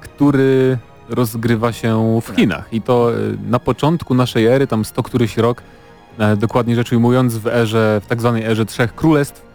który 0.00 0.78
rozgrywa 1.08 1.72
się 1.72 2.20
w 2.22 2.36
Chinach. 2.36 2.72
I 2.72 2.80
to 2.80 3.10
na 3.48 3.58
początku 3.58 4.14
naszej 4.14 4.46
ery, 4.46 4.66
tam 4.66 4.84
sto 4.84 5.02
któryś 5.02 5.36
rok, 5.36 5.62
dokładnie 6.36 6.76
rzecz 6.76 6.92
ujmując, 6.92 7.36
w 7.36 7.46
erze, 7.46 8.00
w 8.04 8.06
tak 8.06 8.20
zwanej 8.20 8.44
erze 8.44 8.66
Trzech 8.66 8.94
Królestw. 8.94 9.51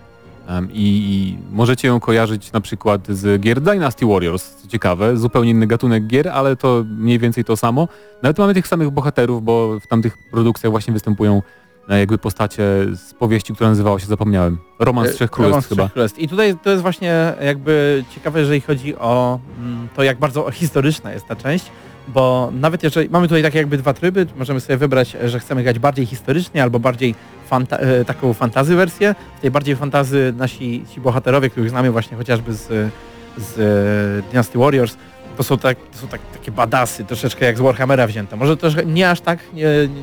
I, 0.71 1.37
możecie 1.51 1.87
ją 1.87 1.99
kojarzyć 1.99 2.51
na 2.51 2.61
przykład 2.61 3.07
z 3.07 3.41
gier 3.41 3.61
Dynasty 3.61 4.05
Warriors, 4.05 4.55
co 4.55 4.67
ciekawe, 4.67 5.17
zupełnie 5.17 5.51
inny 5.51 5.67
gatunek 5.67 6.07
gier, 6.07 6.27
ale 6.29 6.55
to 6.55 6.83
mniej 6.97 7.19
więcej 7.19 7.43
to 7.43 7.57
samo. 7.57 7.87
Nawet 8.23 8.37
mamy 8.37 8.53
tych 8.53 8.67
samych 8.67 8.89
bohaterów, 8.89 9.43
bo 9.43 9.79
w 9.79 9.87
tamtych 9.87 10.17
produkcjach 10.31 10.71
właśnie 10.71 10.93
występują 10.93 11.41
e, 11.89 11.99
jakby 11.99 12.17
postacie 12.17 12.63
z 12.95 13.13
powieści, 13.13 13.53
która 13.53 13.69
nazywała 13.69 13.99
się, 13.99 14.05
zapomniałem, 14.05 14.57
Romans 14.79 15.09
E, 15.09 15.13
Trzech 15.13 15.31
Romans 15.31 15.49
Królestw 15.51 15.69
chyba. 15.69 15.83
Trzech 15.83 15.93
Królestw. 15.93 16.19
I 16.19 16.27
tutaj 16.27 16.55
to 16.63 16.69
jest 16.69 16.81
właśnie 16.81 17.33
jakby 17.41 18.03
ciekawe, 18.15 18.39
jeżeli 18.39 18.61
chodzi 18.61 18.95
o 18.95 19.39
mm, 19.59 19.87
to, 19.95 20.03
jak 20.03 20.19
bardzo 20.19 20.51
historyczna 20.51 21.13
jest 21.13 21.27
ta 21.27 21.35
część, 21.35 21.71
bo 22.07 22.51
nawet 22.53 22.83
jeżeli 22.83 23.09
mamy 23.09 23.27
tutaj 23.27 23.43
takie 23.43 23.57
jakby 23.57 23.77
dwa 23.77 23.93
tryby, 23.93 24.27
możemy 24.35 24.59
sobie 24.59 24.77
wybrać, 24.77 25.17
że 25.25 25.39
chcemy 25.39 25.63
grać 25.63 25.79
bardziej 25.79 26.05
historycznie 26.05 26.63
albo 26.63 26.79
bardziej 26.79 27.15
fanta 27.47 27.77
e, 27.77 28.05
taką 28.05 28.33
fantazy 28.33 28.75
wersję. 28.75 29.15
W 29.37 29.41
tej 29.41 29.51
bardziej 29.51 29.75
fantazy 29.75 30.33
nasi 30.37 30.83
ci 30.93 31.01
bohaterowie, 31.01 31.49
których 31.49 31.69
znamy 31.69 31.91
właśnie 31.91 32.17
chociażby 32.17 32.53
z, 32.53 32.91
z 33.37 33.59
e, 34.25 34.29
Dynasty 34.31 34.59
Warriors, 34.59 34.97
to 35.37 35.43
są, 35.43 35.57
tak, 35.57 35.77
to 35.91 35.97
są 35.97 36.07
tak, 36.07 36.21
takie 36.33 36.51
badasy, 36.51 37.05
troszeczkę 37.05 37.45
jak 37.45 37.57
z 37.57 37.61
Warhammera 37.61 38.07
wzięte. 38.07 38.35
Może 38.35 38.57
też 38.57 38.75
nie 38.85 39.09
aż 39.09 39.21
tak 39.21 39.39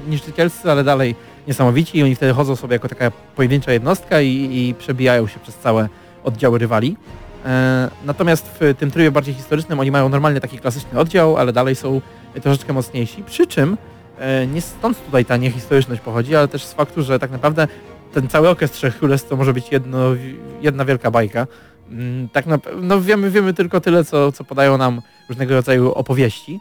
niszczycielscy, 0.09 0.71
ale 0.71 0.85
dalej 0.85 1.15
niesamowici 1.47 1.99
i 1.99 2.03
oni 2.03 2.15
wtedy 2.15 2.33
chodzą 2.33 2.57
sobie 2.57 2.73
jako 2.73 2.89
taka 2.89 3.11
pojedyncza 3.11 3.73
jednostka 3.73 4.21
i, 4.21 4.29
i 4.29 4.75
przebijają 4.79 5.27
się 5.27 5.41
przez 5.41 5.55
całe 5.55 5.89
oddziały 6.25 6.59
rywali. 6.59 6.97
E, 7.45 7.91
natomiast 8.05 8.59
w 8.61 8.75
tym 8.79 8.91
trybie 8.91 9.11
bardziej 9.11 9.35
historycznym 9.35 9.81
oni 9.81 9.91
mają 9.91 10.09
normalnie 10.09 10.41
taki 10.41 10.59
klasyczny 10.59 10.99
oddział, 10.99 11.37
ale 11.37 11.53
dalej 11.53 11.75
są 11.75 12.01
troszeczkę 12.43 12.73
mocniejsi. 12.73 13.23
Przy 13.23 13.47
czym 13.47 13.77
e, 14.19 14.47
nie 14.47 14.61
stąd 14.61 15.05
tutaj 15.07 15.25
ta 15.25 15.37
niehistoryczność 15.37 16.01
pochodzi, 16.01 16.37
ale 16.37 16.49
też 16.49 16.65
z 16.65 16.73
faktu, 16.73 17.03
że 17.03 17.19
tak 17.19 17.31
naprawdę 17.31 17.69
ten 18.13 18.29
cały 18.29 18.49
okres 18.49 18.71
Trzech 18.71 18.99
Królestw 18.99 19.29
to 19.29 19.37
może 19.37 19.53
być 19.53 19.73
jedno, 19.73 19.99
jedna 20.61 20.85
wielka 20.85 21.11
bajka. 21.11 21.47
Mm, 21.91 22.29
Tak 22.29 22.47
na, 22.47 22.59
no 22.83 23.01
wiemy, 23.01 23.31
wiemy 23.31 23.55
tylko 23.55 23.81
tyle, 23.81 24.05
co, 24.05 24.33
co 24.33 24.45
podają 24.45 24.79
nam 24.79 25.01
różnego 25.29 25.55
rodzaju 25.55 25.93
opowieści. 25.93 26.61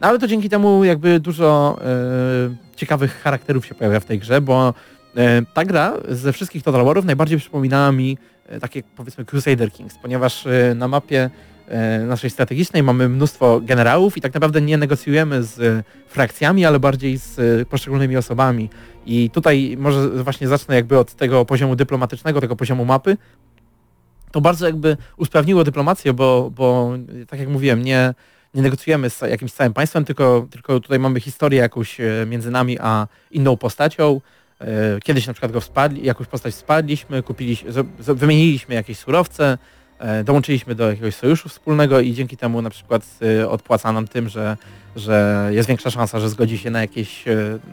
No 0.00 0.08
ale 0.08 0.18
to 0.18 0.26
dzięki 0.26 0.48
temu 0.48 0.84
jakby 0.84 1.20
dużo 1.20 1.78
e, 1.80 2.76
ciekawych 2.76 3.20
charakterów 3.22 3.66
się 3.66 3.74
pojawia 3.74 4.00
w 4.00 4.04
tej 4.04 4.18
grze, 4.18 4.40
bo 4.40 4.74
e, 5.16 5.42
ta 5.54 5.64
gra 5.64 5.92
ze 6.08 6.32
wszystkich 6.32 6.62
Total 6.62 6.84
Warów 6.84 7.04
najbardziej 7.04 7.38
przypominała 7.38 7.92
mi 7.92 8.18
takie 8.60 8.82
powiedzmy 8.96 9.24
Crusader 9.24 9.72
Kings, 9.72 9.98
ponieważ 10.02 10.46
e, 10.46 10.74
na 10.74 10.88
mapie 10.88 11.30
e, 11.68 11.98
naszej 11.98 12.30
strategicznej 12.30 12.82
mamy 12.82 13.08
mnóstwo 13.08 13.60
generałów 13.60 14.16
i 14.16 14.20
tak 14.20 14.34
naprawdę 14.34 14.60
nie 14.60 14.78
negocjujemy 14.78 15.42
z 15.42 15.60
e, 15.60 15.82
frakcjami, 16.08 16.64
ale 16.64 16.80
bardziej 16.80 17.18
z 17.18 17.38
e, 17.38 17.64
poszczególnymi 17.64 18.16
osobami. 18.16 18.70
I 19.06 19.30
tutaj 19.30 19.76
może 19.78 20.08
właśnie 20.08 20.48
zacznę 20.48 20.74
jakby 20.74 20.98
od 20.98 21.14
tego 21.14 21.44
poziomu 21.44 21.76
dyplomatycznego, 21.76 22.40
tego 22.40 22.56
poziomu 22.56 22.84
mapy. 22.84 23.16
To 24.32 24.40
bardzo 24.40 24.66
jakby 24.66 24.96
usprawniło 25.16 25.64
dyplomację, 25.64 26.12
bo, 26.12 26.50
bo 26.54 26.92
e, 27.22 27.26
tak 27.26 27.40
jak 27.40 27.48
mówiłem, 27.48 27.82
nie, 27.82 28.14
nie 28.54 28.62
negocjujemy 28.62 29.10
z 29.10 29.20
jakimś 29.20 29.52
całym 29.52 29.72
państwem, 29.72 30.04
tylko, 30.04 30.46
tylko 30.50 30.80
tutaj 30.80 30.98
mamy 30.98 31.20
historię 31.20 31.60
jakąś 31.60 32.00
e, 32.00 32.26
między 32.26 32.50
nami 32.50 32.78
a 32.80 33.06
inną 33.30 33.56
postacią. 33.56 34.20
E, 34.60 35.00
Kiedyś 35.04 35.26
na 35.26 35.32
przykład 35.32 35.52
go 35.52 35.60
wsparli, 35.60 36.04
jakąś 36.06 36.26
postać 36.26 36.54
wsparliśmy, 36.54 37.22
kupiliśmy, 37.22 37.70
wymieniliśmy 37.98 38.74
jakieś 38.74 38.98
surowce, 38.98 39.58
e, 39.98 40.24
dołączyliśmy 40.24 40.74
do 40.74 40.90
jakiegoś 40.90 41.14
sojuszu 41.14 41.48
wspólnego 41.48 42.00
i 42.00 42.14
dzięki 42.14 42.36
temu 42.36 42.62
na 42.62 42.70
przykład 42.70 43.02
e, 43.40 43.48
odpłaca 43.50 43.92
nam 43.92 44.08
tym, 44.08 44.28
że, 44.28 44.56
że 44.96 45.48
jest 45.52 45.68
większa 45.68 45.90
szansa, 45.90 46.20
że 46.20 46.28
zgodzi 46.28 46.58
się 46.58 46.70
na 46.70 46.80
jakieś, 46.80 47.24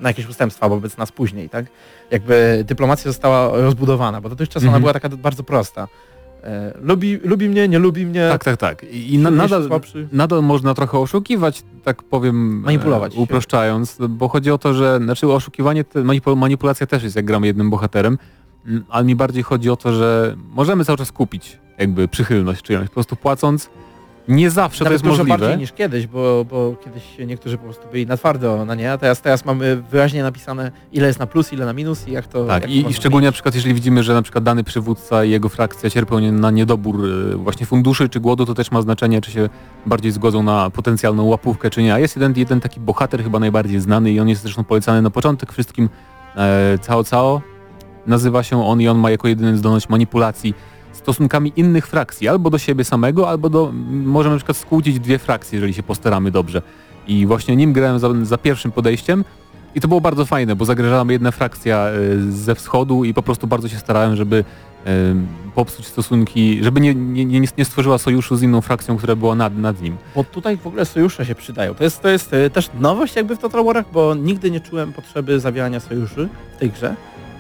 na 0.02 0.10
jakieś 0.10 0.28
ustępstwa 0.30 0.70
wobec 0.70 0.98
nas 0.98 1.12
później, 1.12 1.50
tak? 1.50 1.66
Jakby 2.12 2.64
dyplomacja 2.68 3.12
została 3.12 3.58
rozbudowana, 3.62 4.22
bo 4.22 4.30
dotychczas 4.30 4.64
ona 4.64 4.68
Mhm. 4.68 4.82
była 4.82 4.94
taka 4.94 5.10
bardzo 5.10 5.44
prosta. 5.44 5.88
E, 6.46 6.74
Lubi, 6.82 7.20
lubi 7.24 7.50
mnie, 7.50 7.68
nie 7.68 7.80
lubi 7.80 8.06
mnie. 8.06 8.28
Tak, 8.32 8.44
tak, 8.44 8.58
tak. 8.58 8.84
I, 8.84 9.14
i 9.14 9.18
na, 9.18 9.32
nadal, 9.32 9.70
nadal 10.12 10.44
można 10.44 10.74
trochę 10.74 11.00
oszukiwać, 11.00 11.64
tak 11.84 12.04
powiem, 12.04 12.60
Manipulować 12.60 13.16
e, 13.16 13.20
uproszczając, 13.20 13.98
bo 14.10 14.28
chodzi 14.28 14.52
o 14.52 14.58
to, 14.58 14.74
że 14.74 15.00
znaczy 15.04 15.28
oszukiwanie, 15.28 15.84
te, 15.84 16.00
manipul- 16.04 16.38
manipulacja 16.38 16.88
też 16.88 17.04
jest 17.04 17.16
jak 17.16 17.26
gramy 17.26 17.48
jednym 17.48 17.70
bohaterem, 17.70 18.18
mm, 18.66 18.84
ale 18.90 19.06
mi 19.06 19.16
bardziej 19.16 19.44
chodzi 19.44 19.70
o 19.70 19.76
to, 19.76 19.94
że 19.94 20.36
możemy 20.52 20.86
cały 20.86 20.98
czas 20.98 21.12
kupić 21.12 21.60
jakby 21.78 22.08
przychylność 22.08 22.62
czyjąś, 22.62 22.88
po 22.88 22.94
prostu 22.94 23.16
płacąc. 23.16 23.70
Nie 24.28 24.50
zawsze 24.50 24.84
Nawet 24.84 24.90
to 24.90 24.94
jest 24.94 25.04
dużo 25.04 25.18
możliwe. 25.24 25.38
bardziej 25.38 25.58
niż 25.58 25.72
kiedyś, 25.72 26.08
bo, 26.08 26.46
bo 26.50 26.76
kiedyś 26.84 27.04
niektórzy 27.28 27.58
po 27.58 27.64
prostu 27.64 27.88
byli 27.92 28.08
na 28.08 28.18
twardo 28.18 28.66
na 28.66 28.76
nie, 28.76 28.92
a 28.92 28.98
teraz, 28.98 29.22
teraz 29.22 29.46
mamy 29.46 29.76
wyraźnie 29.92 30.24
napisane 30.24 30.72
ile 30.92 31.08
jest 31.08 31.20
na 31.20 31.28
plus, 31.28 31.54
ile 31.54 31.66
na 31.66 31.74
minus 31.74 32.08
i 32.08 32.12
jak 32.12 32.28
to 32.28 32.46
Tak, 32.46 32.62
jak 32.62 32.72
i, 32.72 32.84
to 32.84 32.90
i 32.90 32.94
szczególnie 32.94 33.28
na 33.28 33.32
przykład 33.32 33.56
jeżeli 33.56 33.74
widzimy, 33.74 34.04
że 34.04 34.14
na 34.14 34.22
przykład 34.22 34.44
dany 34.44 34.64
przywódca 34.64 35.24
i 35.24 35.30
jego 35.30 35.50
frakcja 35.50 35.90
cierpią 35.90 36.20
na 36.32 36.52
niedobór 36.52 37.06
e, 37.34 37.36
właśnie 37.36 37.66
funduszy 37.66 38.10
czy 38.10 38.20
głodu, 38.20 38.46
to 38.46 38.54
też 38.54 38.72
ma 38.72 38.82
znaczenie, 38.82 39.22
czy 39.22 39.32
się 39.32 39.50
bardziej 39.86 40.12
zgodzą 40.12 40.44
na 40.44 40.70
potencjalną 40.70 41.24
łapówkę, 41.24 41.70
czy 41.70 41.84
nie. 41.84 41.94
A 41.94 42.00
jest 42.00 42.16
jeden, 42.16 42.34
jeden 42.36 42.62
taki 42.62 42.80
bohater 42.80 43.24
chyba 43.24 43.40
najbardziej 43.40 43.80
znany 43.80 44.12
i 44.12 44.20
on 44.20 44.30
jest 44.30 44.42
zresztą 44.42 44.64
polecany 44.64 45.02
na 45.02 45.10
początek 45.10 45.52
wszystkim 45.52 45.90
e, 46.36 46.78
Cao 46.88 47.04
Cao. 47.04 47.42
Nazywa 48.08 48.44
się 48.44 48.66
on 48.66 48.82
i 48.82 48.88
on 48.88 48.98
ma 48.98 49.12
jako 49.12 49.28
jedyny 49.28 49.58
zdolność 49.58 49.90
manipulacji 49.90 50.54
stosunkami 51.06 51.54
innych 51.56 51.88
frakcji, 51.88 52.28
albo 52.28 52.50
do 52.50 52.58
siebie 52.58 52.84
samego, 52.84 53.30
albo 53.30 53.50
do, 53.50 53.72
możemy 53.90 54.36
na 54.36 54.40
przykład 54.40 54.58
skłócić 54.58 55.00
dwie 55.00 55.20
frakcje, 55.20 55.56
jeżeli 55.58 55.74
się 55.74 55.84
postaramy 55.84 56.32
dobrze. 56.32 56.62
I 57.08 57.26
właśnie 57.26 57.56
nim 57.56 57.74
grałem 57.74 58.00
za, 58.00 58.10
za 58.24 58.38
pierwszym 58.38 58.72
podejściem 58.72 59.24
i 59.76 59.82
to 59.82 59.88
było 59.88 60.02
bardzo 60.02 60.26
fajne, 60.26 60.56
bo 60.56 60.66
zagrażała 60.66 61.12
jedna 61.12 61.32
frakcja 61.32 61.78
e, 61.78 62.32
ze 62.32 62.56
wschodu 62.56 63.04
i 63.04 63.14
po 63.14 63.24
prostu 63.24 63.48
bardzo 63.48 63.70
się 63.70 63.78
starałem, 63.78 64.16
żeby 64.16 64.44
e, 64.86 64.92
popsuć 65.56 65.88
stosunki, 65.88 66.64
żeby 66.64 66.82
nie, 66.82 66.96
nie, 66.96 67.26
nie, 67.26 67.48
nie 67.58 67.66
stworzyła 67.66 67.98
sojuszu 67.98 68.36
z 68.36 68.44
inną 68.44 68.62
frakcją, 68.62 68.98
która 68.98 69.16
była 69.16 69.36
nad, 69.36 69.58
nad 69.58 69.82
nim. 69.82 69.98
Bo 70.16 70.24
tutaj 70.24 70.58
w 70.58 70.68
ogóle 70.68 70.86
sojusze 70.86 71.26
się 71.26 71.36
przydają. 71.36 71.74
To 71.76 71.84
jest, 71.84 72.02
to 72.02 72.10
jest 72.10 72.34
e, 72.34 72.50
też 72.50 72.70
nowość 72.80 73.16
jakby 73.16 73.36
w 73.36 73.40
Total 73.40 73.66
Warach, 73.66 73.86
bo 73.94 74.16
nigdy 74.16 74.52
nie 74.52 74.60
czułem 74.60 74.94
potrzeby 74.94 75.40
zawierania 75.40 75.80
sojuszy 75.80 76.30
w 76.56 76.60
tej 76.60 76.70
grze. 76.72 76.96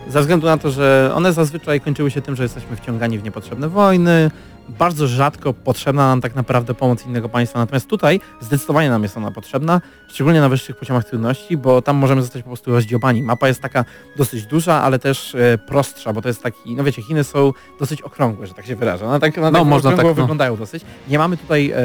Ze 0.08 0.22
względu 0.22 0.47
na 0.47 0.58
to, 0.58 0.72
że 0.72 1.12
one 1.16 1.34
zazwyczaj 1.34 1.82
kończyły 1.82 2.12
się 2.12 2.22
tym, 2.22 2.36
że 2.36 2.43
jesteśmy 2.43 2.76
wciągani 2.76 3.20
w 3.20 3.24
niepotrzebne 3.24 3.70
wojny. 3.70 4.32
Bardzo 4.70 5.08
rzadko 5.08 5.53
potrzebna 5.53 6.08
nam 6.08 6.22
tak 6.22 6.36
naprawdę 6.36 6.74
pomoc 6.74 7.06
innego 7.06 7.30
państwa. 7.30 7.60
Natomiast 7.60 7.88
tutaj 7.88 8.20
zdecydowanie 8.41 8.89
nam 8.89 9.03
jest 9.03 9.18
ona 9.18 9.32
potrzebna, 9.32 9.82
szczególnie 10.08 10.41
na 10.41 10.49
wyższych 10.49 10.78
poziomach 10.78 11.06
trudności, 11.06 11.58
bo 11.58 11.82
tam 11.82 11.95
możemy 11.95 12.22
zostać 12.22 12.43
po 12.43 12.49
prostu 12.49 12.72
rozdziobani. 12.72 13.24
Mapa 13.24 13.47
jest 13.47 13.62
taka 13.62 13.86
dosyć 14.18 14.45
duża, 14.45 14.82
ale 14.82 14.99
też 14.99 15.36
e, 15.36 15.58
prostsza, 15.58 16.14
bo 16.14 16.22
to 16.22 16.28
jest 16.28 16.43
taki, 16.43 16.76
no 16.76 16.84
wiecie, 16.84 17.01
Chiny 17.01 17.24
są 17.24 17.53
dosyć 17.80 18.01
okrągłe, 18.01 18.47
że 18.47 18.53
tak 18.53 18.66
się 18.66 18.76
wyrażę. 18.76 19.06
One 19.06 19.20
tak, 19.20 19.38
one 19.38 19.51
No, 19.51 19.60
tak 19.60 19.68
można 19.68 19.91
tak, 19.91 20.06
no. 20.06 20.14
wyglądają 20.14 20.58
dosyć. 20.58 20.84
Nie 21.08 21.18
mamy 21.18 21.38
tutaj 21.38 21.72
e, 21.72 21.76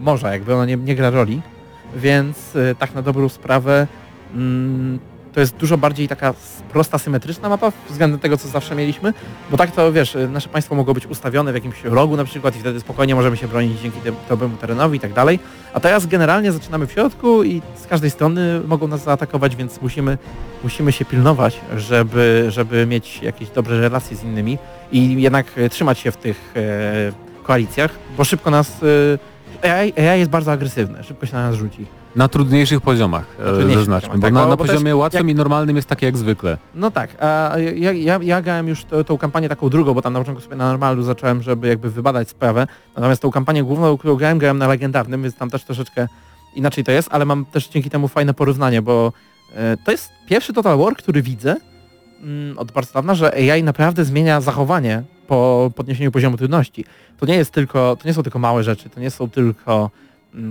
morza, 0.00 0.32
jakby 0.32 0.54
ono 0.54 0.64
nie, 0.64 0.76
nie 0.76 0.94
gra 0.94 1.10
roli, 1.10 1.40
więc 1.96 2.56
e, 2.56 2.74
tak 2.74 2.94
na 2.94 3.02
dobrą 3.02 3.28
sprawę 3.28 3.86
mm, 4.34 4.98
to 5.38 5.42
jest 5.42 5.56
dużo 5.56 5.78
bardziej 5.78 6.08
taka 6.08 6.34
prosta, 6.72 6.98
symetryczna 6.98 7.48
mapa 7.48 7.72
względem 7.90 8.20
tego, 8.20 8.36
co 8.36 8.48
zawsze 8.48 8.74
mieliśmy, 8.74 9.14
bo 9.50 9.56
tak 9.56 9.70
to 9.70 9.92
wiesz, 9.92 10.16
nasze 10.30 10.48
państwo 10.48 10.74
mogło 10.74 10.94
być 10.94 11.06
ustawione 11.06 11.52
w 11.52 11.54
jakimś 11.54 11.84
rogu 11.84 12.16
na 12.16 12.24
przykład 12.24 12.56
i 12.56 12.60
wtedy 12.60 12.80
spokojnie 12.80 13.14
możemy 13.14 13.36
się 13.36 13.48
bronić 13.48 13.80
dzięki 13.80 13.98
dobremu 14.28 14.56
terenowi 14.56 14.96
i 14.96 15.00
tak 15.00 15.12
dalej, 15.12 15.38
a 15.74 15.80
teraz 15.80 16.06
generalnie 16.06 16.52
zaczynamy 16.52 16.86
w 16.86 16.92
środku 16.92 17.44
i 17.44 17.62
z 17.76 17.86
każdej 17.86 18.10
strony 18.10 18.60
mogą 18.66 18.88
nas 18.88 19.04
zaatakować, 19.04 19.56
więc 19.56 19.82
musimy, 19.82 20.18
musimy 20.62 20.92
się 20.92 21.04
pilnować, 21.04 21.60
żeby, 21.76 22.46
żeby 22.48 22.86
mieć 22.86 23.22
jakieś 23.22 23.50
dobre 23.50 23.80
relacje 23.80 24.16
z 24.16 24.24
innymi 24.24 24.58
i 24.92 25.22
jednak 25.22 25.46
trzymać 25.70 25.98
się 25.98 26.10
w 26.10 26.16
tych 26.16 26.54
e, 26.56 27.42
koalicjach, 27.42 27.90
bo 28.16 28.24
szybko 28.24 28.50
nas... 28.50 28.82
E, 29.64 29.78
AI, 29.78 29.92
AI 30.08 30.18
jest 30.18 30.30
bardzo 30.30 30.52
agresywne, 30.52 31.04
szybko 31.04 31.26
się 31.26 31.32
na 31.32 31.50
nas 31.50 31.56
rzuci. 31.56 31.97
Na 32.16 32.28
trudniejszych 32.28 32.80
poziomach, 32.80 33.24
e, 33.40 33.74
zaznaczmy, 33.74 34.08
poziomach, 34.08 34.16
bo 34.18 34.22
tak, 34.22 34.32
na, 34.34 34.40
bo- 34.42 34.48
na 34.48 34.56
bo 34.56 34.64
poziomie 34.64 34.96
łatwym 34.96 35.28
jak- 35.28 35.34
i 35.34 35.38
normalnym 35.38 35.76
jest 35.76 35.88
tak 35.88 36.02
jak 36.02 36.16
zwykle. 36.16 36.58
No 36.74 36.90
tak, 36.90 37.10
a 37.20 37.52
ja, 37.74 37.92
ja, 37.92 38.18
ja 38.22 38.42
grałem 38.42 38.68
już 38.68 38.84
tą 39.06 39.18
kampanię 39.18 39.48
taką 39.48 39.68
drugą, 39.68 39.94
bo 39.94 40.02
tam 40.02 40.12
na 40.12 40.18
początku 40.18 40.44
sobie 40.44 40.56
na 40.56 40.68
normalu 40.68 41.02
zacząłem, 41.02 41.42
żeby 41.42 41.68
jakby 41.68 41.90
wybadać 41.90 42.28
sprawę. 42.28 42.66
Natomiast 42.96 43.22
tą 43.22 43.30
kampanię 43.30 43.64
główną, 43.64 43.98
którą 43.98 44.14
grałem, 44.14 44.38
grałem 44.38 44.58
na 44.58 44.68
legendarnym, 44.68 45.22
więc 45.22 45.34
tam 45.36 45.50
też 45.50 45.64
troszeczkę 45.64 46.08
inaczej 46.54 46.84
to 46.84 46.92
jest, 46.92 47.08
ale 47.12 47.24
mam 47.24 47.44
też 47.44 47.68
dzięki 47.68 47.90
temu 47.90 48.08
fajne 48.08 48.34
porównanie, 48.34 48.82
bo 48.82 49.12
e, 49.54 49.76
to 49.84 49.90
jest 49.90 50.10
pierwszy 50.28 50.52
Total 50.52 50.78
War, 50.78 50.96
który 50.96 51.22
widzę, 51.22 51.56
mm, 52.22 52.58
od 52.58 52.72
bardzo 52.72 52.92
dawna, 52.92 53.14
że 53.14 53.34
AI 53.52 53.62
naprawdę 53.62 54.04
zmienia 54.04 54.40
zachowanie 54.40 55.02
po 55.26 55.70
podniesieniu 55.76 56.12
poziomu 56.12 56.36
trudności. 56.36 56.84
To 57.20 57.26
nie 57.26 57.34
jest 57.36 57.50
tylko, 57.50 57.96
to 58.02 58.08
nie 58.08 58.14
są 58.14 58.22
tylko 58.22 58.38
małe 58.38 58.64
rzeczy, 58.64 58.90
to 58.90 59.00
nie 59.00 59.10
są 59.10 59.30
tylko 59.30 59.90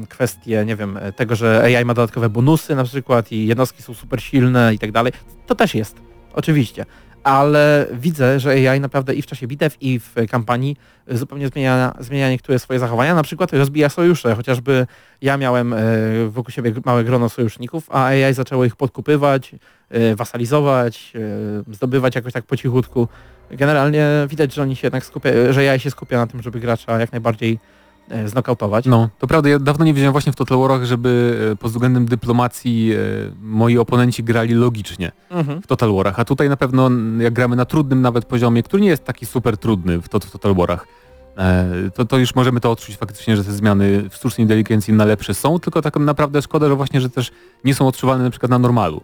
kwestie, 0.10 0.66
nie 0.66 0.76
wiem, 0.76 1.00
tego, 1.16 1.36
że 1.36 1.64
AI 1.64 1.86
ma 1.86 1.94
dodatkowe 1.94 2.30
bonusy 2.30 2.76
na 2.76 2.84
przykład 2.84 3.32
i 3.32 3.48
jednostki 3.48 3.84
są 3.84 3.94
super 3.94 4.22
silne 4.22 4.74
i 4.74 4.80
tak 4.80 4.92
dalej. 4.92 5.14
To 5.46 5.56
też 5.56 5.76
jest, 5.76 5.98
oczywiście. 6.34 6.86
Ale 7.24 7.88
widzę, 7.94 8.40
że 8.40 8.50
AI 8.50 8.80
naprawdę 8.80 9.14
i 9.14 9.22
w 9.22 9.26
czasie 9.26 9.48
bitew, 9.48 9.78
i 9.82 10.00
w 10.00 10.16
kampanii 10.30 10.78
zupełnie 11.08 11.48
zmienia, 11.48 11.94
zmienia 12.00 12.30
niektóre 12.30 12.60
swoje 12.60 12.80
zachowania. 12.80 13.16
Na 13.16 13.24
przykład 13.24 13.54
rozbija 13.54 13.90
sojusze. 13.90 14.36
Chociażby 14.36 14.88
ja 15.22 15.38
miałem 15.38 15.74
e, 15.74 15.80
wokół 16.30 16.52
siebie 16.52 16.74
małe 16.86 17.04
grono 17.04 17.30
sojuszników, 17.30 17.88
a 17.92 18.06
AI 18.06 18.34
zaczęło 18.34 18.66
ich 18.66 18.76
podkupywać, 18.76 19.56
e, 19.90 20.16
wasalizować, 20.16 21.14
e, 21.70 21.74
zdobywać 21.74 22.16
jakoś 22.16 22.34
tak 22.34 22.46
po 22.46 22.58
cichutku. 22.58 23.08
Generalnie 23.52 24.08
widać, 24.30 24.54
że 24.54 24.62
oni 24.62 24.76
się 24.76 24.88
jednak 24.88 25.06
skupia, 25.06 25.30
że 25.50 25.72
AI 25.72 25.80
się 25.80 25.92
skupia 25.92 26.18
na 26.18 26.28
tym, 26.28 26.42
żeby 26.42 26.60
gracza 26.60 27.00
jak 27.00 27.12
najbardziej 27.12 27.54
e, 27.54 27.60
znokautować. 28.26 28.86
No, 28.86 29.10
to 29.20 29.28
prawda, 29.28 29.49
ja 29.49 29.60
dawno 29.60 29.86
nie 29.86 29.93
wiedziałem 29.93 30.12
właśnie 30.12 30.32
w 30.32 30.36
Total 30.36 30.58
Warach, 30.60 30.84
żeby 30.86 31.38
e, 31.51 31.55
pod 31.55 31.72
względem 31.72 32.05
dyplomacji 32.05 32.91
e, 32.93 32.97
moi 33.41 33.78
oponenci 33.78 34.24
grali 34.24 34.53
logicznie 34.53 35.12
Mhm. 35.30 35.62
w 35.62 35.68
Total 35.68 35.93
Warach, 35.95 36.20
a 36.20 36.26
tutaj 36.26 36.49
na 36.49 36.58
pewno 36.58 36.89
jak 37.20 37.34
gramy 37.34 37.55
na 37.55 37.66
trudnym 37.66 38.01
nawet 38.01 38.26
poziomie, 38.26 38.64
który 38.64 38.84
nie 38.84 38.89
jest 38.89 39.03
taki 39.03 39.26
super 39.26 39.58
trudny 39.58 40.01
w, 40.01 40.10
to, 40.10 40.20
w 40.20 40.32
Total 40.32 40.55
Warach, 40.55 40.88
e, 41.38 41.66
to, 41.93 42.05
to 42.05 42.18
już 42.18 42.36
możemy 42.36 42.60
to 42.60 42.72
odczuć 42.72 42.97
faktycznie, 42.97 43.38
że 43.38 43.43
te 43.43 43.51
zmiany 43.51 44.10
w 44.10 44.16
sztucznej 44.16 44.43
inteligencji 44.45 44.93
na 44.93 45.05
lepsze 45.05 45.34
są, 45.34 45.60
tylko 45.60 45.82
tak 45.82 45.95
naprawdę 45.99 46.41
szkoda, 46.41 46.68
że 46.68 46.76
właśnie, 46.76 47.01
że 47.01 47.10
też 47.10 47.32
nie 47.64 47.76
są 47.76 47.88
odczuwalne 47.88 48.24
na 48.24 48.30
przykład 48.30 48.49
na 48.49 48.60
normalu. 48.60 49.01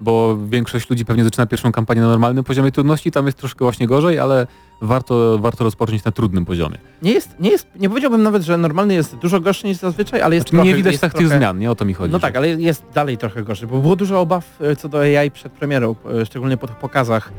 Bo 0.00 0.38
większość 0.48 0.90
ludzi 0.90 1.04
pewnie 1.04 1.24
zaczyna 1.24 1.46
pierwszą 1.46 1.72
kampanię 1.72 2.00
na 2.00 2.08
normalnym 2.08 2.44
poziomie 2.44 2.72
trudności, 2.72 3.10
tam 3.10 3.26
jest 3.26 3.38
troszkę 3.38 3.64
właśnie 3.64 3.86
gorzej, 3.86 4.18
ale 4.18 4.46
warto, 4.82 5.38
warto 5.38 5.64
rozpocząć 5.64 6.04
na 6.04 6.12
trudnym 6.12 6.44
poziomie. 6.44 6.78
Nie 7.02 7.12
jest, 7.12 7.40
nie 7.40 7.50
jest, 7.50 7.66
nie 7.80 7.88
powiedziałbym 7.88 8.22
nawet, 8.22 8.42
że 8.42 8.58
normalny 8.58 8.94
jest 8.94 9.16
dużo 9.16 9.40
gorszy 9.40 9.66
niż 9.66 9.76
zazwyczaj, 9.76 10.22
ale 10.22 10.34
jest 10.34 10.44
Znaczy, 10.48 10.56
trochę, 10.56 10.68
nie 10.68 10.74
widać 10.74 10.98
tak 10.98 11.12
tych 11.12 11.20
trochę, 11.20 11.38
zmian, 11.38 11.58
nie 11.58 11.70
o 11.70 11.74
to 11.74 11.84
mi 11.84 11.94
chodzi. 11.94 12.12
No 12.12 12.18
że- 12.18 12.22
tak, 12.22 12.36
ale 12.36 12.48
jest 12.48 12.84
dalej 12.94 13.18
trochę 13.18 13.42
gorzej, 13.42 13.68
bo 13.68 13.78
było 13.78 13.96
dużo 13.96 14.20
obaw 14.20 14.58
e, 14.60 14.76
co 14.76 14.88
do 14.88 15.00
AI 15.00 15.30
przed 15.30 15.52
premierą, 15.52 15.94
e, 16.20 16.26
szczególnie 16.26 16.56
po 16.56 16.66
tych 16.66 16.76
pokazach, 16.76 17.32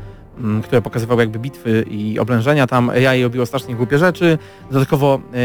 które 0.64 0.82
pokazywały 0.82 1.22
jakby 1.22 1.40
bitwy 1.40 1.86
i 1.90 2.20
oblężenia. 2.20 2.68
Tam 2.68 2.90
AI 2.90 3.24
robiło 3.24 3.46
strasznie 3.46 3.76
głupie 3.76 3.98
rzeczy. 3.98 4.38
Dodatkowo 4.72 5.20
e, 5.34 5.40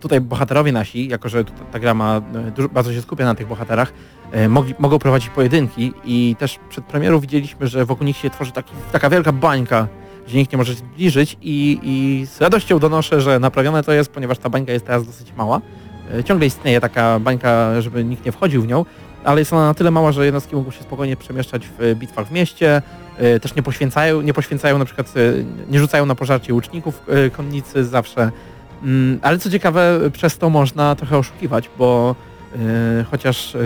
tutaj 0.00 0.20
bohaterowie 0.20 0.72
nasi, 0.72 1.08
jako 1.08 1.28
że 1.28 1.44
ta 1.44 1.78
gra 1.78 1.94
ma 1.94 2.20
e, 2.58 2.68
bardzo 2.68 2.92
się 2.92 3.02
skupia 3.02 3.24
na 3.24 3.34
tych 3.34 3.46
bohaterach, 3.46 3.92
e, 4.32 4.48
mogli, 4.48 4.74
mogą 4.78 4.98
prowadzić 4.98 5.30
pojedynki 5.30 5.92
i 6.04 6.36
też 6.38 6.58
przed 6.68 6.84
premierą 6.84 7.20
widzieliśmy, 7.20 7.68
że 7.68 7.84
wokół 7.84 8.06
nich 8.06 8.16
się 8.16 8.30
tworzy 8.30 8.52
taki, 8.52 8.72
taka 8.92 9.10
wielka 9.10 9.32
bańka, 9.32 9.88
gdzie 10.26 10.38
nikt 10.38 10.52
nie 10.52 10.58
może 10.58 10.72
się 10.72 10.78
zbliżyć 10.78 11.36
i, 11.42 11.80
i 11.82 12.26
z 12.26 12.40
radością 12.40 12.78
donoszę, 12.78 13.20
że 13.20 13.38
naprawione 13.38 13.82
to 13.82 13.92
jest, 13.92 14.12
ponieważ 14.12 14.38
ta 14.38 14.50
bańka 14.50 14.72
jest 14.72 14.86
teraz 14.86 15.06
dosyć 15.06 15.32
mała. 15.36 15.60
Ciągle 16.24 16.46
istnieje 16.46 16.80
taka 16.80 17.18
bańka, 17.20 17.80
żeby 17.80 18.04
nikt 18.04 18.24
nie 18.24 18.32
wchodził 18.32 18.62
w 18.62 18.66
nią, 18.66 18.84
ale 19.24 19.40
jest 19.40 19.52
ona 19.52 19.66
na 19.66 19.74
tyle 19.74 19.90
mała, 19.90 20.12
że 20.12 20.24
jednostki 20.24 20.56
mogą 20.56 20.70
się 20.70 20.82
spokojnie 20.82 21.16
przemieszczać 21.16 21.68
w 21.78 21.94
bitwach 21.94 22.26
w 22.26 22.32
mieście, 22.32 22.82
też 23.40 23.54
nie 23.54 23.62
poświęcają, 23.62 24.20
nie 24.20 24.34
poświęcają 24.34 24.78
na 24.78 24.84
przykład, 24.84 25.14
e, 25.16 25.20
nie 25.72 25.78
rzucają 25.78 26.06
na 26.06 26.14
pożarcie 26.14 26.54
łuczników 26.54 27.02
e, 27.08 27.30
konnicy 27.30 27.84
zawsze. 27.84 28.30
Mm, 28.82 29.18
Ale 29.22 29.38
co 29.38 29.50
ciekawe, 29.50 30.00
przez 30.12 30.38
to 30.38 30.50
można 30.50 30.94
trochę 30.94 31.18
oszukiwać, 31.18 31.70
bo 31.78 32.14
e, 32.54 32.58
chociaż 33.10 33.54
e, 33.54 33.58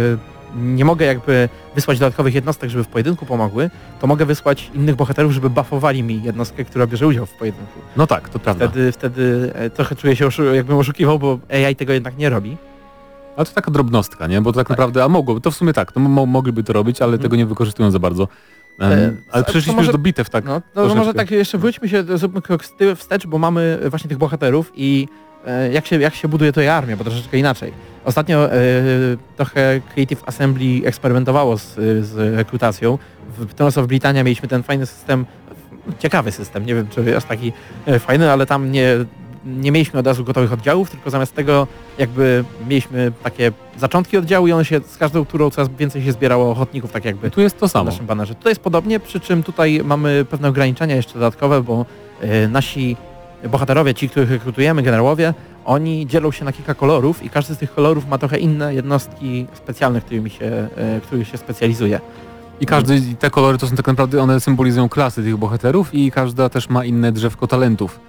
nie 0.57 0.85
mogę 0.85 1.07
jakby 1.07 1.49
wysłać 1.75 1.99
dodatkowych 1.99 2.35
jednostek, 2.35 2.71
żeby 2.71 2.85
w 2.85 2.89
pojedynku 2.89 3.27
pomogły, 3.27 3.71
to 4.01 4.07
mogę 4.07 4.27
wysłać 4.27 4.71
innych 4.75 4.97
bohaterów, 4.97 5.33
żeby 5.33 5.51
buffowali 5.51 6.03
mi 6.03 6.23
jednostkę, 6.23 6.65
która 6.65 6.87
bierze 6.87 7.07
udział 7.07 7.27
w 7.27 7.33
pojedynku. 7.33 7.79
No 7.97 8.07
tak, 8.07 8.29
to 8.29 8.39
prawda. 8.39 8.69
Wtedy, 8.69 8.93
wtedy 8.93 9.51
e, 9.55 9.71
trochę 9.71 9.97
czuję 9.97 10.17
się, 10.17 10.29
jakbym 10.55 10.77
oszukiwał, 10.77 11.19
bo 11.19 11.39
AI 11.67 11.77
tego 11.77 11.93
jednak 11.93 12.17
nie 12.17 12.31
robi. 12.31 12.57
Ale 13.37 13.47
to 13.47 13.53
taka 13.53 13.71
drobnostka, 13.71 14.27
nie? 14.27 14.41
Bo 14.41 14.53
to 14.53 14.59
tak, 14.61 14.71
naprawdę, 14.71 15.05
a 15.05 15.09
mogłoby, 15.09 15.41
to 15.41 15.51
w 15.51 15.57
sumie 15.57 15.73
tak, 15.73 15.93
to 15.93 16.01
mo 16.01 16.27
mogliby 16.27 16.63
to 16.65 16.73
robić, 16.73 17.03
ale 17.03 17.13
Mhm. 17.13 17.23
tego 17.23 17.37
nie 17.37 17.47
wykorzystują 17.47 17.91
za 17.91 17.99
bardzo. 17.99 18.29
Um, 18.81 18.93
E, 18.93 19.13
ale 19.31 19.45
przeszliśmy 19.45 19.73
może- 19.73 19.87
już 19.87 19.93
do 19.93 19.99
bitew, 19.99 20.31
tak? 20.31 20.45
No, 20.45 20.63
może 20.95 21.15
tak 21.15 21.31
jeszcze 21.31 21.59
wróćmy 21.59 21.89
się, 21.89 22.05
zróbmy 22.19 22.43
krok 22.43 22.65
z 22.65 22.77
tyłu 22.77 22.95
wstecz, 22.97 23.27
bo 23.27 23.39
mamy 23.39 23.79
właśnie 23.91 24.09
tych 24.09 24.19
bohaterów 24.19 24.73
i 24.75 25.09
e, 25.47 25.73
jak 25.73 25.87
się, 25.87 26.01
jak 26.01 26.15
się 26.15 26.29
buduje 26.29 26.53
to 26.53 26.75
armię, 26.75 26.97
bo 26.97 27.05
troszeczkę 27.05 27.39
inaczej. 27.39 27.73
Ostatnio 28.05 28.53
e, 28.53 28.59
trochę 29.37 29.81
Creative 29.95 30.23
Assembly 30.29 30.87
eksperymentowało 30.87 31.59
z, 31.59 31.75
z 32.07 32.37
rekrutacją. 32.37 32.99
W 33.39 33.55
Throne 33.55 33.73
of 33.77 33.87
Britannia 33.87 34.25
mieliśmy 34.25 34.49
ten 34.49 34.63
fajny 34.63 34.87
system, 34.87 35.27
ciekawy 35.99 36.33
system, 36.33 36.67
nie 36.67 36.75
wiem 36.75 36.87
czy 36.89 37.17
aż 37.17 37.25
taki 37.25 37.53
e, 37.87 37.99
fajny, 37.99 38.31
ale 38.33 38.47
tam 38.47 38.73
nie, 38.73 38.97
nie 39.47 39.73
mieliśmy 39.73 40.01
od 40.01 40.07
razu 40.07 40.25
gotowych 40.25 40.53
oddziałów, 40.53 40.91
tylko 40.91 41.11
zamiast 41.11 41.35
tego 41.35 41.67
jakby 41.99 42.45
mieliśmy 42.69 43.13
takie 43.23 43.53
zaczątki 43.79 44.17
oddziału 44.17 44.47
i 44.47 44.53
one 44.53 44.65
się 44.65 44.81
z 44.87 44.97
każdą 44.97 45.25
turą 45.25 45.51
coraz 45.51 45.69
więcej 45.79 46.05
się 46.05 46.13
zbierało 46.13 46.51
ochotników, 46.51 46.93
tak 46.93 47.05
jakby 47.05 47.31
Tu 47.31 47.41
jest 47.41 47.59
to 47.61 47.69
w 47.69 47.71
samo. 47.71 47.85
naszym 47.91 48.07
banerze. 48.07 48.35
Tutaj 48.35 48.51
jest 48.51 48.61
podobnie, 48.63 49.01
przy 49.01 49.21
czym 49.21 49.43
tutaj 49.43 49.81
mamy 49.85 50.25
pewne 50.31 50.49
ograniczenia 50.49 50.97
jeszcze 50.97 51.15
dodatkowe, 51.15 51.63
bo 51.63 51.87
e, 52.21 52.49
nasi 52.49 52.97
bohaterowie, 53.51 53.95
ci, 53.95 54.09
których 54.09 54.31
rekrutujemy, 54.31 54.83
generałowie, 54.83 55.35
oni 55.65 56.07
dzielą 56.07 56.31
się 56.33 56.45
na 56.45 56.53
kilka 56.53 56.75
kolorów 56.75 57.23
i 57.23 57.31
każdy 57.31 57.55
z 57.55 57.59
tych 57.59 57.75
kolorów 57.75 58.09
ma 58.09 58.19
trochę 58.19 58.39
inne 58.39 58.75
jednostki 58.75 59.47
specjalne, 59.55 60.01
którymi 60.01 60.31
się, 60.31 60.69
e, 60.77 61.01
których 61.01 61.29
się 61.29 61.37
specjalizuje. 61.39 62.01
I 62.61 62.67
każdy, 62.67 62.97
i 62.97 63.17
te 63.17 63.31
kolory 63.31 63.59
to 63.59 63.67
są 63.69 63.77
tak 63.77 63.87
naprawdę, 63.87 64.23
one 64.23 64.41
symbolizują 64.41 64.89
klasy 64.89 65.23
tych 65.23 65.37
bohaterów 65.37 65.95
i 65.95 66.11
każda 66.11 66.49
też 66.49 66.69
ma 66.69 66.85
inne 66.85 67.13
drzewko 67.13 67.47
talentów. 67.47 68.01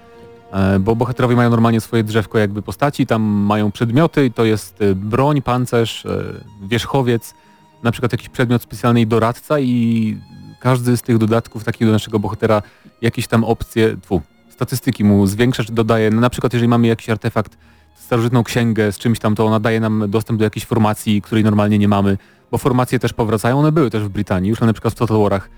E, 0.52 0.78
Bo 0.78 0.96
bohaterowie 0.96 1.36
mają 1.36 1.50
normalnie 1.50 1.80
swoje 1.80 2.04
drzewko 2.04 2.38
jakby 2.38 2.62
postaci, 2.62 3.06
tam 3.06 3.22
mają 3.22 3.72
przedmioty 3.72 4.26
i 4.26 4.32
to 4.32 4.44
jest 4.44 4.82
e, 4.82 4.94
broń, 4.94 5.42
pancerz, 5.42 6.06
e, 6.06 6.24
wierzchowiec, 6.62 7.34
na 7.82 7.92
przykład 7.92 8.12
jakiś 8.12 8.28
przedmiot 8.28 8.62
specjalny 8.62 9.00
i 9.00 9.06
doradca 9.06 9.60
i 9.60 10.18
każdy 10.60 10.96
z 10.96 11.02
tych 11.02 11.18
dodatków 11.18 11.64
takich 11.64 11.86
do 11.86 11.92
naszego 11.92 12.18
bohatera 12.18 12.62
jakieś 13.02 13.26
tam 13.26 13.44
opcje, 13.44 13.96
tfu, 13.96 14.22
statystyki 14.48 15.04
mu 15.04 15.26
zwiększa 15.26 15.64
czy 15.64 15.72
dodaje. 15.72 16.10
No, 16.10 16.20
na 16.20 16.30
przykład 16.30 16.52
jeżeli 16.52 16.68
mamy 16.68 16.86
jakiś 16.86 17.10
artefakt, 17.10 17.56
starożytną 17.94 18.44
księgę 18.44 18.92
z 18.92 18.98
czymś 18.98 19.18
tam, 19.18 19.34
to 19.34 19.46
ona 19.46 19.60
daje 19.60 19.80
nam 19.80 20.04
dostęp 20.08 20.38
do 20.38 20.44
jakiejś 20.44 20.66
formacji, 20.66 21.22
której 21.22 21.44
normalnie 21.44 21.78
nie 21.78 21.88
mamy 21.88 22.18
bo 22.50 22.58
formacje 22.58 22.98
też 22.98 23.12
powracają, 23.12 23.58
one 23.58 23.72
były 23.72 23.90
też 23.90 24.02
w 24.02 24.08
Brytanii, 24.08 24.50
już 24.50 24.60
na 24.60 24.72
przykład 24.72 24.94
w 24.94 24.96
Total 24.96 25.18
Warach 25.18 25.50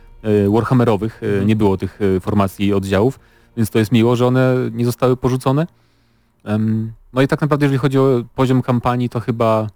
Warhammerowych 0.48 1.20
nie 1.46 1.56
było 1.56 1.76
tych 1.76 1.98
formacji 2.20 2.66
i 2.66 2.72
oddziałów, 2.72 3.18
więc 3.58 3.70
to 3.70 3.78
jest 3.78 3.92
miło, 3.92 4.16
że 4.16 4.26
one 4.26 4.54
nie 4.72 4.84
zostały 4.84 5.16
porzucone. 5.16 5.66
No 7.12 7.22
i 7.22 7.28
tak 7.28 7.40
naprawdę 7.40 7.66
jeżeli 7.66 7.78
chodzi 7.78 7.98
o 7.98 8.24
poziom 8.34 8.62
kampanii, 8.62 9.08
to 9.08 9.20
chyba 9.20 9.66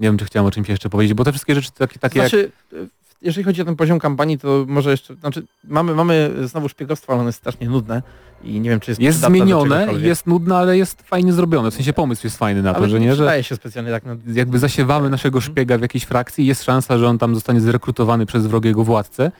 nie 0.00 0.08
wiem, 0.08 0.18
czy 0.18 0.24
chciałem 0.24 0.46
o 0.46 0.50
czymś 0.50 0.68
jeszcze 0.68 0.90
powiedzieć, 0.90 1.14
bo 1.14 1.24
te 1.24 1.32
wszystkie 1.32 1.54
rzeczy 1.54 1.70
takie, 1.72 1.98
takie 1.98 2.18
jak... 2.18 2.28
Znaczy, 2.28 2.52
e, 2.72 2.76
jeżeli 3.22 3.44
chodzi 3.44 3.62
o 3.62 3.64
ten 3.64 3.76
poziom 3.76 3.98
kampanii, 3.98 4.38
to 4.38 4.64
może 4.68 4.90
jeszcze, 4.90 5.14
znaczy 5.14 5.42
mamy, 5.64 5.94
mamy 5.94 6.34
znowu 6.44 6.68
szpiegostwo, 6.68 7.12
ale 7.12 7.20
ono 7.20 7.28
jest 7.28 7.38
strasznie 7.38 7.68
nudne 7.68 8.02
i 8.42 8.60
nie 8.60 8.70
wiem, 8.70 8.80
czy 8.80 8.90
jest 8.90 9.00
Jest 9.00 9.20
zmienione, 9.20 9.86
jest 10.00 10.26
nudne, 10.26 10.56
ale 10.56 10.78
jest 10.78 11.02
fajnie 11.02 11.32
zrobione. 11.32 11.70
W 11.70 11.74
sensie 11.74 11.92
pomysł 11.92 12.26
jest 12.26 12.38
fajny 12.38 12.62
na 12.62 12.72
to, 12.72 12.78
ale 12.78 12.88
że 12.88 13.00
nie, 13.00 13.14
że 13.14 13.44
się 13.44 13.56
specjalnie 13.56 13.90
tak 13.90 14.04
na 14.06 14.16
jakby 14.26 14.58
zasiewamy 14.58 15.10
naszego 15.10 15.40
szpiega 15.40 15.78
w 15.78 15.80
jakiejś 15.82 16.04
frakcji, 16.04 16.46
jest 16.46 16.64
szansa, 16.64 16.98
że 16.98 17.08
on 17.08 17.18
tam 17.18 17.34
zostanie 17.34 17.60
zrekrutowany 17.60 18.26
przez 18.26 18.46
wrogiego 18.46 18.84
władcę 18.84 19.32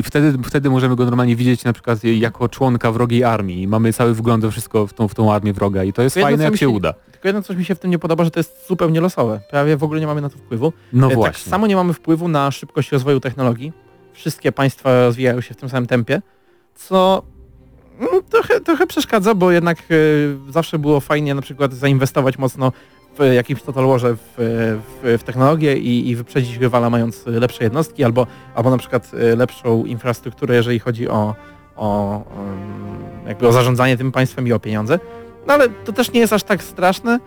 i 0.00 0.02
wtedy, 0.02 0.38
wtedy 0.44 0.70
możemy 0.70 0.96
go 0.96 1.04
normalnie 1.04 1.36
widzieć 1.36 1.64
na 1.64 1.72
przykład 1.72 2.04
jako 2.04 2.48
członka 2.48 2.92
wrogiej 2.92 3.24
armii 3.24 3.62
i 3.62 3.68
mamy 3.68 3.92
cały 3.92 4.14
wgląd 4.14 4.44
we 4.44 4.50
wszystko 4.50 4.86
w 4.86 4.92
tą, 4.92 5.08
w 5.08 5.14
tą 5.14 5.32
armię 5.32 5.52
wroga 5.52 5.84
i 5.84 5.92
to 5.92 6.02
jest 6.02 6.14
Tylko 6.14 6.26
fajne 6.28 6.44
jak 6.44 6.52
się 6.52 6.58
się- 6.58 6.68
uda. 6.68 6.92
Tylko 7.12 7.28
jedno 7.28 7.42
coś 7.42 7.56
mi 7.56 7.64
się 7.64 7.74
w 7.74 7.78
tym 7.78 7.90
nie 7.90 7.98
podoba, 7.98 8.24
że 8.24 8.30
to 8.30 8.40
jest 8.40 8.66
zupełnie 8.68 9.00
losowe. 9.00 9.40
Prawie 9.50 9.76
w 9.76 9.84
ogóle 9.84 10.00
nie 10.00 10.06
mamy 10.06 10.20
na 10.20 10.30
to 10.30 10.38
wpływu. 10.38 10.72
No 10.92 11.06
E, 11.06 11.10
Tak 11.10 11.16
właśnie. 11.18 11.50
samo 11.50 11.66
nie 11.66 11.76
mamy 11.76 11.92
wpływu 11.92 12.28
na 12.28 12.50
szybkość 12.50 12.92
rozwoju 12.92 13.20
technologii. 13.20 13.72
Wszystkie 14.12 14.52
państwa 14.52 15.04
rozwijają 15.04 15.40
się 15.40 15.54
w 15.54 15.56
tym 15.56 15.68
samym 15.68 15.86
tempie, 15.86 16.22
co 16.74 17.22
mm, 18.00 18.22
trochę, 18.30 18.60
trochę 18.60 18.86
przeszkadza, 18.86 19.34
bo 19.34 19.50
jednak 19.52 19.78
e, 19.78 19.84
zawsze 20.52 20.78
było 20.78 21.00
fajnie 21.00 21.34
na 21.34 21.42
przykład 21.42 21.72
zainwestować 21.74 22.38
mocno 22.38 22.72
w 23.18 23.34
jakimś 23.34 23.62
Total 23.62 23.86
Warze 23.86 24.16
w, 24.16 24.20
w, 24.36 25.18
w 25.18 25.22
technologię 25.22 25.76
i, 25.78 26.08
i 26.08 26.16
wyprzedzić 26.16 26.56
rywala 26.56 26.90
mając 26.90 27.26
lepsze 27.26 27.64
jednostki 27.64 28.04
albo, 28.04 28.26
albo 28.54 28.70
na 28.70 28.78
przykład 28.78 29.10
e, 29.14 29.36
lepszą 29.36 29.84
infrastrukturę, 29.84 30.54
jeżeli 30.54 30.78
chodzi 30.78 31.08
o, 31.08 31.34
o, 31.76 32.22
jakby 33.26 33.48
o 33.48 33.52
zarządzanie 33.52 33.96
tym 33.96 34.12
państwem 34.12 34.48
i 34.48 34.52
o 34.52 34.58
pieniądze. 34.58 34.98
No 35.46 35.54
ale 35.54 35.68
to 35.68 35.92
też 35.92 36.12
nie 36.12 36.20
jest 36.20 36.32
aż 36.32 36.42
tak 36.42 36.62
straszne. 36.62 37.20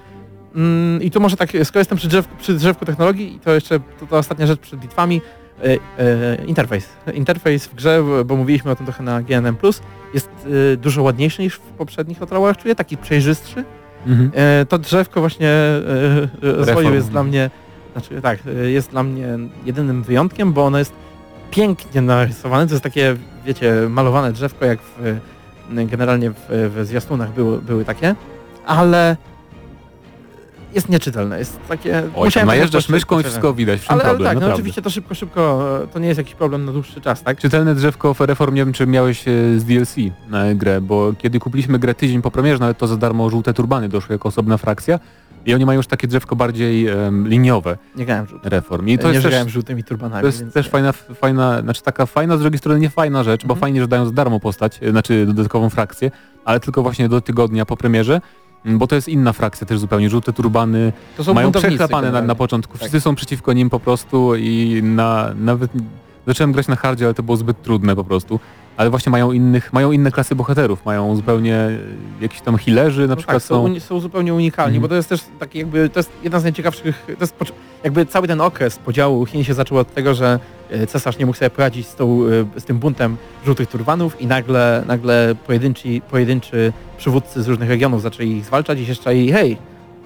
Mm, 0.56 1.02
I 1.02 1.12
tu 1.12 1.20
może 1.20 1.38
tak, 1.38 1.50
skoro 1.64 1.80
jestem 1.80 1.98
przy 1.98 2.08
drzewku, 2.08 2.36
przy 2.40 2.54
drzewku 2.54 2.86
technologii, 2.86 3.40
to 3.44 3.54
jeszcze 3.54 3.80
to, 3.80 4.08
to 4.10 4.18
ostatnia 4.18 4.48
rzecz 4.48 4.60
przed 4.60 4.80
bitwami, 4.80 5.22
e, 5.64 5.78
e, 6.00 6.46
interfejs. 6.46 6.90
Interfejs 7.14 7.68
w 7.68 7.76
grze, 7.76 8.04
bo 8.26 8.36
mówiliśmy 8.36 8.72
o 8.72 8.76
tym 8.76 8.86
trochę 8.86 9.04
na 9.04 9.22
GNM+, 9.22 9.58
jest 10.14 10.30
e, 10.74 10.78
dużo 10.78 11.04
ładniejszy 11.04 11.42
niż 11.42 11.56
w 11.56 11.60
poprzednich 11.60 12.20
Total 12.20 12.56
czuję, 12.56 12.76
taki 12.76 12.98
przejrzystszy. 12.98 13.64
Mhm. 14.08 14.32
E, 14.36 14.66
to 14.66 14.78
drzewko 14.78 15.20
właśnie 15.20 15.48
e, 15.48 15.80
e, 16.44 16.52
rozwoju 16.52 16.94
jest 16.94 17.10
dla 17.10 17.24
mnie, 17.24 17.50
znaczy 17.92 18.22
tak, 18.22 18.40
jest 18.64 18.90
dla 18.92 19.04
mnie 19.04 19.28
jedynym 19.66 20.04
wyjątkiem, 20.04 20.54
bo 20.54 20.66
ono 20.66 20.78
jest 20.78 20.94
pięknie 21.52 22.02
narysowane, 22.02 22.68
to 22.68 22.74
jest 22.74 22.84
takie, 22.84 23.16
wiecie, 23.46 23.74
malowane 23.90 24.34
drzewko, 24.34 24.66
jak 24.66 24.80
w, 24.82 25.20
generalnie 25.70 26.32
w, 26.32 26.36
w 26.50 26.86
zwiastunach 26.86 27.34
były, 27.34 27.62
były 27.62 27.86
takie, 27.86 28.16
ale 28.66 29.18
jest 30.76 30.90
nieczytelne, 30.90 31.40
jest 31.40 31.60
takie... 31.68 32.04
Oj, 32.16 32.26
musiałem 32.26 32.48
najeżdżasz 32.48 32.90
myszką 32.90 33.20
i 33.20 33.24
wszystko 33.24 33.54
widać, 33.54 33.82
w 33.82 33.84
czym 33.84 33.94
Ale, 33.94 34.04
ale 34.04 34.10
problem, 34.10 34.28
tak, 34.28 34.36
no 34.36 34.40
naprawdę. 34.40 34.56
oczywiście 34.56 34.82
to 34.82 34.90
szybko, 34.90 35.16
szybko, 35.16 35.70
to 35.94 36.00
nie 36.00 36.08
jest 36.08 36.18
jakiś 36.18 36.36
problem 36.36 36.66
na 36.66 36.72
dłuższy 36.72 37.02
czas, 37.02 37.24
tak? 37.24 37.40
Czytelne 37.40 37.76
drzewko 37.76 38.14
w 38.14 38.22
Reform, 38.22 38.56
nie 38.56 38.66
wiem 38.66 38.74
czy 38.74 38.88
miałeś 38.88 39.28
e, 39.28 39.32
z 39.60 39.64
DLC 39.64 39.96
na 40.30 40.54
grę, 40.56 40.82
bo 40.82 41.14
kiedy 41.18 41.40
kupiliśmy 41.40 41.80
grę 41.80 41.94
tydzień 41.96 42.22
po 42.22 42.32
premierze, 42.32 42.60
nawet 42.60 42.78
to 42.78 42.88
za 42.88 42.98
darmo 42.98 43.30
żółte 43.30 43.54
turbany 43.54 43.90
doszły 43.90 44.14
jako 44.16 44.30
osobna 44.30 44.58
frakcja 44.58 45.00
i 45.46 45.54
oni 45.54 45.66
mają 45.66 45.78
już 45.80 45.88
takie 45.88 46.08
drzewko 46.08 46.36
bardziej 46.36 46.88
em, 46.88 47.28
liniowe 47.28 47.78
Nie 47.96 48.06
grałem 48.06 48.28
żółtym. 48.28 48.52
Reform. 48.52 48.88
I 48.88 48.98
to 48.98 49.08
nie 49.08 49.14
jest 49.14 49.24
też, 49.24 49.32
grałem 49.32 49.50
żółtymi 49.50 49.84
turbanami, 49.84 50.22
to 50.22 50.28
jest 50.28 50.54
też 50.54 50.66
nie. 50.66 50.72
fajna, 50.72 50.92
fajna, 50.92 51.62
znaczy 51.62 51.82
taka 51.84 52.06
fajna, 52.06 52.38
z 52.38 52.40
drugiej 52.40 52.58
strony 52.60 52.80
nie 52.80 52.90
fajna 52.90 53.24
rzecz, 53.24 53.42
bo 53.42 53.54
Mhm. 53.54 53.60
fajnie, 53.60 53.82
że 53.82 53.88
dają 53.88 54.06
za 54.06 54.12
darmo 54.12 54.40
postać, 54.40 54.80
e, 54.84 54.92
znaczy 54.92 55.26
dodatkową 55.26 55.70
frakcję, 55.70 56.12
ale 56.46 56.60
tylko 56.60 56.84
właśnie 56.84 57.10
do 57.10 57.22
tygodnia 57.22 57.66
po 57.66 57.78
premierze, 57.78 58.22
bo 58.66 58.88
to 58.88 58.96
jest 58.96 59.10
inna 59.10 59.34
frakcja 59.34 59.68
też 59.68 59.80
zupełnie. 59.80 60.10
Żółte 60.10 60.34
turbany 60.34 60.94
mają 61.34 61.52
przechlapane 61.52 62.12
na, 62.12 62.22
na 62.22 62.36
początku. 62.36 62.74
Tak. 62.74 62.80
Wszyscy 62.82 63.02
są 63.02 63.16
przeciwko 63.16 63.54
nim 63.54 63.70
po 63.70 63.80
prostu 63.80 64.36
i 64.36 64.82
na, 64.84 65.30
nawet 65.36 65.72
zacząłem 66.28 66.52
grać 66.52 66.68
na 66.68 66.76
hardzie, 66.76 67.06
ale 67.06 67.14
to 67.14 67.24
było 67.24 67.38
zbyt 67.38 67.62
trudne 67.62 67.96
po 67.96 68.04
prostu. 68.04 68.40
Ale 68.78 68.90
właśnie 68.90 69.10
mają 69.12 69.32
innych, 69.32 69.74
mają 69.74 69.92
inne 69.92 70.12
klasy 70.12 70.36
bohaterów, 70.36 70.86
mają 70.86 71.16
zupełnie 71.16 71.56
e, 71.56 71.78
jakiś 72.22 72.42
tam 72.42 72.58
healerzy 72.58 73.02
na 73.02 73.08
No 73.08 73.16
przykład 73.16 73.38
tak, 73.38 73.44
są, 73.44 73.80
są. 73.80 74.00
zupełnie 74.00 74.34
unikalni, 74.34 74.76
Mhm. 74.78 74.82
bo 74.82 74.88
to 74.88 74.96
jest 74.96 75.10
też 75.10 75.22
taki 75.40 75.58
jakby, 75.60 75.90
to 75.90 76.00
jest 76.00 76.12
jedna 76.24 76.40
z 76.40 76.44
najciekawszych, 76.44 77.04
to 77.06 77.12
jest 77.22 77.36
jakby 77.84 78.06
cały 78.06 78.28
ten 78.28 78.42
okres 78.42 78.78
podziału 78.78 79.26
Chin 79.26 79.44
się 79.44 79.54
zaczął 79.54 79.78
od 79.78 79.94
tego, 79.94 80.14
że 80.14 80.40
cesarz 80.88 81.18
nie 81.18 81.26
mógł 81.26 81.38
sobie 81.38 81.50
poradzić 81.50 81.88
z, 81.88 81.96
tą, 81.96 82.24
e, 82.56 82.60
z 82.60 82.64
tym 82.64 82.80
buntem 82.80 83.18
żółtych 83.46 83.70
turbanów 83.70 84.22
i 84.22 84.28
nagle, 84.28 84.84
nagle 84.88 85.36
pojedynczy, 85.48 86.02
pojedynczy 86.12 86.74
przywódcy 86.98 87.44
z 87.44 87.48
różnych 87.48 87.70
regionów 87.70 88.02
zaczęli 88.02 88.32
ich 88.32 88.46
zwalczać 88.46 88.80
i 88.80 88.86
się 88.86 88.96
szczali, 88.96 89.32
hej, 89.32 89.58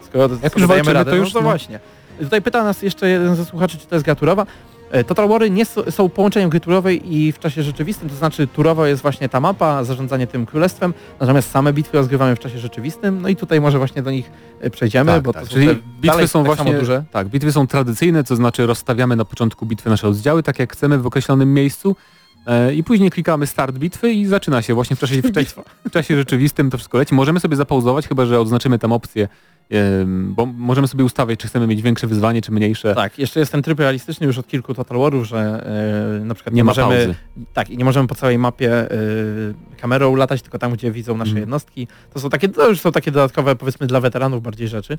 skoro 0.06 0.30
Jak 0.44 0.58
już 0.58 0.68
walczymy, 0.68 0.94
radę, 0.94 1.12
to 1.12 1.18
no 1.18 1.24
już, 1.24 1.34
to 1.34 1.40
no. 1.40 1.44
właśnie. 1.44 1.80
Tutaj 2.20 2.42
pyta 2.42 2.64
nas 2.64 2.82
jeszcze 2.82 3.10
jeden 3.10 3.36
ze 3.36 3.46
słuchaczy, 3.46 3.78
czy 3.78 3.88
to 3.88 3.96
jest 3.96 4.06
gra 4.06 4.16
turowa. 4.16 4.42
E, 4.42 4.46
Total 5.08 5.28
Wary 5.28 5.50
nie 5.50 5.66
są 5.66 6.10
połączeniem 6.10 6.50
gry 6.50 6.60
turowej 6.60 7.16
i 7.16 7.32
w 7.32 7.40
czasie 7.40 7.64
rzeczywistym, 7.64 8.10
to 8.10 8.16
znaczy 8.16 8.48
turowo 8.48 8.86
jest 8.86 9.02
właśnie 9.02 9.30
ta 9.30 9.40
mapa, 9.40 9.84
zarządzanie 9.84 10.28
tym 10.28 10.46
królestwem, 10.46 10.94
natomiast 11.20 11.52
same 11.52 11.74
bitwy 11.74 11.98
rozgrywamy 11.98 12.36
w 12.36 12.40
czasie 12.40 12.60
rzeczywistym, 12.60 13.22
no 13.22 13.30
i 13.30 13.36
tutaj 13.36 13.62
może 13.62 13.78
właśnie 13.78 14.02
do 14.04 14.12
nich 14.12 14.32
e, 14.62 14.70
przejdziemy, 14.70 15.12
Tak, 15.12 15.24
bo 15.24 15.34
tak. 15.34 15.44
to 15.44 15.48
są 15.50 15.54
Czyli 15.54 15.68
bitwy 16.02 16.28
są 16.28 16.44
tak 16.46 16.56
właśnie 16.56 16.74
duże. 16.80 17.04
tak, 17.12 17.28
bitwy 17.28 17.52
są 17.52 17.68
tradycyjne, 17.68 18.24
to 18.24 18.36
znaczy 18.36 18.66
rozstawiamy 18.66 19.16
na 19.16 19.26
początku 19.26 19.66
bitwy 19.66 19.90
nasze 19.90 20.08
oddziały, 20.08 20.44
tak 20.44 20.60
jak 20.60 20.74
chcemy 20.74 20.98
w 20.98 21.06
określonym 21.08 21.54
miejscu 21.54 21.96
e, 22.48 22.74
i 22.74 22.84
później 22.84 23.12
klikamy 23.12 23.48
start 23.48 23.78
bitwy 23.78 24.12
i 24.14 24.26
zaczyna 24.26 24.62
się 24.62 24.74
właśnie 24.74 24.96
w 24.96 25.00
czasie, 25.00 25.22
w 25.22 25.32
czasie, 25.32 25.52
w 25.88 25.92
czasie 25.92 26.16
rzeczywistym 26.16 26.70
to 26.70 26.78
wszystko 26.78 26.98
leci. 26.98 27.16
Możemy 27.16 27.40
sobie 27.40 27.56
zapauzować, 27.56 28.08
chyba 28.08 28.26
że 28.26 28.40
odznaczymy 28.40 28.80
tam 28.80 28.92
opcję, 28.92 29.28
bo 30.28 30.46
możemy 30.46 30.88
sobie 30.88 31.04
ustawiać, 31.06 31.40
czy 31.40 31.48
chcemy 31.48 31.68
mieć 31.68 31.82
większe 31.82 32.08
wyzwanie, 32.08 32.42
czy 32.42 32.52
mniejsze. 32.52 32.96
Tak, 32.96 33.20
jeszcze 33.20 33.40
jest 33.40 33.52
ten 33.52 33.62
tryb 33.62 33.80
realistyczny 33.80 34.28
już 34.28 34.38
od 34.38 34.48
kilku 34.48 34.74
Total 34.74 34.98
Warów, 34.98 35.28
że 35.28 35.38
e, 36.22 36.26
na 36.26 36.34
przykład 36.36 36.54
Nie 36.54 36.60
nie, 36.60 36.64
możemy, 36.64 36.96
pauzy. 36.96 37.16
tak, 37.54 37.70
i 37.70 37.78
nie 37.78 37.86
możemy 37.86 38.08
po 38.08 38.16
całej 38.16 38.38
mapie 38.38 38.72
e, 38.92 38.98
kamerą 39.82 40.16
latać, 40.16 40.42
tylko 40.42 40.60
tam, 40.60 40.74
gdzie 40.74 40.92
widzą 40.92 41.18
nasze 41.18 41.30
Mhm. 41.30 41.42
jednostki. 41.42 41.88
To 42.14 42.20
są 42.20 42.30
takie, 42.30 42.50
to 42.50 42.70
już 42.70 42.80
są 42.82 42.92
takie 42.92 43.12
dodatkowe, 43.12 43.56
powiedzmy, 43.56 43.88
dla 43.88 44.00
weteranów 44.02 44.42
bardziej 44.44 44.68
rzeczy. 44.68 44.98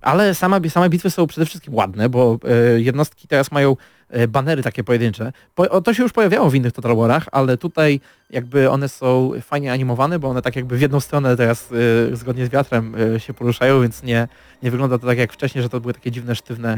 Ale 0.00 0.34
sama, 0.34 0.60
same 0.68 0.88
bitwy 0.88 1.10
są 1.10 1.26
przede 1.26 1.46
wszystkim 1.46 1.74
ładne, 1.74 2.08
bo 2.08 2.38
e, 2.44 2.80
jednostki 2.80 3.28
teraz 3.28 3.52
mają 3.52 3.76
e, 4.08 4.28
banery 4.28 4.62
takie 4.62 4.84
pojedyncze. 4.84 5.32
Po, 5.54 5.70
o, 5.70 5.80
to 5.80 5.94
się 5.94 6.02
już 6.02 6.12
pojawiało 6.12 6.50
w 6.50 6.54
innych 6.54 6.72
Total 6.72 6.96
Warach, 6.96 7.28
ale 7.32 7.56
tutaj 7.56 8.00
jakby 8.30 8.70
one 8.70 8.88
są 8.88 9.32
fajnie 9.40 9.72
animowane, 9.72 10.18
bo 10.18 10.28
one 10.28 10.42
tak 10.42 10.56
jakby 10.56 10.76
w 10.76 10.80
jedną 10.80 11.00
stronę 11.00 11.36
teraz 11.36 11.68
e, 12.12 12.16
zgodnie 12.16 12.46
z 12.46 12.48
wiatrem 12.48 12.94
się 13.18 13.34
poruszają, 13.34 13.82
więc 13.82 14.02
nie, 14.02 14.28
nie 14.62 14.70
wygląda 14.70 14.98
to 14.98 15.06
tak 15.06 15.18
jak 15.18 15.32
wcześniej, 15.32 15.62
że 15.62 15.68
to 15.68 15.80
były 15.80 15.94
takie 15.94 16.10
dziwne, 16.10 16.34
sztywne 16.34 16.76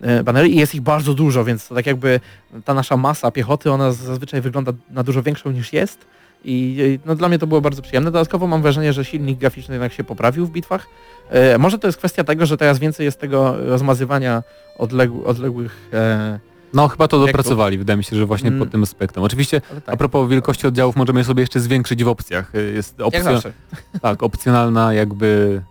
e, 0.00 0.22
banery. 0.22 0.48
I 0.48 0.56
jest 0.56 0.74
ich 0.74 0.80
bardzo 0.80 1.14
dużo, 1.14 1.44
więc 1.44 1.68
to 1.68 1.74
tak 1.74 1.86
jakby 1.86 2.20
ta 2.64 2.74
nasza 2.74 2.96
masa 2.96 3.30
piechoty, 3.30 3.70
ona 3.70 3.92
zazwyczaj 3.92 4.40
wygląda 4.40 4.72
na 4.90 5.02
dużo 5.02 5.22
większą 5.22 5.50
niż 5.50 5.72
jest 5.72 6.06
i 6.44 6.76
e, 7.04 7.08
no, 7.08 7.14
dla 7.14 7.28
mnie 7.28 7.38
to 7.38 7.46
było 7.46 7.60
bardzo 7.60 7.82
przyjemne. 7.82 8.10
Dodatkowo 8.10 8.46
mam 8.46 8.62
wrażenie, 8.62 8.92
że 8.92 9.04
silnik 9.04 9.38
graficzny 9.38 9.74
jednak 9.74 9.92
się 9.92 10.04
poprawił 10.04 10.46
w 10.46 10.50
bitwach. 10.50 10.86
E, 11.30 11.58
może 11.58 11.78
to 11.78 11.88
jest 11.88 11.98
kwestia 11.98 12.24
tego, 12.24 12.46
że 12.46 12.56
teraz 12.56 12.78
więcej 12.78 13.04
jest 13.04 13.20
tego 13.20 13.56
rozmazywania 13.66 14.42
odległ, 14.78 15.24
odległych... 15.24 15.90
E, 15.92 16.38
No 16.74 16.88
chyba 16.88 17.08
to 17.08 17.16
Jak 17.16 17.26
dopracowali, 17.26 17.78
wydaje 17.78 17.96
mi 17.96 18.04
się, 18.04 18.16
że 18.16 18.26
właśnie 18.26 18.48
Mm. 18.48 18.60
pod 18.60 18.70
tym 18.70 18.82
aspektem. 18.82 19.22
Oczywiście 19.22 19.60
ale 19.70 19.78
a 19.78 19.80
tak, 19.80 19.96
propos 19.98 20.30
wielkości 20.30 20.66
oddziałów 20.66 20.96
możemy 20.96 21.20
je 21.20 21.24
sobie 21.24 21.40
jeszcze 21.40 21.60
zwiększyć 21.60 22.04
w 22.04 22.08
opcjach. 22.08 22.54
Y, 22.54 22.72
Jest 22.74 22.98
jak 22.98 23.06
opcja, 23.08 23.22
zawsze. 23.22 23.52
tak, 24.02 24.22
opcjonalna 24.22 24.94
jakby 24.94 25.62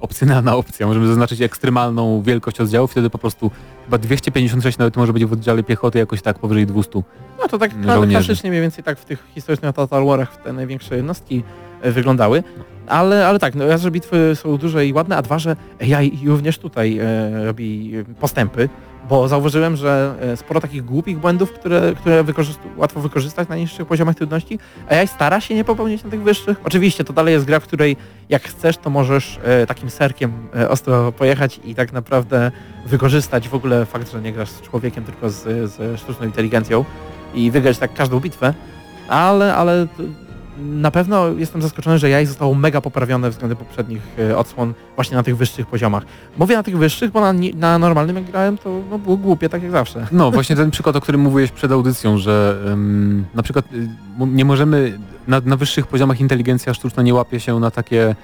opcjonalna 0.00 0.56
opcja. 0.56 0.86
Możemy 0.86 1.06
zaznaczyć 1.06 1.40
ekstremalną 1.40 2.22
wielkość 2.22 2.60
oddziałów, 2.60 2.90
wtedy 2.90 3.10
po 3.10 3.18
prostu 3.18 3.50
chyba 3.90 3.98
256 3.98 4.78
nawet 4.78 4.96
może 4.96 5.12
być 5.12 5.24
w 5.24 5.32
oddziale 5.32 5.62
piechoty 5.62 5.98
jakoś 5.98 6.22
tak 6.22 6.38
powyżej 6.38 6.66
200. 6.66 7.02
No 7.38 7.48
to 7.48 7.58
tak 7.58 7.70
żołnierzy. 7.84 8.24
klasycznie 8.24 8.50
mniej 8.50 8.62
więcej 8.62 8.84
tak 8.84 8.98
w 8.98 9.04
tych 9.04 9.26
historycznych 9.34 9.74
Total 9.74 10.06
Warach 10.06 10.36
te 10.36 10.52
największe 10.52 10.96
jednostki 10.96 11.42
e, 11.82 11.92
wyglądały. 11.92 12.42
Ale, 12.86 13.26
ale 13.26 13.38
tak, 13.38 13.54
no 13.54 13.68
raz, 13.68 13.82
że 13.82 13.90
bitwy 13.90 14.32
są 14.34 14.56
duże 14.56 14.86
i 14.86 14.92
ładne, 14.92 15.16
a 15.16 15.22
dwa, 15.22 15.38
że 15.38 15.56
AI 15.80 16.18
również 16.26 16.58
tutaj 16.58 16.98
e, 16.98 17.44
robi 17.44 17.92
postępy, 18.20 18.68
bo 19.10 19.28
zauważyłem, 19.28 19.76
że 19.76 20.14
e, 20.20 20.36
sporo 20.36 20.60
takich 20.60 20.84
głupich 20.84 21.18
błędów, 21.18 21.52
które, 21.52 21.92
które 21.94 22.24
łatwo 22.76 23.00
wykorzystać 23.00 23.48
na 23.48 23.56
niższych 23.56 23.86
poziomach 23.86 24.16
trudności, 24.16 24.58
AI 24.88 25.08
stara 25.08 25.40
się 25.40 25.54
nie 25.54 25.64
popełnić 25.64 26.04
na 26.04 26.10
tych 26.10 26.22
wyższych. 26.22 26.60
Oczywiście 26.64 27.04
to 27.04 27.12
dalej 27.12 27.34
jest 27.34 27.46
gra, 27.46 27.60
w 27.60 27.62
której 27.62 27.96
jak 28.28 28.42
chcesz, 28.42 28.76
to 28.76 28.90
możesz 28.90 29.38
e, 29.44 29.66
takim 29.66 29.90
serkiem 29.90 30.32
e, 30.56 30.68
ostro 30.68 31.12
pojechać 31.12 31.60
i 31.64 31.74
tak 31.74 31.92
naprawdę 31.92 32.52
wykorzystać 32.86 33.48
w 33.48 33.54
ogóle 33.54 33.86
fakt, 33.86 34.12
że 34.12 34.20
nie 34.20 34.32
grasz 34.32 34.48
z 34.48 34.60
człowiekiem, 34.60 35.04
tylko 35.04 35.30
z, 35.30 35.70
ze 35.70 35.98
sztuczną 35.98 36.26
inteligencją 36.26 36.84
i 37.34 37.50
wygrać 37.50 37.78
tak 37.78 37.94
każdą 37.94 38.20
bitwę, 38.20 38.54
ale, 39.08 39.54
ale 39.54 39.86
na 40.60 40.90
pewno 40.90 41.28
jestem 41.28 41.62
zaskoczony, 41.62 41.98
że 41.98 42.10
jaj 42.10 42.26
zostało 42.26 42.54
mega 42.54 42.80
poprawione 42.80 43.30
względem 43.30 43.58
poprzednich 43.58 44.02
e, 44.18 44.38
odsłon 44.38 44.74
właśnie 44.94 45.16
na 45.16 45.22
tych 45.22 45.36
wyższych 45.36 45.66
poziomach. 45.66 46.02
Mówię 46.38 46.56
na 46.56 46.62
tych 46.62 46.78
wyższych, 46.78 47.10
bo 47.10 47.20
na, 47.20 47.32
na 47.54 47.78
normalnym 47.78 48.16
jak 48.16 48.24
grałem 48.24 48.58
to 48.58 48.80
no, 48.90 48.98
było 48.98 49.16
głupie, 49.16 49.48
tak 49.48 49.62
jak 49.62 49.72
zawsze. 49.72 50.06
No 50.12 50.30
właśnie 50.30 50.56
ten 50.56 50.70
przykład, 50.70 50.96
o 50.96 51.00
którym 51.00 51.20
mówiłeś 51.20 51.50
przed 51.50 51.72
audycją, 51.72 52.18
że 52.18 52.56
na 53.34 53.42
przykład 53.42 53.64
y, 53.72 53.88
nie 54.26 54.44
możemy, 54.44 54.98
na, 55.28 55.40
na 55.44 55.56
wyższych 55.56 55.86
poziomach 55.86 56.20
inteligencja 56.20 56.74
sztuczna 56.74 57.02
nie 57.02 57.14
łapie 57.14 57.40
się 57.40 57.60
na 57.60 57.70
takie 57.70 58.14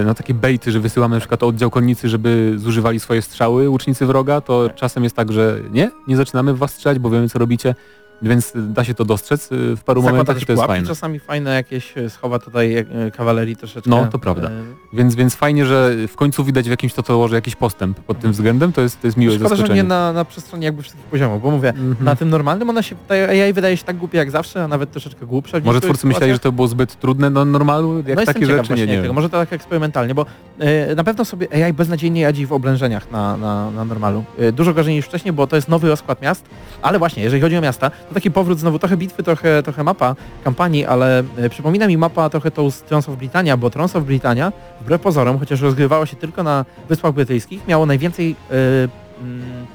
y, 0.00 0.04
na 0.04 0.14
takie 0.14 0.34
bejty, 0.34 0.72
że 0.72 0.80
wysyłamy 0.80 1.16
na 1.16 1.20
przykład 1.20 1.42
oddział 1.42 1.70
konnicy, 1.70 2.08
żeby 2.08 2.54
zużywali 2.56 3.00
swoje 3.00 3.22
strzały 3.22 3.68
łucznicy 3.68 4.06
wroga, 4.06 4.40
to 4.40 4.70
czasem 4.74 5.04
jest 5.04 5.16
tak, 5.16 5.32
że 5.32 5.60
nie, 5.70 5.90
nie 6.08 6.16
zaczynamy 6.16 6.54
w 6.54 6.58
was 6.58 6.72
strzelać, 6.72 6.98
bo 6.98 7.10
wiemy 7.10 7.28
co 7.28 7.38
robicie, 7.38 7.74
więc 8.22 8.52
da 8.56 8.84
się 8.84 8.94
to 8.94 9.04
dostrzec 9.04 9.52
y, 9.52 9.76
w 9.76 9.82
paru 9.84 10.00
Zakłada 10.00 10.12
momentach 10.16 10.42
i 10.42 10.46
to 10.46 10.52
jest 10.52 10.58
pułapki 10.58 10.72
fajne. 10.72 10.88
czasami 10.88 11.18
fajne 11.18 11.54
jakieś 11.54 11.94
schowa 12.08 12.38
tutaj 12.38 12.76
e, 12.76 12.86
kawalerii 13.16 13.56
troszeczkę. 13.56 13.90
No, 13.90 14.06
to 14.06 14.18
prawda. 14.18 14.48
E, 14.48 14.52
Więc, 14.92 15.14
więc 15.14 15.34
fajnie, 15.34 15.66
że 15.66 15.92
w 16.08 16.16
końcu 16.16 16.44
widać 16.44 16.66
w 16.66 16.70
jakimś 16.70 16.92
totalorze 16.94 17.34
jakiś 17.36 17.56
postęp 17.56 18.00
pod 18.00 18.18
tym 18.20 18.32
względem, 18.32 18.72
to 18.72 18.80
jest, 18.80 19.00
to 19.00 19.06
jest 19.06 19.16
miłe 19.16 19.34
Szkoda, 19.34 19.48
że 19.48 19.56
zaskoczenie. 19.56 19.82
nie 19.82 19.88
na, 19.88 20.12
na 20.12 20.24
przestrzeni 20.24 20.64
jakby 20.64 20.82
wszystkich 20.82 21.04
poziomów, 21.04 21.42
bo 21.42 21.50
mówię, 21.50 21.68
Mhm. 21.68 21.96
na 22.00 22.16
tym 22.16 22.30
normalnym 22.30 22.70
ona 22.70 22.82
się, 22.82 22.96
ta 23.08 23.14
AI 23.14 23.52
wydaje 23.52 23.76
się 23.76 23.84
tak 23.84 23.96
głupia 23.96 24.18
jak 24.18 24.30
zawsze, 24.30 24.64
a 24.64 24.68
nawet 24.68 24.90
troszeczkę 24.90 25.26
głupsza. 25.26 25.58
Może 25.64 25.80
twórcy 25.80 26.06
myśleli, 26.06 26.32
że 26.32 26.38
to 26.38 26.52
było 26.52 26.68
zbyt 26.68 27.00
trudne 27.00 27.30
do 27.30 27.44
normalu, 27.44 28.02
jak 28.06 28.18
no 28.18 28.24
takie 28.24 28.46
rzeczy, 28.46 28.74
nie, 28.74 28.86
nie. 28.86 29.12
Może 29.12 29.28
to 29.30 29.38
tak 29.38 29.52
eksperymentalnie, 29.52 30.14
bo 30.14 30.26
e, 30.58 30.94
na 30.94 31.04
pewno 31.04 31.24
sobie 31.24 31.64
AI 31.64 31.72
beznadziejnie 31.72 32.24
radzi 32.24 32.46
w 32.46 32.52
oblężeniach 32.52 33.10
na, 33.10 33.36
na, 33.36 33.70
na 33.70 33.84
normalu. 33.84 34.24
E, 34.38 34.52
dużo 34.52 34.74
gorzej 34.74 34.94
niż 34.94 35.04
wcześniej, 35.06 35.32
bo 35.32 35.46
to 35.46 35.56
jest 35.56 35.68
nowy 35.68 35.88
rozkład 35.88 36.22
miast, 36.22 36.44
ale 36.82 36.98
właśnie, 36.98 37.22
jeżeli 37.22 37.42
chodzi 37.42 37.56
o 37.56 37.60
miasta, 37.60 37.90
to 38.08 38.14
taki 38.14 38.30
powrót 38.30 38.58
znowu, 38.58 38.78
trochę 38.78 38.96
bitwy, 38.96 39.22
trochę, 39.22 39.62
trochę 39.62 39.84
mapa 39.84 40.16
kampanii, 40.44 40.84
ale 40.84 41.24
e, 41.36 41.48
przypomina 41.50 41.86
mi 41.86 41.96
mapa 41.96 42.30
trochę 42.30 42.50
tą 42.50 42.70
z 42.70 42.82
Trons 42.82 43.08
of 43.08 43.16
Britannia, 43.16 43.56
bo 43.56 43.70
Trons 43.70 43.96
of 43.96 44.04
Britannia, 44.04 44.52
wbrew 44.80 45.00
pozorom, 45.00 45.38
chociaż 45.38 45.60
rozgrywało 45.60 46.06
się 46.06 46.16
tylko 46.16 46.42
na 46.42 46.64
Wyspach 46.88 47.12
Brytyjskich, 47.12 47.66
miało 47.68 47.86
najwięcej 47.86 48.36
mm, 48.50 49.66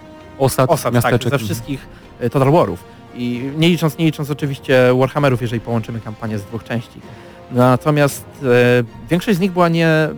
Osad, 0.41 0.69
osad 0.69 0.83
tak, 0.83 0.93
miasteczek. 0.93 1.31
ze 1.31 1.37
wszystkich 1.37 1.87
e, 2.19 2.29
Total 2.29 2.51
Warów. 2.51 2.83
I 3.15 3.51
nie 3.57 3.69
licząc, 3.69 3.97
nie 3.97 4.05
licząc 4.05 4.29
oczywiście 4.29 4.93
Warhammerów, 4.99 5.41
jeżeli 5.41 5.59
połączymy 5.59 5.99
kampanię 5.99 6.37
z 6.37 6.43
dwóch 6.43 6.63
części. 6.63 7.01
Natomiast 7.51 8.25
e, 8.43 8.47
większość 9.09 9.37
z 9.37 9.41
nich 9.41 9.51
była, 9.51 9.69
nie, 9.69 10.09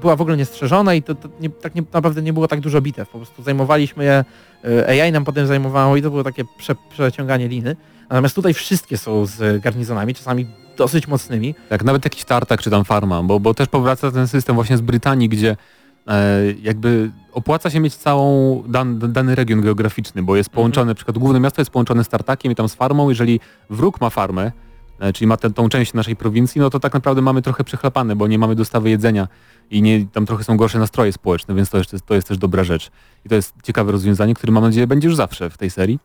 była 0.00 0.16
w 0.16 0.20
ogóle 0.20 0.36
niestrzeżona 0.36 0.94
i 0.94 1.02
to, 1.02 1.14
to 1.14 1.28
nie, 1.40 1.50
tak 1.50 1.74
nie, 1.74 1.82
naprawdę 1.92 2.22
nie 2.22 2.32
było 2.32 2.48
tak 2.48 2.60
dużo 2.60 2.80
bitew. 2.80 3.08
Po 3.08 3.18
prostu 3.18 3.42
zajmowaliśmy 3.42 4.04
je, 4.04 4.24
e, 4.64 5.02
AI 5.02 5.12
nam 5.12 5.24
potem 5.24 5.46
zajmowało 5.46 5.96
i 5.96 6.02
to 6.02 6.10
było 6.10 6.24
takie 6.24 6.44
prze, 6.58 6.74
przeciąganie 6.90 7.48
liny. 7.48 7.76
Natomiast 8.10 8.34
tutaj 8.34 8.54
wszystkie 8.54 8.98
są 8.98 9.26
z 9.26 9.62
garnizonami, 9.62 10.14
czasami 10.14 10.46
dosyć 10.76 11.08
mocnymi. 11.08 11.54
Tak, 11.68 11.84
nawet 11.84 12.04
jakiś 12.04 12.24
tartak 12.24 12.62
czy 12.62 12.70
tam 12.70 12.84
farma, 12.84 13.22
bo, 13.22 13.40
bo 13.40 13.54
też 13.54 13.68
powraca 13.68 14.10
ten 14.10 14.28
system 14.28 14.54
właśnie 14.54 14.76
z 14.76 14.80
Brytanii, 14.80 15.28
gdzie 15.28 15.56
e, 16.08 16.42
jakby 16.62 17.10
opłaca 17.32 17.70
się 17.70 17.80
mieć 17.80 17.94
całą 17.94 18.62
dan, 18.68 18.98
dany 18.98 19.34
region 19.34 19.60
geograficzny, 19.60 20.22
bo 20.22 20.36
jest 20.36 20.50
połączone, 20.50 20.86
na 20.86 20.94
przykład 20.94 21.18
główne 21.18 21.40
miasto 21.40 21.60
jest 21.60 21.70
połączone 21.70 22.04
z 22.04 22.08
Tartakiem 22.08 22.52
i 22.52 22.54
tam 22.54 22.68
z 22.68 22.74
farmą, 22.74 23.08
jeżeli 23.08 23.40
wróg 23.70 24.00
ma 24.00 24.10
farmę, 24.10 24.52
czyli 25.14 25.26
ma 25.26 25.36
tę 25.36 25.50
tą 25.50 25.68
część 25.68 25.94
naszej 25.94 26.16
prowincji, 26.16 26.60
no 26.60 26.70
to 26.70 26.80
tak 26.80 26.94
naprawdę 26.94 27.22
mamy 27.22 27.42
trochę 27.42 27.64
przechlapane, 27.64 28.16
bo 28.16 28.26
nie 28.26 28.38
mamy 28.38 28.54
dostawy 28.54 28.90
jedzenia 28.90 29.28
i 29.70 29.82
nie, 29.82 30.06
tam 30.06 30.26
trochę 30.26 30.44
są 30.44 30.56
gorsze 30.56 30.78
nastroje 30.78 31.12
społeczne, 31.12 31.54
więc 31.54 31.70
to 31.70 31.78
jest, 31.78 32.06
to 32.06 32.14
jest 32.14 32.28
też 32.28 32.38
dobra 32.38 32.64
rzecz. 32.64 32.90
I 33.24 33.28
to 33.28 33.34
jest 33.34 33.54
ciekawe 33.62 33.92
rozwiązanie, 33.92 34.34
które 34.34 34.52
mam 34.52 34.62
nadzieję 34.62 34.86
będzie 34.86 35.08
już 35.08 35.16
zawsze 35.16 35.50
w 35.50 35.58
tej 35.58 35.70
serii. 35.70 35.98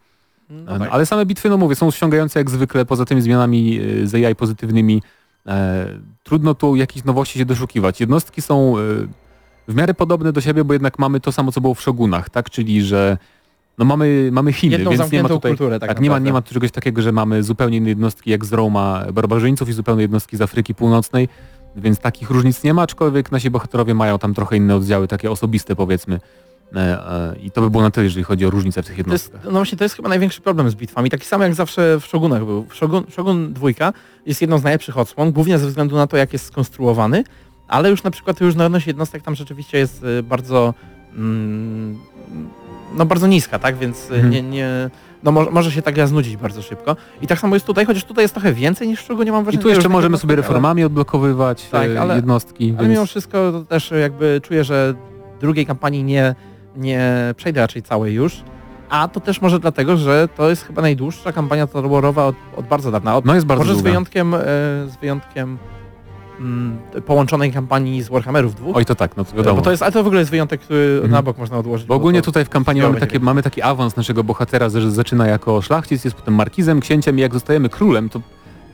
No 0.50 0.76
E, 0.76 0.80
tak. 0.80 0.90
Ale 0.92 1.06
same 1.06 1.26
bitwy, 1.26 1.50
no 1.50 1.58
mówię, 1.58 1.76
są 1.76 1.92
ściągające 1.92 2.40
jak 2.40 2.50
zwykle, 2.50 2.86
poza 2.86 3.06
tymi 3.06 3.22
zmianami 3.22 3.80
e, 4.04 4.08
z 4.08 4.16
AI 4.16 4.36
pozytywnymi. 4.36 5.02
E, 5.48 5.88
trudno 6.24 6.54
tu 6.56 6.76
jakichś 6.76 7.06
nowości 7.06 7.40
się 7.40 7.46
doszukiwać. 7.46 8.00
Jednostki 8.00 8.42
są 8.42 8.78
e, 8.78 8.82
w 9.68 9.76
miarę 9.76 9.94
podobne 9.94 10.34
do 10.34 10.42
siebie, 10.42 10.64
bo 10.64 10.74
jednak 10.74 11.00
mamy 11.00 11.20
to 11.20 11.32
samo, 11.32 11.52
co 11.52 11.62
było 11.62 11.74
w 11.74 11.82
Shogunach, 11.82 12.30
tak? 12.30 12.50
Czyli, 12.50 12.84
że 12.84 13.18
no 13.80 13.86
mamy, 13.86 14.30
mamy 14.32 14.54
Chiny, 14.54 14.72
Jedną 14.78 14.92
więc 14.92 15.12
nie 15.12 15.24
ma 15.24 15.30
tutaj... 15.30 15.52
kulturę 15.52 15.80
tak, 15.80 15.90
Tak, 15.90 16.02
nie 16.02 16.10
ma, 16.10 16.20
nie 16.20 16.34
ma 16.34 16.42
tu 16.42 16.54
czegoś 16.54 16.72
takiego, 16.72 17.02
że 17.02 17.12
mamy 17.12 17.44
zupełnie 17.44 17.78
inne 17.78 17.90
jednostki 17.90 18.32
jak 18.32 18.46
z 18.46 18.54
Roma 18.54 19.06
barbarzyńców 19.14 19.70
i 19.70 19.74
zupełnie 19.74 20.02
jednostki 20.02 20.38
z 20.38 20.42
Afryki 20.42 20.76
Północnej, 20.76 21.30
więc 21.76 22.00
takich 22.00 22.30
różnic 22.30 22.64
nie 22.64 22.74
ma, 22.74 22.82
aczkolwiek 22.82 23.32
nasi 23.32 23.50
bohaterowie 23.50 23.94
mają 23.94 24.20
tam 24.20 24.34
trochę 24.34 24.58
inne 24.58 24.76
oddziały, 24.76 25.08
takie 25.08 25.32
osobiste 25.32 25.76
powiedzmy. 25.76 26.20
E, 26.76 26.80
e, 26.80 27.36
I 27.44 27.52
to 27.52 27.62
by 27.62 27.70
było 27.70 27.84
na 27.84 27.92
tyle, 27.92 28.04
jeżeli 28.04 28.24
chodzi 28.24 28.46
o 28.46 28.50
różnice 28.50 28.84
w 28.84 28.86
tych 28.86 28.96
To 28.96 29.12
jest, 29.12 29.26
jednostkach. 29.26 29.44
no 29.44 29.52
właśnie 29.60 29.78
to 29.78 29.84
jest 29.86 29.96
chyba 29.96 30.10
największy 30.10 30.42
problem 30.42 30.70
z 30.70 30.76
bitwami. 30.76 31.10
Taki 31.10 31.26
sam 31.26 31.42
jak 31.42 31.56
zawsze 31.56 32.00
w 32.00 32.06
Shogunach 32.06 32.46
był. 32.46 32.66
Shogun, 32.74 33.04
Shogun 33.10 33.54
2 33.54 33.68
jest 34.26 34.42
jedną 34.42 34.58
z 34.58 34.64
najlepszych 34.64 34.98
odsłon, 34.98 35.32
głównie 35.32 35.60
ze 35.60 35.68
względu 35.68 35.96
na 35.96 36.08
to, 36.08 36.18
jak 36.18 36.34
jest 36.34 36.46
skonstruowany, 36.46 37.24
ale 37.68 37.90
już 37.90 38.04
na 38.04 38.12
przykład 38.12 38.42
różnorodność 38.42 38.88
jednostek 38.88 39.24
tam 39.24 39.36
rzeczywiście 39.36 39.78
jest 39.78 40.04
y, 40.04 40.24
bardzo 40.24 40.74
mm, 41.16 42.00
no 42.98 43.06
bardzo 43.06 43.28
niska, 43.28 43.60
tak? 43.60 43.78
Więc 43.78 44.12
y, 44.12 44.16
Mhm. 44.16 44.32
nie, 44.32 44.42
nie 44.42 44.90
no 45.24 45.32
mo 45.32 45.46
może 45.52 45.72
się 45.72 45.82
ta 45.82 45.92
gra 45.92 46.08
znudzić 46.08 46.38
bardzo 46.38 46.62
szybko. 46.62 46.96
I 47.22 47.28
tak 47.28 47.40
samo 47.40 47.56
jest 47.56 47.66
tutaj, 47.66 47.86
chociaż 47.86 48.04
tutaj 48.04 48.24
jest 48.24 48.34
trochę 48.34 48.54
więcej 48.54 48.88
niż 48.88 49.02
w 49.02 49.06
Shogunie 49.06 49.32
mam 49.32 49.42
I 49.42 49.44
wrażenie. 49.44 49.64
tu 49.64 49.70
jeszcze 49.70 49.90
możemy 49.90 50.18
sobie 50.18 50.34
ale- 50.34 50.42
reformami 50.42 50.84
odblokowywać 50.84 51.70
Tak, 51.70 51.90
e, 51.90 52.02
ale- 52.02 52.16
jednostki. 52.16 52.74
Ale 52.78 52.88
mimo 52.88 53.00
więc... 53.02 53.10
wszystko 53.10 53.52
to 53.52 53.64
też 53.64 53.92
jakby 54.02 54.42
czuję, 54.44 54.64
że 54.64 54.94
drugiej 55.42 55.66
kampanii 55.66 56.04
nie, 56.04 56.36
nie 56.78 57.34
przejdę 57.38 57.62
raczej 57.62 57.82
całej 57.84 58.14
już. 58.14 58.42
A 58.90 59.08
to 59.08 59.20
też 59.20 59.42
może 59.42 59.60
dlatego, 59.60 59.98
że 59.98 60.28
to 60.38 60.50
jest 60.50 60.64
chyba 60.64 60.82
najdłuższa 60.82 61.32
kampania 61.34 61.68
Total 61.68 61.90
Warowa 61.90 62.26
od, 62.26 62.36
od 62.58 62.66
bardzo 62.68 62.92
dawna. 62.92 63.16
Od, 63.18 63.26
No 63.26 63.36
jest 63.36 63.46
bardzo 63.46 63.62
może 63.64 63.74
z 63.74 63.78
długa. 63.78 63.90
wyjątkiem, 63.90 64.34
e, 64.34 64.38
z 64.88 64.96
wyjątkiem 65.02 65.44
mm, 65.50 65.60
połączonej 67.06 67.52
kampanii 67.54 68.02
z 68.02 68.10
Warhammerów 68.10 68.56
dwóch. 68.56 68.76
Oj 68.78 68.86
to 68.86 68.96
tak, 68.96 69.18
no 69.18 69.26
to 69.26 69.36
wiadomo. 69.38 69.56
bo 69.56 69.62
to 69.62 69.72
jest, 69.72 69.84
ale 69.84 69.92
to 69.92 70.04
w 70.04 70.08
ogóle 70.08 70.20
jest 70.20 70.32
wyjątek, 70.32 70.62
który 70.62 70.92
Mhm. 70.94 71.12
na 71.12 71.22
bok 71.22 71.38
można 71.38 71.58
odłożyć. 71.58 71.88
Bo 71.88 71.96
ogólnie 71.96 72.22
to- 72.22 72.26
tutaj 72.26 72.46
w 72.46 72.50
kampanii 72.50 72.82
mamy, 72.84 73.00
takie, 73.00 73.20
mamy 73.20 73.44
taki 73.44 73.62
awans 73.62 73.96
naszego 73.96 74.24
bohatera, 74.24 74.70
że 74.70 74.92
zaczyna 74.92 75.28
jako 75.28 75.62
szlachcic, 75.62 76.04
jest 76.06 76.18
potem 76.18 76.34
markizem, 76.36 76.80
księciem 76.80 77.18
i 77.18 77.22
jak 77.22 77.34
zostajemy 77.34 77.70
królem, 77.70 78.10
to 78.10 78.22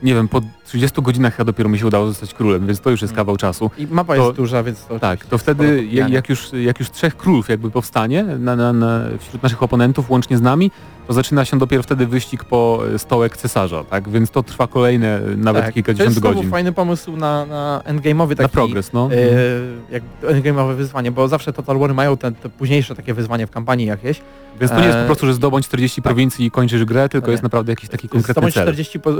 nie 0.02 0.14
wiem, 0.14 0.28
po 0.28 0.40
30 0.66 1.02
godzinach 1.02 1.38
ja 1.38 1.44
dopiero 1.44 1.68
mi 1.68 1.78
się 1.78 1.86
udało 1.86 2.06
zostać 2.06 2.34
królem, 2.34 2.66
więc 2.66 2.80
to 2.80 2.90
już 2.90 3.02
jest 3.02 3.12
Mhm. 3.12 3.24
kawał 3.24 3.36
czasu. 3.36 3.70
I 3.78 3.86
mapa 3.86 4.16
to- 4.16 4.24
jest 4.24 4.36
duża, 4.36 4.62
więc 4.62 4.86
to 4.86 4.98
Tak, 4.98 5.26
to 5.26 5.38
wtedy 5.38 5.84
jak, 5.86 6.28
już, 6.28 6.52
jak 6.52 6.78
już 6.80 6.90
trzech 6.90 7.16
królów 7.16 7.48
jakby 7.48 7.70
powstanie 7.70 8.22
na, 8.22 8.56
na, 8.56 8.72
na, 8.72 9.00
wśród 9.18 9.42
naszych 9.42 9.62
oponentów 9.62 10.10
łącznie 10.10 10.36
z 10.36 10.40
nami, 10.42 10.70
to 11.06 11.12
zaczyna 11.12 11.44
się 11.44 11.58
dopiero 11.58 11.82
wtedy 11.82 12.06
wyścig 12.06 12.44
po 12.44 12.80
e, 12.94 12.98
stołek 12.98 13.36
cesarza, 13.36 13.84
tak? 13.84 14.08
Więc 14.08 14.30
to 14.30 14.42
trwa 14.42 14.66
kolejne 14.66 15.20
nawet 15.36 15.62
tak. 15.62 15.70
To 15.70 15.74
kilkadziesiąt 15.74 16.08
jest 16.10 16.20
znowu 16.20 16.34
godzin. 16.34 16.50
fajny 16.50 16.72
pomysł 16.72 17.16
na, 17.16 17.46
na 17.46 17.82
endgame'owy 17.88 18.28
taki 18.28 18.42
Na 18.42 18.48
progres, 18.48 18.92
no. 18.92 19.08
e, 19.12 19.92
jak 19.92 20.02
endgame'owe 20.22 20.76
wyzwanie, 20.76 21.10
bo 21.10 21.28
zawsze 21.28 21.52
Total 21.52 21.78
War 21.78 21.94
mają 21.94 22.16
te, 22.16 22.32
te 22.32 22.48
późniejsze 22.48 22.94
takie 22.94 23.14
wyzwanie 23.14 23.46
w 23.46 23.50
kampanii 23.50 23.86
jakieś. 23.86 24.20
Więc 24.60 24.72
to 24.72 24.78
nie 24.80 24.86
jest 24.86 24.96
po 24.98 25.02
e, 25.02 25.06
prostu, 25.06 25.26
że 25.26 25.34
zdobądź 25.34 25.66
40 25.66 26.02
prowincji 26.02 26.46
i 26.46 26.50
kończysz 26.50 26.84
grę, 26.84 27.08
tylko 27.08 27.26
Nie. 27.26 27.30
jest 27.32 27.42
naprawdę 27.42 27.72
jakiś 27.72 27.88
taki 27.90 28.08
konkretny 28.08 28.32
Zdobądź 28.34 28.54
cel. 28.54 28.62
40 28.64 29.00
po, 29.00 29.10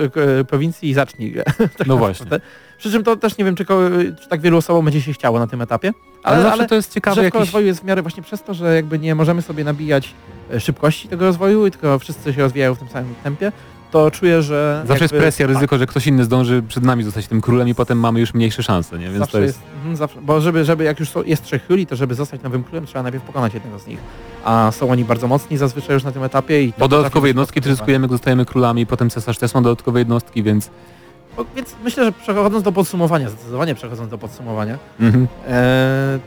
prowincji 0.48 0.88
i 0.90 0.94
zacznij 0.94 1.34
Tak 1.78 1.86
No 1.86 1.96
właśnie. 1.96 2.24
naprawdę. 2.24 2.46
Przy 2.78 2.90
czym 2.90 3.04
to 3.04 3.16
też 3.16 3.38
nie 3.38 3.44
wiem, 3.44 3.54
czy, 3.56 3.64
czy 4.22 4.28
tak 4.28 4.40
wielu 4.40 4.56
osobom 4.56 4.84
będzie 4.84 5.02
się 5.02 5.12
chciało 5.12 5.38
na 5.38 5.46
tym 5.46 5.62
etapie. 5.62 5.92
Ale, 6.22 6.34
Ale, 6.36 6.42
zawsze 6.44 6.58
ale 6.58 6.68
to 6.68 6.74
jest 6.74 6.94
ciekawe 6.94 7.24
jakiś... 7.24 7.40
rozwoju 7.40 7.66
jest 7.66 7.80
w 7.80 7.84
miarę 7.84 8.02
właśnie 8.02 8.22
przez 8.22 8.42
to, 8.42 8.54
że 8.54 8.74
jakby 8.74 8.98
nie 8.98 9.14
możemy 9.14 9.42
sobie 9.42 9.64
nabijać 9.64 10.14
e, 10.54 10.60
szybkości 10.60 11.08
tego 11.08 11.24
rozwoju, 11.24 11.70
tylko 11.70 11.98
wszyscy 11.98 12.34
się 12.34 12.42
rozwijają 12.42 12.74
w 12.74 12.78
tym 12.78 12.88
samym 12.88 13.14
tempie, 13.24 13.52
to 13.90 14.10
czuję, 14.10 14.42
że... 14.42 14.82
Zawsze 14.86 15.04
jest 15.04 15.12
jakby- 15.12 15.24
presja, 15.24 15.46
ryzyko, 15.46 15.78
że 15.78 15.86
ktoś 15.86 16.06
inny 16.06 16.24
zdąży 16.24 16.62
przed 16.68 16.84
nami 16.84 17.04
zostać 17.04 17.26
tym 17.26 17.40
królem 17.40 17.68
i 17.68 17.74
potem 17.74 18.00
mamy 18.00 18.20
już 18.20 18.34
mniejsze 18.34 18.62
szanse, 18.62 18.98
nie? 18.98 19.04
Więc 19.04 19.18
zawsze 19.18 19.38
to 19.38 19.44
jest... 19.44 19.58
jest, 19.58 19.74
mhm, 19.76 19.96
zawsze, 19.96 20.20
bo 20.20 20.40
żeby, 20.40 20.64
żeby 20.64 20.84
jak 20.84 21.00
już 21.00 21.08
są, 21.08 21.22
jest 21.22 21.44
trzech 21.44 21.66
króli, 21.66 21.86
to 21.86 21.96
żeby 21.96 22.14
zostać 22.14 22.42
nowym 22.42 22.64
królem, 22.64 22.86
trzeba 22.86 23.02
najpierw 23.02 23.24
pokonać 23.24 23.54
jednego 23.54 23.78
z 23.78 23.86
nich. 23.86 23.98
A 24.44 24.72
są 24.72 24.90
oni 24.90 25.04
bardzo 25.04 25.28
mocni 25.28 25.56
zazwyczaj 25.56 25.94
już 25.94 26.04
na 26.04 26.12
tym 26.12 26.22
etapie 26.22 26.62
i... 26.62 26.72
Bo 26.78 26.88
dodatkowe 26.88 27.28
jednostki 27.28 27.60
podstawowe. 27.60 27.76
zyskujemy, 27.76 28.08
zostajemy 28.08 28.44
królami, 28.44 28.86
potem 28.86 29.10
cesarz 29.10 29.38
też 29.38 29.54
ma 29.54 29.60
dodatkowe 29.62 29.98
jednostki, 29.98 30.42
więc... 30.42 30.70
Więc 31.56 31.76
myślę, 31.84 32.04
że 32.04 32.12
przechodząc 32.12 32.64
do 32.64 32.72
podsumowania, 32.72 33.28
zdecydowanie 33.28 33.74
przechodząc 33.74 34.10
do 34.10 34.18
podsumowania, 34.18 34.78
Mhm. 35.00 35.28
e, 35.48 36.18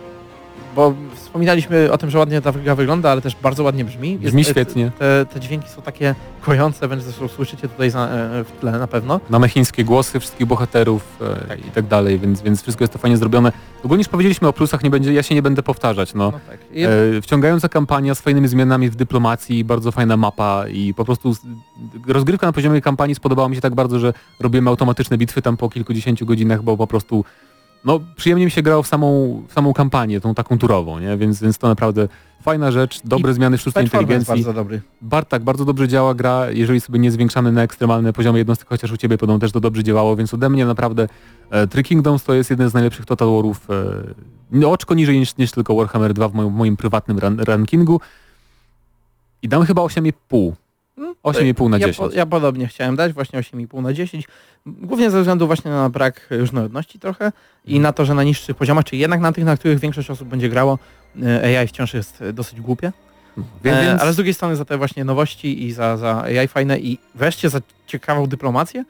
bo 0.76 0.93
wspominaliśmy 1.15 1.91
o 1.91 1.97
tym, 1.97 2.09
że 2.09 2.20
ładnie 2.20 2.41
ta 2.41 2.51
gra 2.51 2.76
wygląda, 2.76 3.11
ale 3.11 3.22
też 3.22 3.36
bardzo 3.36 3.63
ładnie 3.63 3.86
brzmi. 3.86 4.17
Brzmi 4.17 4.41
e, 4.41 4.45
świetnie. 4.45 4.91
Te, 4.99 5.26
te 5.26 5.39
dźwięki 5.39 5.70
są 5.70 5.82
takie 5.82 6.15
kojące, 6.41 6.88
wręcz 6.88 7.03
zresztą 7.03 7.28
słyszycie 7.28 7.67
tutaj 7.67 7.89
za, 7.89 8.07
e, 8.07 8.43
w 8.43 8.51
tle 8.59 8.72
na 8.72 8.88
pewno. 8.88 9.20
Mamy 9.30 9.49
chińskie 9.49 9.84
głosy 9.84 10.20
wszystkich 10.20 10.47
bohaterów 10.47 11.17
e, 11.49 11.57
i 11.57 11.72
tak 11.72 11.88
dalej, 11.88 12.20
więc, 12.20 12.41
więc 12.41 12.61
wszystko 12.61 12.84
jest 12.84 12.93
to 12.93 12.99
fajnie 12.99 13.17
zrobione. 13.17 13.51
Ogólnie 13.84 14.01
już 14.01 14.07
powiedzieliśmy 14.07 14.47
o 14.47 14.53
plusach, 14.53 14.84
nie 14.84 14.89
będzie, 14.89 15.13
ja 15.13 15.24
się 15.24 15.36
nie 15.36 15.41
będę 15.41 15.63
powtarzać, 15.63 16.13
no. 16.13 16.32
No 16.32 16.39
tak. 16.49 16.59
I, 16.74 16.86
E, 16.86 17.22
wciągająca 17.22 17.70
kampania 17.70 18.15
z 18.15 18.22
fajnymi 18.22 18.47
zmianami 18.47 18.89
w 18.89 18.95
dyplomacji, 18.95 19.63
bardzo 19.63 19.91
fajna 19.91 20.17
mapa 20.17 20.67
i 20.67 20.93
po 20.93 21.05
prostu 21.05 21.36
rozgrywka 22.07 22.47
na 22.47 22.53
poziomie 22.53 22.82
kampanii 22.82 23.15
spodobała 23.15 23.49
mi 23.49 23.55
się 23.55 23.61
tak 23.61 23.76
bardzo, 23.76 23.99
że 23.99 24.13
robimy 24.39 24.70
automatyczne 24.70 25.17
bitwy 25.17 25.41
tam 25.41 25.57
po 25.57 25.70
kilkudziesięciu 25.70 26.26
godzinach, 26.26 26.63
bo 26.63 26.78
po 26.78 26.88
prostu 26.88 27.26
no 27.86 27.99
przyjemnie 28.15 28.45
mi 28.45 28.51
się 28.51 28.61
grało 28.61 28.84
w 28.84 28.88
samą, 28.88 29.41
w 29.47 29.53
samą 29.53 29.73
kampanię, 29.73 30.21
tą 30.21 30.36
taką 30.36 30.57
turową, 30.57 30.99
nie? 30.99 31.17
Więc, 31.17 31.41
więc 31.41 31.57
to 31.57 31.67
naprawdę 31.67 32.07
fajna 32.41 32.71
rzecz, 32.71 33.01
dobre 33.03 33.34
zmiany 33.34 33.57
sztucznej 33.57 33.84
Platformer 33.84 34.11
jest 34.11 34.21
inteligencji. 34.21 34.45
bardzo 34.45 34.63
dobry. 34.63 34.82
Bar, 35.01 35.25
tak, 35.25 35.43
bardzo 35.43 35.65
dobrze 35.65 35.88
działa 35.88 36.13
gra, 36.13 36.51
jeżeli 36.51 36.82
sobie 36.82 36.99
nie 36.99 37.11
zwiększamy 37.11 37.51
na 37.51 37.63
ekstremalne 37.63 38.13
poziomy 38.13 38.38
jednostek, 38.38 38.67
chociaż 38.67 38.91
u 38.91 38.97
Ciebie 38.97 39.17
podobno 39.17 39.39
też 39.39 39.51
to 39.51 39.59
dobrze 39.59 39.84
działało, 39.84 40.15
więc 40.15 40.34
ode 40.34 40.49
mnie 40.49 40.65
naprawdę 40.65 41.07
e, 41.51 41.67
Three 41.67 41.84
Kingdoms 41.84 42.23
to 42.23 42.34
jest 42.34 42.49
jeden 42.49 42.69
z 42.69 42.73
najlepszych 42.73 43.05
Total 43.05 43.27
Warów, 43.27 43.69
e, 43.69 43.73
no, 44.51 44.71
oczko 44.71 44.93
niżej 44.93 45.19
niż, 45.19 45.38
niż 45.38 45.51
tylko 45.51 45.75
Warhammer 45.75 46.13
2 46.13 46.30
w 46.30 46.34
moim, 46.34 46.49
w 46.49 46.53
moim 46.53 46.77
prywatnym 46.77 47.19
ran, 47.19 47.39
rankingu 47.39 48.01
i 49.41 49.47
dam 49.47 49.65
chyba 49.65 49.82
8,5. 49.82 50.51
8,5 51.24 51.70
na 51.70 51.78
ja, 51.78 51.88
10. 51.88 51.97
Po, 51.97 52.16
ja 52.18 52.26
podobnie 52.26 52.68
chciałem 52.68 52.95
dać, 52.95 53.14
właśnie 53.14 53.39
8,5 53.39 53.82
na 53.82 53.93
10. 53.93 54.28
Głównie 54.66 55.12
ze 55.12 55.20
względu 55.20 55.47
właśnie 55.47 55.72
na 55.72 55.89
brak 55.89 56.28
różnorodności 56.32 57.00
trochę 57.00 57.32
i 57.66 57.72
Mhm. 57.72 57.82
na 57.82 57.93
to, 57.93 58.06
że 58.06 58.14
na 58.14 58.24
niższych 58.24 58.56
poziomach, 58.56 58.86
czyli 58.86 59.02
jednak 59.02 59.20
na 59.20 59.32
tych, 59.32 59.43
na 59.43 59.58
których 59.58 59.80
większość 59.80 60.10
osób 60.10 60.28
będzie 60.28 60.50
grało, 60.50 60.80
e, 61.24 61.60
AI 61.60 61.68
wciąż 61.68 61.93
jest 61.93 62.22
e, 62.22 62.34
dosyć 62.34 62.62
głupie. 62.62 62.91
Więc, 63.64 63.78
E, 63.78 64.02
ale 64.02 64.14
z 64.14 64.16
drugiej 64.16 64.34
strony 64.34 64.56
za 64.56 64.66
te 64.66 64.78
właśnie 64.78 65.06
nowości 65.06 65.66
i 65.66 65.72
za, 65.74 65.97
za 65.97 66.22
AI 66.22 66.47
fajne 66.47 66.80
i 66.80 66.97
wreszcie 67.16 67.50
za 67.50 67.60
ciekawą 67.88 68.28
dyplomację. 68.28 68.86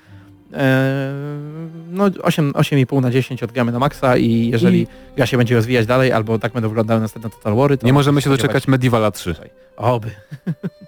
No 1.91 2.05
8, 2.23 2.51
8,5 2.53 3.01
na 3.01 3.11
10 3.11 3.43
odgramy 3.43 3.71
na 3.71 3.79
maksa 3.79 4.17
i 4.17 4.49
jeżeli 4.49 4.87
gra 5.15 5.25
się 5.25 5.37
będzie 5.37 5.55
rozwijać 5.55 5.85
dalej 5.85 6.11
albo 6.11 6.39
tak 6.39 6.53
będą 6.53 6.69
wyglądały 6.69 7.01
następne 7.01 7.29
Total 7.29 7.55
Wary, 7.55 7.77
to 7.77 7.85
nie 7.85 7.93
możemy 7.93 8.21
się 8.21 8.29
doczekać 8.29 8.67
Medievala 8.67 9.11
3. 9.11 9.35
Oby. 9.77 10.11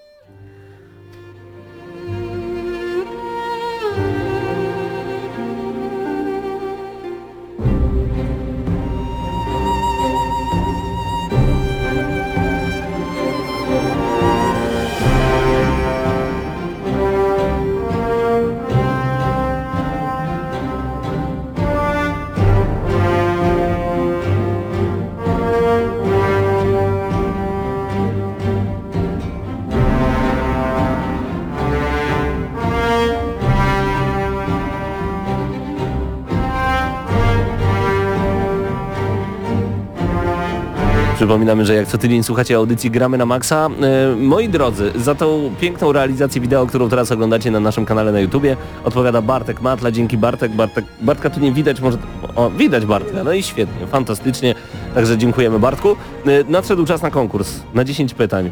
Przypominamy, 41.32 41.66
że 41.66 41.76
jak 41.76 41.88
co 41.88 41.98
tydzień 41.98 42.24
słuchacie 42.24 42.56
audycji 42.56 42.92
Gramy 42.92 43.18
na 43.18 43.26
Maxa. 43.26 43.70
E, 43.82 44.16
moi 44.16 44.50
drodzy, 44.50 44.92
za 44.96 45.16
tą 45.16 45.52
piękną 45.62 45.92
realizację 45.92 46.42
wideo, 46.42 46.66
którą 46.66 46.90
teraz 46.90 47.12
oglądacie 47.12 47.52
na 47.52 47.60
naszym 47.60 47.86
kanale 47.86 48.12
na 48.12 48.20
YouTubie, 48.20 48.58
odpowiada 48.84 49.22
Bartek 49.22 49.62
Matla. 49.62 49.92
Dzięki 49.92 50.18
Bartek. 50.18 50.52
Bartek 50.52 50.86
Bartka 51.02 51.30
tu 51.30 51.40
nie 51.40 51.52
widać, 51.52 51.82
może... 51.82 51.98
O, 52.36 52.50
widać 52.50 52.86
Bartka. 52.86 53.24
No 53.24 53.34
i 53.34 53.44
świetnie, 53.44 53.88
fantastycznie. 53.88 54.56
Także 54.96 55.18
dziękujemy 55.18 55.60
Bartku. 55.60 55.96
E, 56.26 56.44
nadszedł 56.48 56.86
czas 56.86 57.02
na 57.02 57.12
konkurs, 57.12 57.60
na 57.74 57.84
10 57.84 58.14
pytań. 58.14 58.52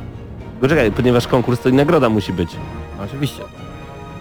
Poczekaj, 0.61 0.91
ponieważ 0.91 1.27
konkurs 1.27 1.59
to 1.59 1.69
i 1.69 1.73
nagroda 1.73 2.09
musi 2.09 2.33
być. 2.33 2.49
Oczywiście. 3.05 3.43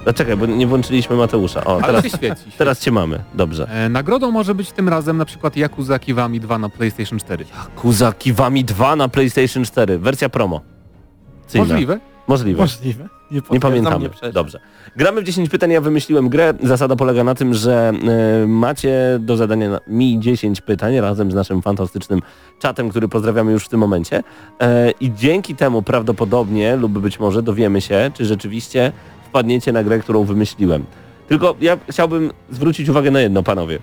Dlaczekaj, 0.09 0.37
bo 0.37 0.47
nie 0.47 0.67
włączyliśmy 0.67 1.17
Mateusza. 1.17 1.65
O, 1.65 1.75
Ale 1.77 1.83
teraz, 1.87 2.03
się 2.03 2.11
świeci. 2.11 2.43
teraz 2.59 2.81
cię 2.81 2.91
mamy. 2.91 3.19
Dobrze. 3.35 3.69
E, 3.71 3.89
nagrodą 3.89 4.31
może 4.31 4.55
być 4.55 4.73
tym 4.73 4.89
razem 4.89 5.17
na 5.17 5.25
przykład 5.25 5.57
Yakuza 5.57 5.99
Kiwami 5.99 6.41
2 6.41 6.59
na 6.59 6.69
PlayStation 6.69 7.19
4. 7.19 7.45
Kuza 7.77 8.13
Kiwami 8.13 8.65
2 8.65 8.97
na 8.97 9.09
PlayStation 9.09 9.65
4. 9.65 9.99
Wersja 9.99 10.29
promo. 10.29 10.61
Cyjna. 11.47 11.67
Możliwe. 11.67 12.01
Możliwe. 12.29 12.63
Możliwe. 12.63 13.09
Nie, 13.31 13.41
Nie 13.51 13.61
pamiętamy. 13.61 14.11
Dobrze. 14.33 14.61
Gramy 14.97 15.21
w 15.21 15.25
10 15.25 15.49
pytań, 15.49 15.71
ja 15.71 15.81
wymyśliłem 15.81 16.29
grę. 16.29 16.55
Zasada 16.63 16.97
polega 16.97 17.25
na 17.25 17.35
tym, 17.35 17.55
że 17.55 17.93
e, 18.43 18.47
macie 18.47 19.19
do 19.21 19.37
zadania 19.37 19.71
na- 19.71 19.81
mi 19.87 20.21
10 20.21 20.61
pytań 20.61 21.01
razem 21.01 21.31
z 21.31 21.35
naszym 21.35 21.63
fantastycznym 21.63 22.21
czatem, 22.59 22.89
który 22.91 23.09
pozdrawiamy 23.09 23.53
już 23.53 23.65
w 23.65 23.69
tym 23.69 23.81
momencie. 23.81 24.23
E, 24.61 24.91
I 24.91 25.13
dzięki 25.15 25.55
temu 25.55 25.83
prawdopodobnie 25.83 26.77
lub 26.77 26.99
być 26.99 27.21
może 27.21 27.43
dowiemy 27.43 27.81
się, 27.81 28.11
czy 28.15 28.25
rzeczywiście 28.25 28.93
wpadniecie 29.29 29.72
na 29.72 29.85
grę, 29.85 29.99
którą 29.99 30.24
wymyśliłem. 30.24 30.85
Tylko 31.29 31.55
ja 31.61 31.79
chciałbym 31.91 32.31
zwrócić 32.51 32.89
uwagę 32.89 33.11
na 33.11 33.20
jedno, 33.20 33.43
panowie. 33.43 33.79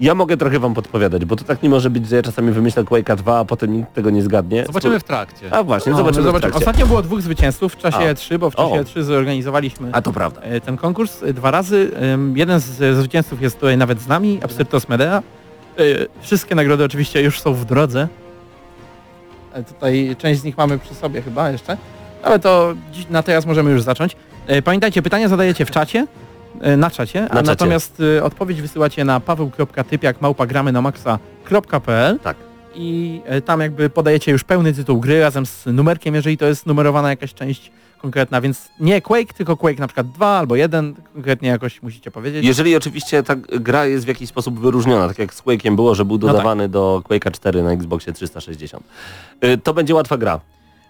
Ja 0.00 0.14
mogę 0.14 0.36
trochę 0.36 0.58
wam 0.58 0.74
podpowiadać, 0.74 1.24
bo 1.24 1.36
to 1.36 1.44
tak 1.44 1.62
nie 1.62 1.68
może 1.68 1.90
być, 1.90 2.08
że 2.08 2.16
ja 2.16 2.22
czasami 2.22 2.52
wymyślę 2.52 2.84
Quake'a 2.84 3.16
2, 3.16 3.38
a 3.38 3.44
potem 3.44 3.72
nikt 3.72 3.94
tego 3.94 4.10
nie 4.10 4.22
zgadnie. 4.22 4.66
Zobaczymy 4.66 5.00
w 5.00 5.04
trakcie. 5.04 5.52
A 5.54 5.62
właśnie, 5.62 5.92
No, 5.92 5.98
zobaczymy, 5.98 6.24
no, 6.24 6.30
w 6.30 6.34
zobaczymy. 6.34 6.40
trakcie. 6.52 6.58
Ostatnio 6.58 6.86
było 6.86 7.02
dwóch 7.02 7.22
zwycięzców 7.22 7.72
w 7.72 7.76
czasie 7.76 7.96
A. 7.98 8.12
E3, 8.14 8.38
bo 8.38 8.50
w 8.50 8.56
czasie 8.56 8.68
O. 8.74 8.76
E3 8.82 9.02
zorganizowaliśmy 9.02 9.88
A 9.92 10.02
to 10.02 10.12
prawda. 10.12 10.40
e, 10.40 10.60
ten 10.60 10.76
konkurs 10.76 11.22
e, 11.22 11.32
dwa 11.32 11.50
razy. 11.50 11.90
Jeden 12.34 12.60
z 12.60 12.96
zwycięzców 12.96 13.42
jest 13.42 13.56
tutaj 13.60 13.76
nawet 13.76 14.00
z 14.00 14.06
nami, 14.08 14.40
Absyrtos 14.42 14.88
Medea. 14.88 15.18
E, 15.78 15.82
Wszystkie 16.20 16.54
nagrody 16.54 16.84
oczywiście 16.84 17.22
już 17.22 17.40
są 17.40 17.54
w 17.54 17.64
drodze. 17.64 18.08
Tutaj 19.68 20.16
część 20.18 20.40
z 20.40 20.44
nich 20.44 20.56
mamy 20.58 20.78
przy 20.78 20.94
sobie 20.94 21.22
chyba 21.22 21.50
jeszcze. 21.50 21.76
Ale 22.22 22.38
to 22.38 22.74
na 23.10 23.22
teraz 23.22 23.46
możemy 23.46 23.70
już 23.70 23.82
zacząć. 23.82 24.16
E, 24.48 24.62
Pamiętajcie, 24.62 25.02
pytania 25.02 25.28
zadajecie 25.28 25.64
w 25.64 25.70
czacie, 25.70 26.06
e, 26.60 26.76
na 26.76 26.90
czacie, 26.90 27.24
a 27.24 27.28
czacie. 27.28 27.46
natomiast 27.46 28.02
e, 28.18 28.24
odpowiedź 28.24 28.60
wysyłacie 28.62 29.04
na 29.04 29.20
paweł.typiak 29.20 30.20
małpagramy 30.20 30.72
na 30.72 30.82
maxa.pl 30.82 32.18
Tak. 32.18 32.36
i 32.74 33.20
tam 33.44 33.60
jakby 33.60 33.90
podajecie 33.90 34.32
już 34.32 34.44
pełny 34.44 34.72
tytuł 34.72 35.00
gry 35.00 35.20
razem 35.20 35.46
z 35.46 35.66
numerkiem, 35.66 36.14
jeżeli 36.14 36.38
to 36.38 36.46
jest 36.46 36.66
numerowana 36.66 37.10
jakaś 37.10 37.34
część 37.34 37.70
konkretna, 37.98 38.40
więc 38.40 38.68
nie 38.80 39.02
Quake, 39.02 39.32
tylko 39.32 39.56
Quake 39.56 39.78
na 39.80 39.86
przykład 39.86 40.10
2 40.10 40.26
albo 40.26 40.56
1, 40.56 40.94
konkretnie 41.14 41.48
jakoś 41.48 41.82
musicie 41.82 42.10
powiedzieć. 42.10 42.44
Jeżeli 42.44 42.76
oczywiście 42.76 43.22
ta 43.22 43.36
gra 43.36 43.86
jest 43.86 44.04
w 44.04 44.08
jakiś 44.08 44.28
sposób 44.28 44.60
wyróżniona, 44.60 45.08
tak 45.08 45.18
jak 45.18 45.34
z 45.34 45.42
Quake'iem 45.42 45.76
było, 45.76 45.94
że 45.94 46.04
był 46.04 46.18
tak. 46.18 46.26
dodawany 46.30 46.68
do 46.68 47.02
Quake'a 47.08 47.30
4 47.30 47.62
na 47.62 47.72
Xboxie 47.72 48.12
360. 48.12 48.84
Y, 49.44 49.58
To 49.58 49.74
będzie 49.74 49.94
łatwa 49.94 50.16
gra. 50.16 50.40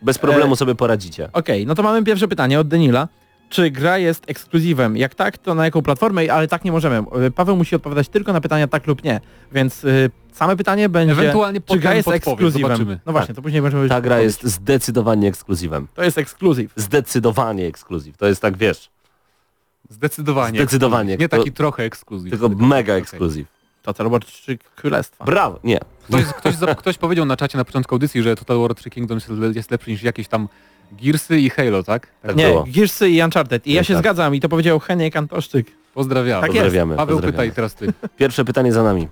Bez 0.02 0.18
problemu 0.18 0.56
sobie 0.56 0.74
poradzicie. 0.74 1.28
Okej, 1.32 1.66
no 1.66 1.74
to 1.74 1.82
mamy 1.82 2.04
pierwsze 2.04 2.28
pytanie 2.28 2.60
od 2.60 2.68
Denila. 2.68 3.08
Czy 3.48 3.70
gra 3.70 3.98
jest 3.98 4.24
ekskluzywem? 4.30 4.96
Jak 4.96 5.14
tak, 5.14 5.38
to 5.38 5.54
na 5.54 5.64
jaką 5.64 5.82
platformę? 5.82 6.32
Ale 6.32 6.48
tak 6.48 6.64
nie 6.64 6.72
możemy. 6.72 6.96
E, 7.26 7.30
Paweł 7.30 7.56
musi 7.56 7.76
odpowiadać 7.76 8.08
tylko 8.08 8.32
na 8.32 8.40
pytania 8.40 8.68
tak 8.68 8.86
lub 8.86 9.04
nie. 9.04 9.20
Więc 9.52 9.84
y, 9.84 10.10
same 10.32 10.56
pytanie 10.56 10.88
będzie, 10.88 11.12
Ewentualnie 11.12 11.60
czy 11.60 11.78
gra 11.78 11.94
jest 11.94 12.08
ekskluzywem? 12.08 12.62
zobaczymy. 12.62 13.00
No 13.06 13.12
właśnie, 13.12 13.34
to 13.34 13.42
później 13.42 13.62
będziemy... 13.62 13.88
Ta 13.88 14.00
gra 14.00 14.20
jest 14.20 14.42
zdecydowanie 14.42 15.28
ekskluzywem. 15.28 15.88
To 15.94 16.02
jest 16.04 16.18
ekskluzyw. 16.18 16.72
Zdecydowanie 16.76 17.66
ekskluzyw. 17.66 18.16
To 18.16 18.26
jest 18.26 18.42
tak, 18.42 18.56
wiesz, 18.56 18.90
Zdecydowanie. 19.90 20.58
Zdecydowanie. 20.58 21.16
Nie 21.16 21.28
taki 21.28 21.52
trochę 21.52 21.84
ekskluzyw. 21.84 22.30
tylko 22.30 22.48
Tylko- 22.48 22.64
mega 22.66 22.94
ekskluzyw. 22.94 23.46
To 23.82 23.92
Total 23.94 24.10
War 24.10 24.24
3 24.24 24.58
Królestwa. 24.76 25.24
Brawo, 25.24 25.60
nie. 25.64 25.80
Ktoś, 26.08 26.24
ktoś, 26.24 26.54
ktoś 26.78 26.98
powiedział 26.98 27.24
na 27.26 27.36
czacie 27.36 27.58
na 27.58 27.64
początku 27.64 27.94
audycji, 27.94 28.22
że 28.22 28.36
Total 28.36 28.58
War 28.58 28.74
3 28.74 28.90
Kingdoms 28.90 29.26
jest 29.54 29.70
lepszy 29.70 29.90
niż 29.90 30.02
jakieś 30.02 30.28
tam 30.28 30.48
Gearsy 30.92 31.40
i 31.40 31.50
Halo, 31.50 31.82
tak? 31.82 32.06
Tak 32.22 32.36
nie, 32.36 32.46
było. 32.48 32.64
Gearsy 32.68 33.08
i 33.10 33.22
Uncharted. 33.22 33.66
I 33.66 33.72
ja 33.72 33.84
się 33.84 33.94
Tak. 33.94 34.02
zgadzam 34.02 34.34
i 34.34 34.40
to 34.40 34.48
powiedział 34.48 34.78
Heniek 34.78 35.16
Antoszczyk. 35.16 35.66
Pozdrawiam. 35.94 36.40
Tak 36.40 36.50
jest. 36.54 36.64
Pozdrawiamy. 36.64 36.96
Paweł 36.96 37.16
pozdrawiamy. 37.16 37.32
pytaj 37.48 37.52
teraz 37.56 37.74
ty. 37.74 37.92
Pierwsze 38.16 38.44
pytanie 38.44 38.72
za 38.72 38.82
nami. 38.82 39.08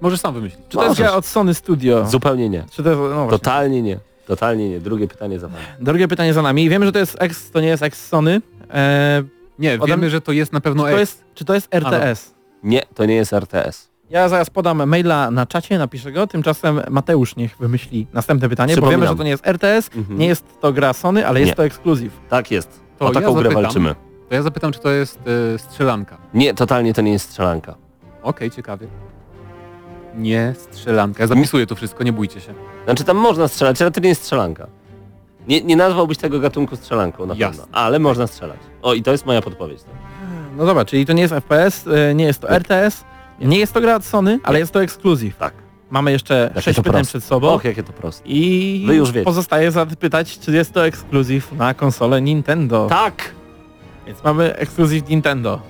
Możesz 0.00 0.20
sam 0.20 0.34
wymyślić. 0.34 0.60
Czy 0.68 0.76
to 0.76 0.82
jest 0.84 0.88
Możesz. 0.90 1.06
gra 1.06 1.16
od 1.16 1.26
Sony 1.26 1.54
Studio? 1.54 2.06
Zupełnie 2.06 2.48
nie. 2.48 2.64
Czy 2.70 2.82
to 2.82 2.88
jest, 2.90 3.00
no 3.00 3.08
właśnie. 3.08 3.30
Totalnie 3.30 3.82
nie. 3.82 3.98
Totalnie 4.26 4.68
nie. 4.70 4.80
Drugie 4.80 5.08
pytanie 5.08 5.38
za 5.40 5.48
wami. 5.48 5.64
Drugie 5.80 6.08
pytanie 6.08 6.34
za 6.34 6.42
nami. 6.42 6.68
Wiemy, 6.68 6.86
że 6.86 6.92
to 6.92 6.98
jest 6.98 7.16
ex, 7.20 7.50
to 7.50 7.60
nie 7.60 7.68
jest 7.68 7.82
ex 7.82 8.06
Sony. 8.08 8.40
Eee, 8.70 9.24
Nie, 9.58 9.74
Ode- 9.74 9.86
wiemy, 9.86 10.10
że 10.10 10.20
to 10.20 10.32
jest 10.32 10.52
na 10.52 10.60
pewno 10.60 10.82
czy, 10.84 10.90
to 10.90 10.92
X. 10.92 11.00
jest, 11.00 11.24
czy 11.34 11.44
to 11.44 11.54
jest 11.54 11.74
RTS? 11.74 12.34
Nie, 12.62 12.82
to 12.94 13.04
nie 13.04 13.14
jest 13.14 13.32
RTS. 13.32 13.88
Ja 14.10 14.28
zaraz 14.28 14.50
podam 14.50 14.86
maila 14.88 15.30
na 15.30 15.46
czacie, 15.46 15.78
napiszę 15.78 16.12
go. 16.12 16.26
Tymczasem 16.26 16.80
Mateusz 16.90 17.36
niech 17.36 17.56
wymyśli 17.56 18.06
następne 18.12 18.48
pytanie, 18.48 18.76
bo 18.76 18.90
wiemy, 18.90 19.06
że 19.06 19.16
to 19.16 19.22
nie 19.22 19.30
jest 19.30 19.46
RTS, 19.46 19.90
Mhm. 19.96 20.18
nie 20.18 20.26
jest 20.26 20.44
to 20.60 20.72
gra 20.72 20.92
Sony, 20.92 21.26
ale 21.26 21.40
jest 21.40 21.50
Nie. 21.52 21.56
to 21.56 21.64
ekskluzyw. 21.64 22.12
Tak 22.28 22.50
jest. 22.50 22.80
To 22.98 23.04
o 23.04 23.08
ja 23.08 23.14
taką 23.14 23.32
grę 23.34 23.42
zapytam. 23.42 23.62
walczymy. 23.62 23.94
To 24.28 24.34
ja 24.34 24.42
zapytam, 24.42 24.72
czy 24.72 24.80
to 24.80 24.90
jest 24.90 25.18
e, 25.54 25.58
strzelanka. 25.58 26.18
Nie, 26.34 26.54
totalnie 26.54 26.94
to 26.94 27.02
nie 27.02 27.12
jest 27.12 27.28
strzelanka. 27.30 27.74
Okej, 28.22 28.50
ciekawie. 28.50 28.86
Nie 30.14 30.54
strzelanka. 30.58 31.22
Ja 31.22 31.26
zapisuję 31.26 31.66
to 31.66 31.74
wszystko, 31.74 32.04
nie 32.04 32.12
bójcie 32.12 32.40
się. 32.40 32.54
Znaczy 32.84 33.04
tam 33.04 33.16
można 33.16 33.48
strzelać, 33.48 33.82
ale 33.82 33.90
to 33.90 34.00
nie 34.00 34.08
jest 34.08 34.22
strzelanka. 34.22 34.66
Nie, 35.48 35.60
nie 35.64 35.76
nazwałbyś 35.76 36.18
tego 36.18 36.40
gatunku 36.40 36.76
strzelanką 36.76 37.26
na 37.26 37.34
Jasne. 37.34 37.62
pewno, 37.62 37.78
ale 37.78 37.98
można 37.98 38.26
strzelać. 38.26 38.58
O 38.82 38.94
i 38.94 39.02
to 39.02 39.12
jest 39.12 39.26
moja 39.26 39.42
podpowiedź. 39.42 39.80
No 40.56 40.66
dobra, 40.66 40.84
czyli 40.84 41.06
to 41.06 41.12
nie 41.12 41.22
jest 41.22 41.34
FPS, 41.34 41.86
e, 41.86 42.14
nie 42.14 42.24
jest 42.24 42.40
to 42.40 42.50
RTS, 42.50 43.04
nie 43.40 43.58
jest 43.58 43.72
to 43.72 43.80
gra 43.80 43.96
od 43.96 44.04
Sony, 44.04 44.40
ale 44.42 44.58
jest 44.58 44.72
to 44.72 44.82
ekskluzyw. 44.82 45.36
Tak. 45.36 45.54
Mamy 45.90 46.12
jeszcze 46.12 46.34
Jakie 46.48 46.62
sześć 46.62 46.76
pytań 46.76 46.92
proste. 46.92 47.08
przed 47.10 47.24
sobą. 47.24 47.48
Och, 47.48 47.64
jakie 47.64 47.82
to 47.82 47.92
proste. 47.92 48.28
I 48.28 48.84
Wy 48.86 48.96
już 48.96 49.12
wiecie. 49.12 49.24
pozostaje 49.24 49.70
zapytać, 49.70 50.38
czy 50.38 50.52
jest 50.52 50.72
to 50.72 50.86
ekskluzyw 50.86 51.52
na 51.52 51.74
konsolę 51.74 52.22
Nintendo. 52.22 52.86
Tak! 52.90 53.34
Więc 54.06 54.24
mamy 54.24 54.56
ekskluzyw 54.56 55.08
Nintendo. 55.08 55.60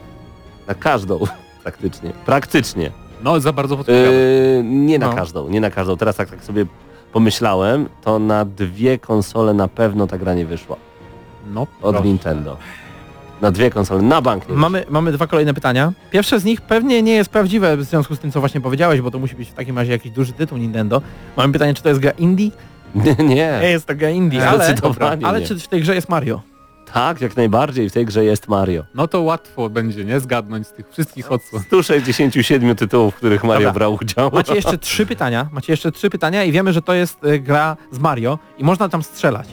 Na 0.67 0.75
każdą, 0.75 1.21
praktycznie. 1.63 2.11
Praktycznie. 2.27 2.91
No, 3.23 3.41
za 3.41 3.53
bardzo 3.53 3.77
podpowiadam. 3.77 4.13
Yy, 4.13 4.63
nie 4.65 4.99
na 4.99 5.07
No. 5.07 5.15
każdą, 5.15 5.49
nie 5.49 5.61
na 5.61 5.71
każdą. 5.71 5.97
Teraz 5.97 6.17
tak, 6.17 6.31
tak 6.31 6.45
sobie 6.45 6.67
pomyślałem, 7.13 7.89
to 8.03 8.19
na 8.19 8.45
dwie 8.45 8.99
konsole 8.99 9.55
na 9.55 9.69
pewno 9.69 10.07
ta 10.07 10.19
gra 10.19 10.35
nie 10.35 10.47
wyszła. 10.47 10.77
No, 11.47 11.61
Od 11.63 11.69
proszę. 11.81 12.05
Nintendo. 12.09 12.57
Na 13.45 13.51
dwie 13.51 13.71
konsole, 13.71 14.03
na 14.03 14.23
bank 14.23 14.49
nie 14.49 14.55
Mamy, 14.55 14.85
mamy 14.91 15.13
dwa 15.13 15.27
kolejne 15.27 15.55
pytania. 15.55 15.93
Pierwsze 16.11 16.41
z 16.41 16.45
nich 16.45 16.61
pewnie 16.61 17.03
nie 17.03 17.15
jest 17.15 17.31
prawdziwe 17.31 17.77
w 17.77 17.83
związku 17.83 18.17
z 18.17 18.19
tym, 18.19 18.33
co 18.33 18.41
właśnie 18.41 18.61
powiedziałeś, 18.61 19.01
bo 19.01 19.11
to 19.11 19.19
musi 19.19 19.35
być 19.35 19.49
w 19.49 19.55
takim 19.55 19.79
razie 19.79 19.93
jakiś 19.93 20.13
duży 20.13 20.33
tytuł 20.33 20.59
Nintendo. 20.59 21.03
Mamy 21.37 21.53
pytanie, 21.53 21.75
czy 21.75 21.83
to 21.83 21.89
jest 21.89 22.01
gra 22.01 22.11
indie? 22.11 22.51
Nie, 22.95 23.15
nie. 23.19 23.59
Nie 23.63 23.71
jest 23.71 23.87
to 23.87 23.95
gra 23.95 24.11
indie, 24.11 24.49
ale, 24.49 24.65
Zdecydowanie 24.65 25.27
ale 25.27 25.43
czy 25.43 25.59
w 25.59 25.69
tej 25.69 25.81
grze 25.81 25.95
jest 25.95 26.09
Mario? 26.09 26.43
Tak, 26.93 27.21
jak 27.21 27.37
najbardziej. 27.37 27.91
W 27.91 27.93
tej 27.93 28.07
grze 28.07 28.25
jest 28.25 28.49
Mario. 28.49 28.85
No 28.95 29.09
to 29.09 29.21
łatwo 29.21 29.71
będzie, 29.71 30.05
nie? 30.05 30.21
Zgadnąć 30.21 30.67
z 30.67 30.73
tych 30.73 30.91
wszystkich 30.91 31.33
odsłon. 31.33 31.63
167 31.63 32.77
tytułów, 32.77 33.15
w 33.15 33.17
których 33.17 33.45
Mario 33.45 33.69
Dobra. 33.69 33.73
brał 33.73 33.99
udział. 34.03 34.31
Macie 34.33 34.55
jeszcze 34.55 34.79
trzy 34.79 35.07
pytania, 35.13 35.49
macie 35.53 35.73
jeszcze 35.73 35.93
trzy 35.93 36.11
pytania 36.11 36.45
i 36.45 36.53
wiemy, 36.53 36.73
że 36.73 36.83
to 36.83 36.95
jest 36.95 37.25
y, 37.25 37.39
gra 37.39 37.77
z 37.91 37.99
Mario 37.99 38.39
i 38.59 38.65
można 38.65 38.89
tam 38.89 39.03
strzelać. 39.03 39.49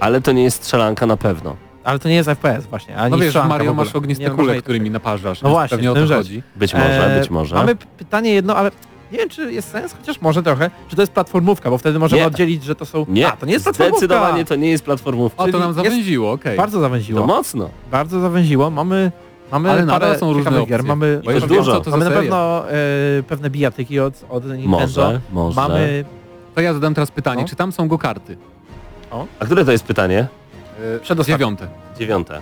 Ale 0.00 0.20
to 0.20 0.32
nie 0.32 0.44
jest 0.44 0.56
strzelanka 0.56 1.06
na 1.06 1.16
pewno. 1.16 1.56
Ale 1.84 1.98
to 1.98 2.08
nie 2.08 2.14
jest 2.14 2.28
FPS 2.28 2.66
właśnie, 2.66 2.96
ani 2.96 3.10
No 3.10 3.16
wiesz, 3.16 3.26
w 3.26 3.30
strzelanka 3.30 3.54
w 3.54 3.58
Mario 3.58 3.74
masz 3.74 3.94
ogniste 3.96 4.24
Nie, 4.24 4.30
no, 4.30 4.36
kule, 4.36 4.58
i- 4.58 4.62
którymi 4.62 4.90
naparzasz. 4.90 5.42
No 5.42 5.50
właśnie, 5.50 5.76
pewnie 5.76 5.90
o 5.92 5.94
to 5.94 6.06
rzecz. 6.06 6.18
chodzi. 6.18 6.42
Być 6.56 6.74
może, 6.74 7.16
E, 7.16 7.20
być 7.20 7.30
może. 7.30 7.54
Mamy 7.56 7.76
pytanie 7.76 8.30
jedno, 8.34 8.56
ale 8.56 8.70
nie 9.12 9.18
wiem, 9.18 9.28
czy 9.28 9.52
jest 9.52 9.70
sens, 9.70 9.94
chociaż 10.00 10.20
może 10.20 10.42
trochę, 10.42 10.70
czy 10.88 10.96
to 10.96 11.02
jest 11.02 11.12
platformówka, 11.12 11.70
bo 11.70 11.78
wtedy 11.78 11.98
możemy 11.98 12.20
Nie. 12.22 12.26
oddzielić, 12.26 12.64
że 12.64 12.74
to 12.74 12.86
są... 12.86 13.06
Nie, 13.08 13.28
A, 13.28 13.36
to 13.36 13.46
nie 13.46 13.52
jest 13.52 13.64
platformówka! 13.64 13.98
zdecydowanie 13.98 14.44
to 14.44 14.56
nie 14.56 14.70
jest 14.70 14.84
platformówka. 14.84 15.42
O, 15.42 15.48
to 15.48 15.58
nam 15.58 15.68
jest- 15.68 15.76
zawęziło, 15.76 16.32
okej. 16.32 16.56
Bardzo 16.56 16.80
zawęziło. 16.80 17.20
To 17.20 17.26
mocno. 17.26 17.70
Bardzo 17.90 18.20
zawęziło. 18.20 18.70
Mamy, 18.70 19.12
mamy 19.52 19.70
Ale 19.70 19.86
parę 19.86 20.18
są 20.18 20.32
różne 20.32 20.66
gier. 20.66 20.84
Mamy, 20.84 21.20
Bo 21.24 21.30
już 21.32 21.44
dużo. 21.46 21.72
co 21.72 21.80
to 21.80 21.90
mamy 21.90 22.04
na 22.04 22.10
pewno 22.10 22.64
e, 22.70 22.72
pewne 23.28 23.50
bijatyki 23.50 24.00
od, 24.00 24.14
od 24.30 24.44
Nintendo. 24.44 24.68
Może, 24.78 25.20
może. 25.32 25.60
Mamy... 25.60 26.04
To 26.54 26.60
ja 26.60 26.74
zadam 26.74 26.94
teraz 26.94 27.10
pytanie, 27.10 27.42
No. 27.42 27.48
czy 27.48 27.56
tam 27.56 27.72
są 27.72 27.88
go 27.88 27.98
karty? 27.98 28.36
A 29.40 29.44
które 29.44 29.64
to 29.64 29.72
jest 29.72 29.84
pytanie? 29.84 30.26
Przedostatnie. 31.02 31.34
Dziewiąte. 31.34 31.68
Dziewiąte. 31.98 32.40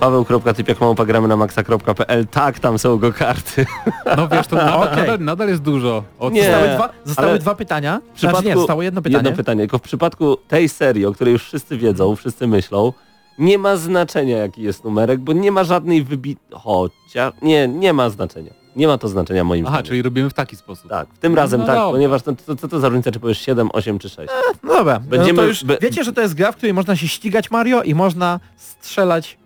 Paweł.typiakmałpa.gramy 0.00 1.28
na 1.28 1.36
maxa.pl 1.36 2.26
Tak, 2.26 2.58
tam 2.58 2.78
są 2.78 2.98
go 2.98 3.12
karty. 3.12 3.66
No 4.16 4.28
wiesz, 4.28 4.46
to 4.46 4.56
nadal, 4.66 4.82
Okej. 4.82 4.96
nadal, 4.96 5.20
nadal 5.20 5.48
jest 5.48 5.62
dużo. 5.62 6.04
Od... 6.18 6.32
Nie. 6.32 6.42
Zostały, 6.42 6.68
dwa, 6.68 6.90
zostały 7.04 7.38
dwa 7.38 7.54
pytania. 7.54 8.00
W 8.12 8.16
przypadku... 8.16 8.42
Znaczy 8.42 8.48
nie, 8.48 8.60
zostało 8.60 8.82
jedno 8.82 9.02
pytanie. 9.02 9.16
Jedno 9.16 9.36
pytanie. 9.36 9.60
Tylko 9.60 9.78
w 9.78 9.82
przypadku 9.82 10.36
tej 10.48 10.68
serii, 10.68 11.06
o 11.06 11.12
której 11.12 11.32
już 11.32 11.44
wszyscy 11.44 11.78
wiedzą, 11.78 12.16
wszyscy 12.16 12.46
myślą, 12.46 12.92
nie 13.38 13.58
ma 13.58 13.76
znaczenia 13.76 14.38
jaki 14.38 14.62
jest 14.62 14.84
numerek, 14.84 15.20
bo 15.20 15.32
nie 15.32 15.52
ma 15.52 15.64
żadnej 15.64 16.04
wybi... 16.04 16.36
Chociaż... 16.52 17.32
Nie, 17.42 17.68
nie 17.68 17.92
ma 17.92 18.10
znaczenia. 18.10 18.61
Nie 18.76 18.86
ma 18.86 18.98
to 18.98 19.08
znaczenia 19.08 19.44
moim 19.44 19.66
Aha, 19.66 19.74
zdaniem. 19.74 19.86
czyli 19.86 20.02
robimy 20.02 20.30
w 20.30 20.34
taki 20.34 20.56
sposób. 20.56 20.90
Tak, 20.90 21.08
w 21.14 21.18
tym 21.18 21.34
razem 21.34 21.60
No 21.60 21.66
tak, 21.66 21.76
dobra. 21.76 21.92
ponieważ 21.92 22.22
to, 22.22 22.32
to, 22.46 22.56
co 22.56 22.68
to 22.68 22.80
za 22.80 22.88
różnica, 22.88 23.10
czy 23.12 23.20
powiesz 23.20 23.38
7, 23.40 23.68
8 23.72 23.98
czy 23.98 24.08
6? 24.08 24.32
No 24.62 24.72
dobra, 24.74 25.00
Będziemy- 25.00 25.32
no 25.32 25.42
to 25.42 25.48
już 25.48 25.64
be- 25.64 25.78
wiecie, 25.82 26.04
że 26.04 26.12
to 26.12 26.20
jest 26.20 26.34
gra, 26.34 26.52
w 26.52 26.56
której 26.56 26.74
można 26.74 26.96
się 26.96 27.08
ścigać 27.08 27.50
Mario 27.50 27.82
i 27.82 27.94
można 27.94 28.40
strzelać 28.56 29.38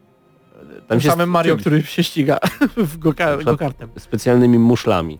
tym 0.89 1.01
się 1.01 1.11
samym 1.11 1.31
Mario, 1.31 1.57
który 1.57 1.83
się 1.83 2.05
ściga 2.05 2.39
w 2.77 2.99
goka- 2.99 3.37
przykład- 3.37 3.45
go-kartem. 3.45 3.89
Specjalnymi 3.99 4.59
muszlami. 4.59 5.19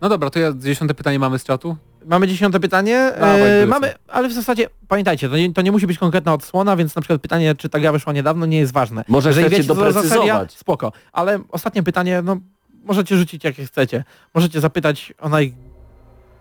No 0.00 0.08
dobra, 0.08 0.30
to 0.30 0.38
ja 0.38 0.52
dziesiąte 0.56 0.94
pytanie 0.94 1.18
mamy 1.18 1.38
z 1.38 1.44
czatu. 1.44 1.76
Mamy 2.06 2.28
dziesiąte 2.28 2.60
pytanie. 2.60 3.12
Dawaj, 3.20 3.60
E, 3.62 3.66
mamy, 3.66 3.94
ale 4.08 4.28
w 4.28 4.32
zasadzie 4.32 4.68
pamiętajcie, 4.88 5.28
to 5.28 5.36
nie, 5.36 5.52
to 5.52 5.62
nie 5.62 5.72
musi 5.72 5.86
być 5.86 5.98
konkretna 5.98 6.34
odsłona, 6.34 6.76
więc 6.76 6.96
na 6.96 7.02
przykład 7.02 7.20
pytanie, 7.22 7.54
czy 7.54 7.68
ta 7.68 7.80
gra 7.80 7.92
wyszła 7.92 8.12
niedawno, 8.12 8.46
nie 8.46 8.58
jest 8.58 8.72
ważne. 8.72 9.04
Może 9.08 9.28
Jeżeli 9.28 9.46
chcecie 9.46 9.56
wiecie, 9.62 9.68
co 9.68 9.74
to 9.74 9.80
za 9.92 10.00
doprecyzować. 10.02 10.52
spoko. 10.56 10.92
Ale 11.12 11.38
ostatnie 11.48 11.82
pytanie, 11.82 12.22
no 12.24 12.36
możecie 12.84 13.16
rzucić 13.16 13.44
jakie 13.44 13.64
chcecie. 13.64 14.04
Możecie 14.34 14.60
zapytać 14.60 15.12
o 15.20 15.28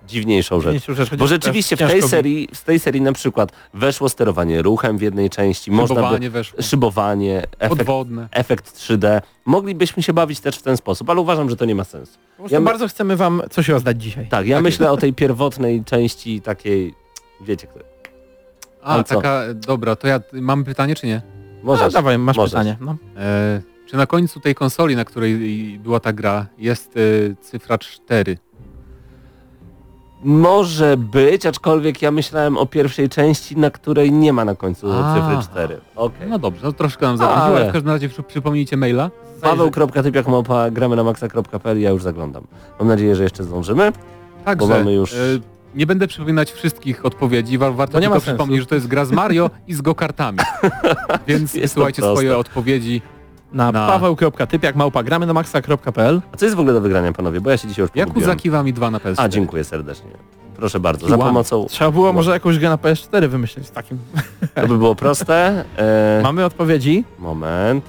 Dziwniejszą 0.07 0.55
rzecz. 0.61 0.65
najdziwniejszą 0.65 1.03
rzecz. 1.05 1.15
Bo 1.19 1.27
rzeczywiście 1.27 1.75
w 1.75 1.79
tej 1.79 2.01
serii, 2.01 2.47
w 2.55 2.63
tej 2.63 2.79
serii 2.79 3.01
na 3.01 3.13
przykład 3.13 3.51
weszło 3.73 4.09
sterowanie 4.09 4.61
ruchem 4.61 4.97
w 4.97 5.01
jednej 5.01 5.29
części, 5.29 5.71
można 5.71 5.95
by, 5.95 6.01
Szybowanie 6.01 6.29
weszło. 6.29 6.61
szybowanie, 6.61 7.37
efekt, 7.59 7.69
Podwodne. 7.77 8.27
efekt 8.31 8.77
3D. 8.77 9.21
Moglibyśmy 9.45 10.03
się 10.03 10.13
bawić 10.13 10.39
też 10.39 10.55
w 10.57 10.61
ten 10.61 10.77
sposób, 10.77 11.09
ale 11.09 11.21
uważam, 11.21 11.49
że 11.49 11.55
to 11.55 11.65
nie 11.65 11.75
ma 11.75 11.83
sensu. 11.83 12.17
Ja 12.49 12.59
my- 12.59 12.65
bardzo 12.65 12.87
chcemy 12.87 13.15
wam 13.15 13.41
coś 13.49 13.67
rozdać 13.69 14.01
dzisiaj. 14.03 14.27
Tak, 14.27 14.47
ja 14.47 14.61
myślę 14.61 14.91
o 14.91 14.97
tej 14.97 15.13
pierwotnej 15.13 15.83
części 15.83 16.41
takiej, 16.41 16.93
wiecie, 17.41 17.67
kto- 17.67 17.79
A, 18.83 18.85
Ale 18.85 19.03
co? 19.03 19.15
taka, 19.15 19.41
dobra, 19.53 19.95
to 19.95 20.07
ja, 20.07 20.19
mam 20.33 20.63
pytanie 20.63 20.95
czy 20.95 21.07
nie? 21.07 21.21
No, 21.57 21.63
możesz. 21.63 21.93
dawaj, 21.93 22.17
masz 22.17 22.37
możesz. 22.37 22.51
pytanie. 22.51 22.77
No. 22.81 22.95
E, 23.17 23.61
czy 23.91 23.97
na 23.97 24.05
końcu 24.05 24.39
tej 24.39 24.55
konsoli, 24.55 24.95
na 24.95 25.05
której 25.05 25.35
była 25.79 25.99
ta 25.99 26.13
gra, 26.13 26.45
jest 26.57 26.93
e, 26.97 27.35
cyfra 27.41 27.77
4? 27.77 28.37
Może 30.23 30.97
być, 30.97 31.45
aczkolwiek 31.45 32.01
ja 32.01 32.11
myślałem 32.11 32.57
o 32.57 32.65
pierwszej 32.65 33.09
części, 33.09 33.57
na 33.57 33.69
której 33.71 34.11
nie 34.11 34.33
ma 34.33 34.45
na 34.45 34.55
końcu 34.55 34.87
Aha. 34.91 35.15
cyfry 35.15 35.51
4. 35.53 35.81
Okej. 35.95 36.29
No 36.29 36.39
dobrze, 36.39 36.61
no 36.63 36.73
troszkę 36.73 37.05
nam 37.05 37.17
zawróciło, 37.17 37.45
ale 37.57 37.69
w 37.69 37.73
każdym 37.73 37.91
razie 37.91 38.09
przy, 38.09 38.23
przypomnijcie 38.23 38.77
maila. 38.77 39.11
Paweł.typiak 39.41 40.27
małpa 40.27 40.71
gramy 40.71 40.95
na 40.95 41.03
maxa.pl 41.03 41.81
ja 41.81 41.89
już 41.89 42.03
zaglądam. 42.03 42.43
Mam 42.79 42.87
nadzieję, 42.87 43.15
że 43.15 43.23
jeszcze 43.23 43.43
zdążymy. 43.43 43.91
Także 44.45 44.67
Bo 44.67 44.73
mamy 44.73 44.93
już- 44.93 45.13
e, 45.13 45.17
nie 45.75 45.85
będę 45.85 46.07
przypominać 46.07 46.51
wszystkich 46.51 47.05
odpowiedzi, 47.05 47.57
wa- 47.57 47.71
warto 47.71 47.93
To 47.93 47.99
nie 47.99 48.03
tylko 48.03 48.15
ma 48.15 48.19
sensu. 48.19 48.31
przypomnieć, 48.37 48.59
że 48.61 48.65
to 48.67 48.75
jest 48.75 48.87
gra 48.87 49.05
z 49.05 49.11
Mario 49.11 49.49
i 49.67 49.73
z 49.73 49.81
go-kartami. 49.81 50.37
Więc 51.27 51.53
wysyłajcie 51.53 52.01
swoje 52.01 52.37
odpowiedzi. 52.37 53.01
Na, 53.53 53.71
Na- 53.71 53.87
paweł.typiak 53.87 54.75
małpa 54.75 55.03
gramy 55.03 55.25
na 55.25 55.33
maxa.pl 55.33 56.21
A 56.33 56.37
co 56.37 56.45
jest 56.45 56.55
w 56.55 56.59
ogóle 56.59 56.73
do 56.73 56.81
wygrania, 56.81 57.13
panowie? 57.13 57.41
Bo 57.41 57.49
ja 57.49 57.57
się 57.57 57.67
dzisiaj 57.67 57.83
już 57.83 57.89
pogubiłem. 57.91 58.09
Yakuza 58.09 58.35
Kiwami 58.35 58.73
2 58.73 58.91
na 58.91 58.97
PS4. 58.99 59.13
A, 59.17 59.29
dziękuję 59.29 59.63
serdecznie. 59.63 60.09
Proszę 60.55 60.79
bardzo, 60.79 61.07
za 61.07 61.17
pomocą... 61.17 61.65
Trzeba 61.69 61.91
było 61.91 62.13
może 62.13 62.31
jakąś 62.31 62.59
grę 62.59 62.69
na 62.69 62.75
PS4 62.77 63.27
wymyślić 63.27 63.67
z 63.67 63.71
takim. 63.71 63.97
To 64.55 64.67
by 64.67 64.77
było 64.77 64.95
proste. 64.95 65.65
E, 65.77 66.19
Mamy 66.23 66.45
odpowiedzi. 66.45 67.03
moment. 67.19 67.85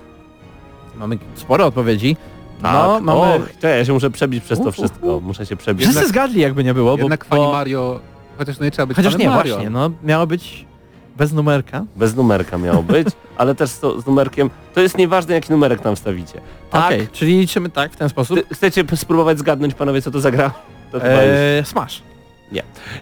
Mamy 0.96 1.18
sporo 1.34 1.66
odpowiedzi. 1.66 2.16
Tak. 2.62 2.72
No, 2.72 3.00
mamy... 3.00 3.20
Och, 3.20 3.42
to 3.60 3.68
ja 3.68 3.84
się 3.84 3.92
muszę 3.92 4.10
przebić 4.10 4.44
przez 4.44 4.58
to 4.58 4.64
Uh, 4.64 4.72
wszystko. 4.74 5.16
uh. 5.16 5.22
Muszę 5.22 5.46
się 5.46 5.56
przebić. 5.56 5.82
Wszyscy 5.82 6.00
jednak- 6.00 6.08
zgadli 6.14 6.40
jakby 6.40 6.64
nie 6.64 6.74
było, 6.74 6.96
bo... 6.96 7.02
Jednak 7.02 7.26
bo... 7.30 7.52
Mario, 7.52 8.00
chociaż 8.38 8.58
no 8.58 8.64
nie 8.64 8.70
trzeba 8.70 8.86
być 8.86 8.96
Chociaż 8.96 9.18
nie, 9.18 9.28
Mario. 9.28 9.54
właśnie, 9.54 9.70
no 9.70 9.90
miało 10.02 10.26
być 10.26 10.66
bez 11.16 11.32
numerka. 11.32 11.84
Bez 11.96 12.16
numerka 12.16 12.58
miało 12.58 12.82
być, 12.82 13.08
ale 13.36 13.54
też 13.54 13.70
z, 13.70 13.80
z 13.80 14.06
numerkiem. 14.06 14.50
To 14.74 14.80
jest 14.80 14.98
nieważne, 14.98 15.34
jaki 15.34 15.52
numerek 15.52 15.80
tam 15.80 15.96
wstawicie. 15.96 16.40
Tak? 16.70 16.86
Okej, 16.86 17.08
czyli 17.12 17.38
liczymy 17.38 17.70
tak, 17.70 17.92
w 17.92 17.96
ten 17.96 18.08
sposób. 18.08 18.40
Chcecie 18.52 18.84
spróbować 18.94 19.38
zgadnąć, 19.38 19.74
panowie, 19.74 20.02
co 20.02 20.10
to 20.10 20.20
za 20.20 20.30
gra? 20.30 20.52
To. 20.92 21.04
Eee, 21.04 21.64
smash. 21.64 22.02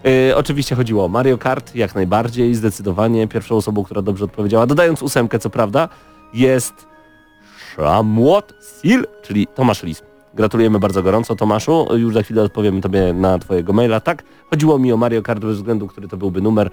E, 0.05 0.37
oczywiście 0.37 0.75
chodziło 0.75 1.05
o 1.05 1.09
Mario 1.09 1.39
Kart, 1.39 1.75
jak 1.75 1.95
najbardziej, 1.95 2.55
zdecydowanie. 2.55 3.29
Pierwszą 3.29 3.57
osobą, 3.57 3.85
która 3.85 4.03
dobrze 4.03 4.25
odpowiedziała, 4.25 4.67
dodając 4.67 5.03
ósemkę, 5.03 5.39
co 5.39 5.51
prawda, 5.51 5.89
jest 6.35 6.87
Shamwat 7.75 8.53
Sil, 8.79 9.01
czyli 9.23 9.47
Tomasz 9.47 9.83
Lis. 9.83 10.03
Gratulujemy 10.35 10.79
bardzo 10.79 11.03
gorąco 11.03 11.37
Tomaszu. 11.37 11.87
Już 11.97 12.15
za 12.15 12.23
chwilę 12.23 12.43
odpowiemy 12.43 12.81
tobie 12.81 13.13
na 13.13 13.39
twojego 13.39 13.73
maila. 13.73 14.01
Tak, 14.01 14.23
chodziło 14.51 14.79
mi 14.79 14.93
o 14.93 14.97
Mario 14.97 15.23
Kart 15.23 15.41
bez 15.41 15.57
względu, 15.57 15.87
który 15.87 16.09
to 16.09 16.17
byłby 16.17 16.41
numer. 16.41 16.71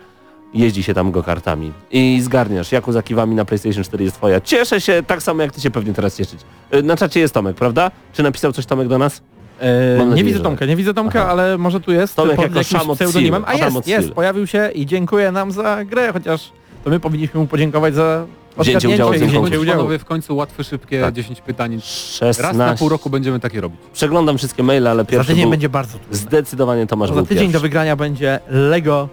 Jeździ 0.54 0.84
się 0.84 0.93
tam 0.93 1.12
go 1.12 1.24
kartami. 1.24 1.72
I 1.91 2.22
zgarniasz. 2.22 2.72
Jaku 2.72 2.91
za 2.91 3.04
kiwami 3.04 3.36
na 3.36 3.45
PlayStation 3.45 3.84
4 3.84 4.04
jest 4.04 4.16
twoja. 4.16 4.41
Cieszę 4.41 4.82
się 4.82 5.04
tak 5.08 5.24
samo, 5.24 5.41
jak 5.41 5.52
ty 5.52 5.62
się 5.62 5.72
pewnie 5.72 5.93
teraz 5.93 6.18
cieszyć. 6.18 6.39
E, 6.72 6.82
Na 6.82 6.98
czacie 6.98 7.20
jest 7.20 7.34
Tomek, 7.34 7.56
prawda? 7.56 7.91
Czy 8.14 8.24
napisał 8.24 8.54
coś 8.54 8.66
Tomek 8.66 8.88
do 8.88 8.98
nas? 8.98 9.22
Eee, 9.62 9.98
Mam 9.98 10.06
nie 10.06 10.10
nadzieję, 10.12 10.28
widzę 10.28 10.39
Tomka, 10.43 10.60
tak. 10.60 10.70
nie 10.70 10.76
widzę 10.76 10.93
Tomka, 10.93 11.22
Aha. 11.22 11.32
ale 11.32 11.58
może 11.58 11.80
tu 11.80 11.91
jest 11.91 12.16
Tomek 12.16 12.36
pod 12.36 12.45
jako 12.45 12.58
jakimś 12.58 12.82
pseudonimem. 12.95 13.43
A 13.48 13.54
jest, 13.54 13.88
jest, 13.88 14.12
pojawił 14.12 14.48
się 14.48 14.70
i 14.76 14.86
dziękuję 14.86 15.32
nam 15.32 15.52
za 15.52 15.86
grę, 15.86 16.14
chociaż 16.14 16.52
to 16.84 16.89
my 16.89 17.00
powinniśmy 17.00 17.39
mu 17.39 17.48
podziękować 17.48 17.93
za 17.95 18.26
Wzięcie 18.60 18.78
odgadnięcie 18.78 19.06
udziału 19.06 19.32
wzięcie 19.41 19.60
udziału. 19.60 19.78
Panowie, 19.78 20.00
w 20.00 20.06
końcu 20.06 20.36
łatwe, 20.36 20.64
szybkie 20.64 21.02
Tak. 21.02 21.14
10 21.14 21.41
pytań. 21.41 21.80
16. 21.82 22.43
Raz 22.43 22.56
na 22.58 22.76
pół 22.76 22.89
roku 22.89 23.10
będziemy 23.10 23.39
takie 23.39 23.62
robić. 23.62 23.80
Przeglądam 23.93 24.38
wszystkie 24.38 24.64
maile, 24.64 24.88
ale 24.88 25.04
Za 25.04 25.10
pierwszy 25.10 25.28
tydzień 25.28 25.43
był 25.43 25.52
będzie 25.52 25.70
bardzo 25.70 25.98
trudno. 25.98 26.18
zdecydowanie 26.18 26.88
Tomasz 26.88 27.10
był 27.12 27.20
za 27.20 27.26
tydzień 27.26 27.38
do 27.48 27.52
pierwszy. 27.52 27.60
wygrania 27.62 27.95
będzie 27.95 28.39
Lego 28.50 29.10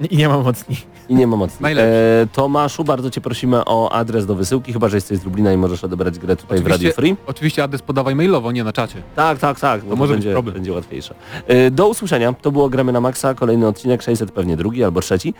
i 0.00 0.16
nie 0.16 0.28
ma 0.28 0.38
mocni. 0.38 0.76
I 1.08 1.14
nie 1.14 1.26
ma. 1.26 1.38
Najlepszy. 1.60 1.92
E, 2.22 2.26
Tomaszu, 2.32 2.84
bardzo 2.84 3.10
cię 3.10 3.20
prosimy 3.20 3.64
o 3.64 3.92
adres 3.92 4.26
do 4.26 4.34
wysyłki, 4.34 4.72
chyba 4.72 4.88
że 4.88 4.96
jesteś 4.96 5.18
z 5.18 5.24
Lublina 5.24 5.52
i 5.52 5.56
możesz 5.56 5.84
odebrać 5.84 6.18
grę 6.18 6.36
tutaj 6.36 6.60
w 6.60 6.66
Radio 6.66 6.92
Free. 6.92 7.16
oczywiście 7.26 7.64
adres 7.64 7.82
podawaj 7.82 8.14
mailowo, 8.14 8.52
nie 8.52 8.64
na 8.64 8.72
czacie. 8.72 9.02
Tak, 9.16 9.38
tak, 9.38 9.60
tak, 9.60 9.82
to 9.84 9.96
może 9.96 10.12
będzie, 10.12 10.32
problem. 10.32 10.54
będzie 10.54 10.72
łatwiejsze. 10.72 11.14
E, 11.46 11.70
Do 11.70 11.88
usłyszenia, 11.88 12.32
to 12.32 12.52
było 12.52 12.68
Gramy 12.68 12.92
na 12.92 13.00
Maxa, 13.00 13.34
kolejny 13.34 13.66
odcinek, 13.66 14.02
600 14.02 14.30
pewnie 14.32 14.56
drugi 14.56 14.84
albo 14.84 15.00
trzeci. 15.00 15.34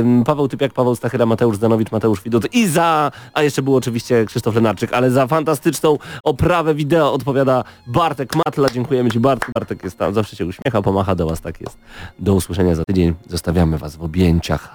Ym, 0.00 0.24
Paweł 0.24 0.48
Typiak, 0.48 0.72
Paweł 0.72 0.96
Stachyra, 0.96 1.26
Mateusz 1.26 1.56
Zdanowicz, 1.56 1.92
Mateusz 1.92 2.22
Widut 2.22 2.54
i 2.54 2.66
za, 2.66 3.12
a 3.34 3.42
jeszcze 3.42 3.62
był 3.62 3.76
oczywiście 3.76 4.24
Krzysztof 4.24 4.54
Lenarczyk, 4.54 4.92
ale 4.92 5.10
za 5.10 5.26
fantastyczną 5.26 5.98
oprawę 6.24 6.74
wideo 6.74 7.12
odpowiada 7.12 7.64
Bartek 7.86 8.36
Matla. 8.36 8.68
Dziękujemy 8.70 9.10
Ci 9.10 9.20
Bartek. 9.20 9.50
Bartek 9.54 9.84
jest 9.84 9.98
tam, 9.98 10.14
zawsze 10.14 10.36
się 10.36 10.46
uśmiecha, 10.46 10.82
pomacha 10.82 11.14
do 11.14 11.26
Was, 11.26 11.40
tak 11.40 11.60
jest. 11.60 11.78
Do 12.18 12.34
usłyszenia 12.34 12.74
za 12.74 12.82
tydzień. 12.88 13.14
Zostawiamy 13.28 13.78
Was 13.78 13.96
w 13.96 14.02
objęciach 14.02 14.74